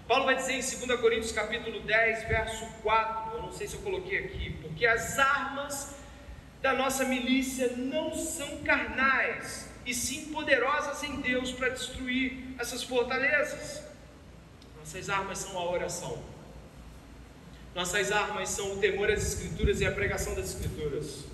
Paulo 0.07 0.25
vai 0.27 0.37
dizer 0.37 0.53
em 0.53 0.87
2 0.87 1.01
Coríntios 1.01 1.33
capítulo 1.33 1.81
10, 1.81 2.29
verso 2.29 2.66
4, 2.83 3.37
eu 3.37 3.43
não 3.43 3.53
sei 3.53 3.66
se 3.66 3.75
eu 3.75 3.81
coloquei 3.81 4.18
aqui, 4.18 4.51
porque 4.62 4.87
as 4.87 5.18
armas 5.18 5.97
da 6.61 6.75
nossa 6.75 7.05
milícia 7.05 7.72
não 7.77 8.14
são 8.14 8.59
carnais, 8.59 9.70
e 9.87 9.93
sim 9.93 10.26
poderosas 10.26 11.03
em 11.03 11.20
Deus 11.20 11.53
para 11.53 11.68
destruir 11.68 12.55
essas 12.59 12.82
fortalezas. 12.82 13.82
Nossas 14.78 15.09
armas 15.09 15.39
são 15.39 15.59
a 15.59 15.70
oração. 15.70 16.22
Nossas 17.74 18.12
armas 18.12 18.49
são 18.51 18.74
o 18.74 18.76
temor 18.78 19.11
às 19.11 19.26
Escrituras 19.26 19.80
e 19.80 19.87
a 19.87 19.93
pregação 19.93 20.35
das 20.35 20.55
Escrituras. 20.55 21.24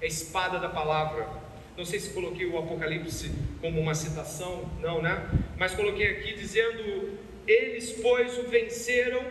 É 0.00 0.04
a 0.04 0.08
espada 0.08 0.58
da 0.58 0.68
palavra. 0.68 1.28
Não 1.76 1.84
sei 1.84 1.98
se 1.98 2.10
coloquei 2.10 2.46
o 2.46 2.56
Apocalipse 2.56 3.32
como 3.60 3.80
uma 3.80 3.94
citação, 3.94 4.70
não, 4.80 5.02
né? 5.02 5.28
Mas 5.56 5.74
coloquei 5.74 6.06
aqui 6.12 6.34
dizendo: 6.34 7.18
Eles, 7.46 7.90
pois, 8.00 8.38
o 8.38 8.44
venceram, 8.44 9.24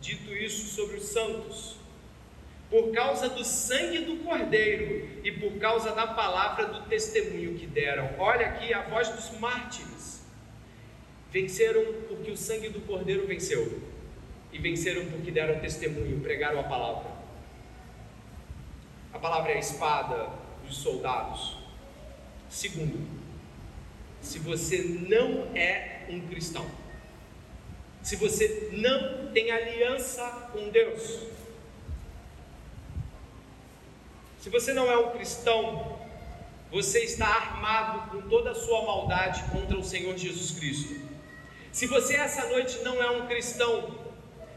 dito 0.00 0.34
isso 0.34 0.74
sobre 0.74 0.96
os 0.96 1.04
santos, 1.04 1.75
por 2.70 2.92
causa 2.92 3.28
do 3.28 3.44
sangue 3.44 4.00
do 4.00 4.24
Cordeiro 4.24 5.20
e 5.22 5.30
por 5.32 5.52
causa 5.58 5.92
da 5.92 6.06
palavra 6.06 6.66
do 6.66 6.88
testemunho 6.88 7.54
que 7.54 7.66
deram. 7.66 8.10
Olha 8.18 8.46
aqui 8.46 8.74
a 8.74 8.82
voz 8.82 9.08
dos 9.08 9.38
mártires. 9.38 10.24
Venceram 11.30 11.84
porque 12.08 12.30
o 12.30 12.36
sangue 12.36 12.68
do 12.68 12.80
Cordeiro 12.80 13.26
venceu 13.26 13.82
e 14.52 14.58
venceram 14.58 15.06
porque 15.06 15.30
deram 15.30 15.60
testemunho, 15.60 16.20
pregaram 16.20 16.60
a 16.60 16.64
palavra. 16.64 17.10
A 19.12 19.18
palavra 19.18 19.52
é 19.52 19.56
a 19.56 19.60
espada 19.60 20.30
dos 20.64 20.78
soldados. 20.78 21.56
Segundo, 22.48 23.06
se 24.20 24.38
você 24.38 24.82
não 25.08 25.54
é 25.54 26.06
um 26.08 26.20
cristão, 26.28 26.68
se 28.02 28.16
você 28.16 28.70
não 28.72 29.32
tem 29.32 29.50
aliança 29.50 30.50
com 30.52 30.68
Deus, 30.68 31.22
se 34.46 34.50
você 34.50 34.72
não 34.72 34.88
é 34.88 34.96
um 34.96 35.10
cristão, 35.10 35.98
você 36.70 37.00
está 37.00 37.26
armado 37.26 38.12
com 38.12 38.28
toda 38.28 38.52
a 38.52 38.54
sua 38.54 38.84
maldade 38.84 39.42
contra 39.50 39.76
o 39.76 39.82
Senhor 39.82 40.16
Jesus 40.16 40.56
Cristo. 40.56 41.00
Se 41.72 41.88
você 41.88 42.14
essa 42.14 42.46
noite 42.50 42.78
não 42.84 43.02
é 43.02 43.10
um 43.10 43.26
cristão, 43.26 43.98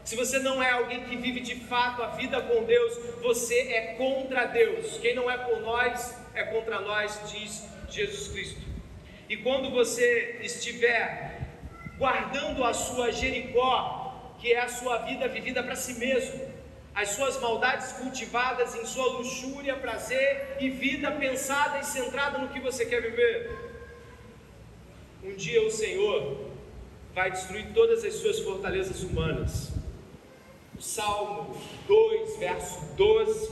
se 0.04 0.14
você 0.14 0.38
não 0.38 0.62
é 0.62 0.70
alguém 0.70 1.02
que 1.06 1.16
vive 1.16 1.40
de 1.40 1.56
fato 1.56 2.04
a 2.04 2.10
vida 2.10 2.40
com 2.40 2.62
Deus, 2.62 2.96
você 3.20 3.62
é 3.62 3.94
contra 3.94 4.46
Deus. 4.46 4.96
Quem 4.98 5.12
não 5.12 5.28
é 5.28 5.36
por 5.36 5.60
nós 5.60 6.14
é 6.36 6.44
contra 6.44 6.80
nós, 6.80 7.20
diz 7.32 7.64
Jesus 7.88 8.28
Cristo. 8.28 8.60
E 9.28 9.38
quando 9.38 9.72
você 9.72 10.38
estiver 10.40 11.48
guardando 11.98 12.62
a 12.62 12.72
sua 12.72 13.10
Jericó, 13.10 14.36
que 14.38 14.52
é 14.52 14.60
a 14.60 14.68
sua 14.68 14.98
vida 14.98 15.26
vivida 15.26 15.64
para 15.64 15.74
si 15.74 15.94
mesmo, 15.94 16.49
as 16.94 17.10
suas 17.10 17.40
maldades 17.40 17.92
cultivadas 17.92 18.74
em 18.74 18.84
sua 18.84 19.06
luxúria, 19.18 19.76
prazer 19.76 20.56
e 20.60 20.68
vida 20.70 21.10
pensada 21.12 21.78
e 21.78 21.84
centrada 21.84 22.38
no 22.38 22.48
que 22.48 22.60
você 22.60 22.84
quer 22.84 23.00
viver, 23.00 23.50
um 25.22 25.34
dia 25.34 25.62
o 25.66 25.70
Senhor 25.70 26.50
vai 27.14 27.30
destruir 27.30 27.72
todas 27.72 28.04
as 28.04 28.14
suas 28.14 28.38
fortalezas 28.40 29.02
humanas 29.02 29.80
Salmo 30.80 31.54
2, 31.86 32.38
verso 32.38 32.80
12, 32.96 33.50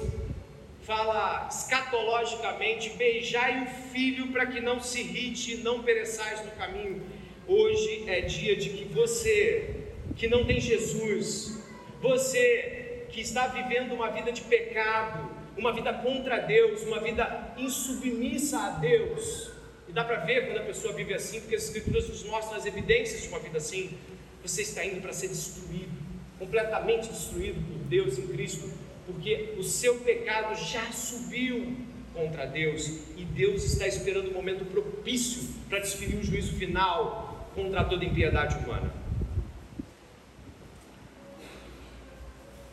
fala 0.82 1.46
escatologicamente: 1.50 2.88
beijai 2.96 3.64
o 3.64 3.66
filho 3.92 4.28
para 4.28 4.46
que 4.46 4.62
não 4.62 4.80
se 4.80 5.00
irrite 5.00 5.52
e 5.52 5.56
não 5.58 5.82
pereçais 5.82 6.42
no 6.42 6.50
caminho. 6.52 7.02
Hoje 7.46 8.04
é 8.06 8.22
dia 8.22 8.56
de 8.56 8.70
que 8.70 8.84
você, 8.86 9.88
que 10.16 10.26
não 10.26 10.46
tem 10.46 10.58
Jesus, 10.58 11.62
você 12.00 12.87
que 13.10 13.20
está 13.20 13.46
vivendo 13.48 13.92
uma 13.92 14.10
vida 14.10 14.32
de 14.32 14.42
pecado, 14.42 15.30
uma 15.56 15.72
vida 15.72 15.92
contra 15.92 16.38
Deus, 16.38 16.82
uma 16.82 17.00
vida 17.00 17.54
insubmissa 17.56 18.58
a 18.58 18.70
Deus, 18.70 19.50
e 19.88 19.92
dá 19.92 20.04
para 20.04 20.20
ver 20.20 20.46
quando 20.46 20.58
a 20.58 20.64
pessoa 20.64 20.92
vive 20.92 21.14
assim, 21.14 21.40
porque 21.40 21.56
as 21.56 21.64
Escrituras 21.64 22.08
nos 22.08 22.24
mostram 22.24 22.56
as 22.56 22.66
evidências 22.66 23.22
de 23.22 23.28
uma 23.28 23.38
vida 23.38 23.58
assim. 23.58 23.96
Você 24.42 24.62
está 24.62 24.84
indo 24.84 25.00
para 25.00 25.12
ser 25.12 25.28
destruído 25.28 25.98
completamente 26.38 27.08
destruído 27.08 27.60
por 27.66 27.78
Deus 27.88 28.18
em 28.18 28.26
Cristo, 28.28 28.70
porque 29.06 29.54
o 29.58 29.62
seu 29.62 29.96
pecado 30.00 30.54
já 30.54 30.92
subiu 30.92 31.76
contra 32.14 32.46
Deus 32.46 32.86
e 33.16 33.24
Deus 33.24 33.64
está 33.64 33.86
esperando 33.86 34.28
o 34.28 34.30
um 34.30 34.34
momento 34.34 34.64
propício 34.66 35.42
para 35.68 35.80
desferir 35.80 36.16
o 36.16 36.24
juízo 36.24 36.54
final 36.54 37.50
contra 37.54 37.84
toda 37.84 38.04
impiedade 38.04 38.56
humana. 38.64 38.92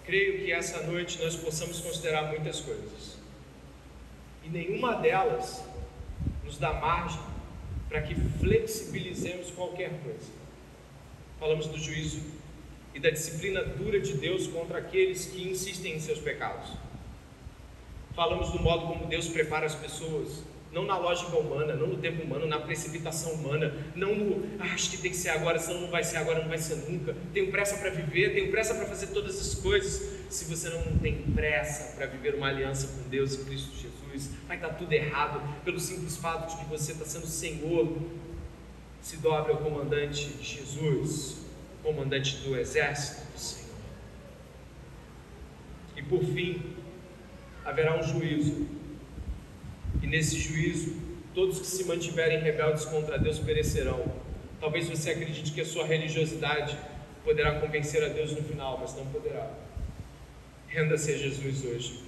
Creio 0.05 0.39
que 0.39 0.51
essa 0.51 0.83
noite 0.83 1.21
nós 1.21 1.35
possamos 1.35 1.79
considerar 1.79 2.29
muitas 2.29 2.61
coisas 2.61 3.17
e 4.43 4.49
nenhuma 4.49 4.95
delas 4.97 5.63
nos 6.43 6.59
dá 6.59 6.73
margem 6.73 7.19
para 7.89 8.01
que 8.03 8.13
flexibilizemos 8.39 9.49
qualquer 9.49 9.89
coisa. 10.03 10.31
Falamos 11.39 11.65
do 11.65 11.77
juízo 11.79 12.21
e 12.93 12.99
da 12.99 13.09
disciplina 13.09 13.63
dura 13.63 13.99
de 13.99 14.13
Deus 14.13 14.47
contra 14.47 14.77
aqueles 14.77 15.25
que 15.25 15.49
insistem 15.49 15.95
em 15.95 15.99
seus 15.99 16.19
pecados. 16.19 16.69
Falamos 18.15 18.51
do 18.51 18.59
modo 18.59 18.85
como 18.87 19.07
Deus 19.07 19.27
prepara 19.27 19.65
as 19.65 19.75
pessoas 19.75 20.43
não 20.76 20.84
na 20.84 20.97
lógica 20.97 21.38
humana, 21.38 21.73
não 21.73 21.88
no 21.88 21.97
tempo 21.97 22.21
humano, 22.21 22.45
na 22.45 22.59
precipitação 22.59 23.32
humana, 23.32 23.73
não 23.95 24.13
no 24.13 24.45
ah, 24.59 24.73
acho 24.73 24.91
que 24.91 24.97
tem 24.97 25.09
que 25.09 25.15
ser 25.15 25.30
agora, 25.30 25.57
senão 25.57 25.80
não 25.80 25.89
vai 25.89 26.03
ser 26.03 26.17
agora, 26.17 26.41
não 26.41 26.49
vai 26.49 26.57
ser 26.57 26.76
nunca. 26.89 27.15
Tenho 27.34 27.49
pressa 27.49 27.78
para 27.78 27.89
viver, 27.89 28.34
tenho 28.34 28.51
pressa 28.51 28.76
para 28.76 28.86
fazer 28.86 29.07
todas 29.07 29.39
as 29.39 29.55
coisas. 29.55 30.19
Se 30.30 30.43
você 30.53 30.67
não 30.67 30.99
tem 30.99 31.15
pressa 31.34 31.95
para 31.95 32.07
viver 32.07 32.36
uma 32.36 32.47
aliança 32.47 32.88
com 32.88 33.09
Deus 33.09 33.36
e 33.36 33.45
Cristo 33.45 33.71
Jesus, 33.73 34.32
vai 34.45 34.57
estar 34.57 34.67
tudo 34.73 34.91
errado 34.91 35.41
pelo 35.63 35.80
simples 35.80 36.17
fato 36.17 36.51
de 36.51 36.61
que 36.61 36.69
você 36.69 36.91
está 36.91 37.05
sendo 37.05 37.26
Senhor. 37.26 37.97
Se 39.01 39.15
dobre 39.17 39.53
ao 39.53 39.59
comandante 39.59 40.30
Jesus, 40.41 41.38
comandante 41.82 42.36
do 42.38 42.57
exército 42.57 43.32
do 43.32 43.39
Senhor. 43.39 43.76
E 45.95 46.01
por 46.01 46.21
fim, 46.21 46.61
haverá 47.63 47.97
um 47.97 48.03
juízo 48.03 48.67
e 50.01 50.07
nesse 50.07 50.37
juízo, 50.37 50.95
todos 51.33 51.59
que 51.59 51.67
se 51.67 51.83
mantiverem 51.85 52.39
rebeldes 52.39 52.85
contra 52.85 53.17
Deus 53.17 53.39
perecerão. 53.39 54.03
Talvez 54.59 54.87
você 54.87 55.11
acredite 55.11 55.51
que 55.51 55.61
a 55.61 55.65
sua 55.65 55.85
religiosidade 55.85 56.77
poderá 57.23 57.59
convencer 57.59 58.03
a 58.03 58.07
Deus 58.07 58.31
no 58.31 58.43
final, 58.43 58.77
mas 58.79 58.95
não 58.95 59.05
poderá. 59.07 59.51
Renda-se 60.67 61.11
a 61.11 61.17
Jesus 61.17 61.65
hoje. 61.65 62.03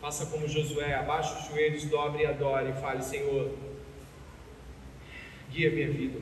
Faça 0.00 0.26
como 0.26 0.48
Josué, 0.48 0.94
abaixe 0.94 1.32
os 1.38 1.48
joelhos, 1.48 1.84
dobre 1.84 2.22
e 2.22 2.26
adore 2.26 2.70
e 2.70 2.80
fale: 2.80 3.02
Senhor, 3.02 3.52
guia 5.50 5.70
minha 5.70 5.90
vida. 5.90 6.18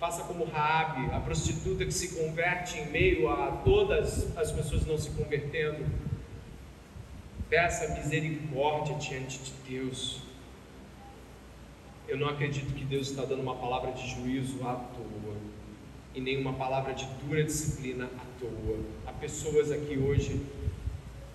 Faça 0.00 0.24
como 0.24 0.44
Raabe, 0.44 1.14
a 1.14 1.20
prostituta 1.20 1.84
que 1.84 1.92
se 1.92 2.16
converte 2.16 2.78
em 2.78 2.86
meio 2.86 3.28
a 3.28 3.52
todas 3.64 4.36
as 4.36 4.50
pessoas 4.50 4.84
não 4.84 4.98
se 4.98 5.10
convertendo 5.10 5.84
Peça 7.52 7.86
misericórdia 8.00 8.94
diante 8.94 9.38
de 9.38 9.52
Deus. 9.68 10.22
Eu 12.08 12.16
não 12.16 12.26
acredito 12.26 12.72
que 12.72 12.82
Deus 12.82 13.10
está 13.10 13.26
dando 13.26 13.42
uma 13.42 13.54
palavra 13.54 13.92
de 13.92 14.08
juízo 14.08 14.66
à 14.66 14.74
toa 14.74 15.36
e 16.14 16.20
nem 16.22 16.40
uma 16.40 16.54
palavra 16.54 16.94
de 16.94 17.04
dura 17.22 17.44
disciplina 17.44 18.06
à 18.06 18.40
toa. 18.40 18.78
Há 19.06 19.12
pessoas 19.12 19.70
aqui 19.70 19.98
hoje, 19.98 20.40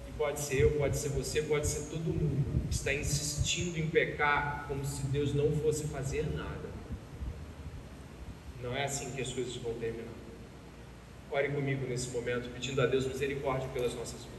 e 0.08 0.12
pode 0.18 0.40
ser 0.40 0.62
eu, 0.62 0.72
pode 0.72 0.98
ser 0.98 1.10
você, 1.10 1.44
pode 1.44 1.68
ser 1.68 1.88
todo 1.92 2.06
mundo, 2.06 2.68
que 2.68 2.74
está 2.74 2.92
insistindo 2.92 3.78
em 3.78 3.88
pecar 3.88 4.66
como 4.68 4.84
se 4.84 5.04
Deus 5.04 5.36
não 5.36 5.52
fosse 5.58 5.86
fazer 5.86 6.26
nada. 6.36 6.68
Não 8.64 8.76
é 8.76 8.86
assim 8.86 9.12
que 9.12 9.22
as 9.22 9.32
coisas 9.32 9.56
vão 9.58 9.76
terminar. 9.76 10.08
Ore 11.30 11.50
comigo 11.50 11.86
nesse 11.88 12.10
momento, 12.10 12.52
pedindo 12.52 12.82
a 12.82 12.88
Deus 12.88 13.06
misericórdia 13.06 13.70
pelas 13.70 13.94
nossas 13.94 14.22
vidas. 14.22 14.37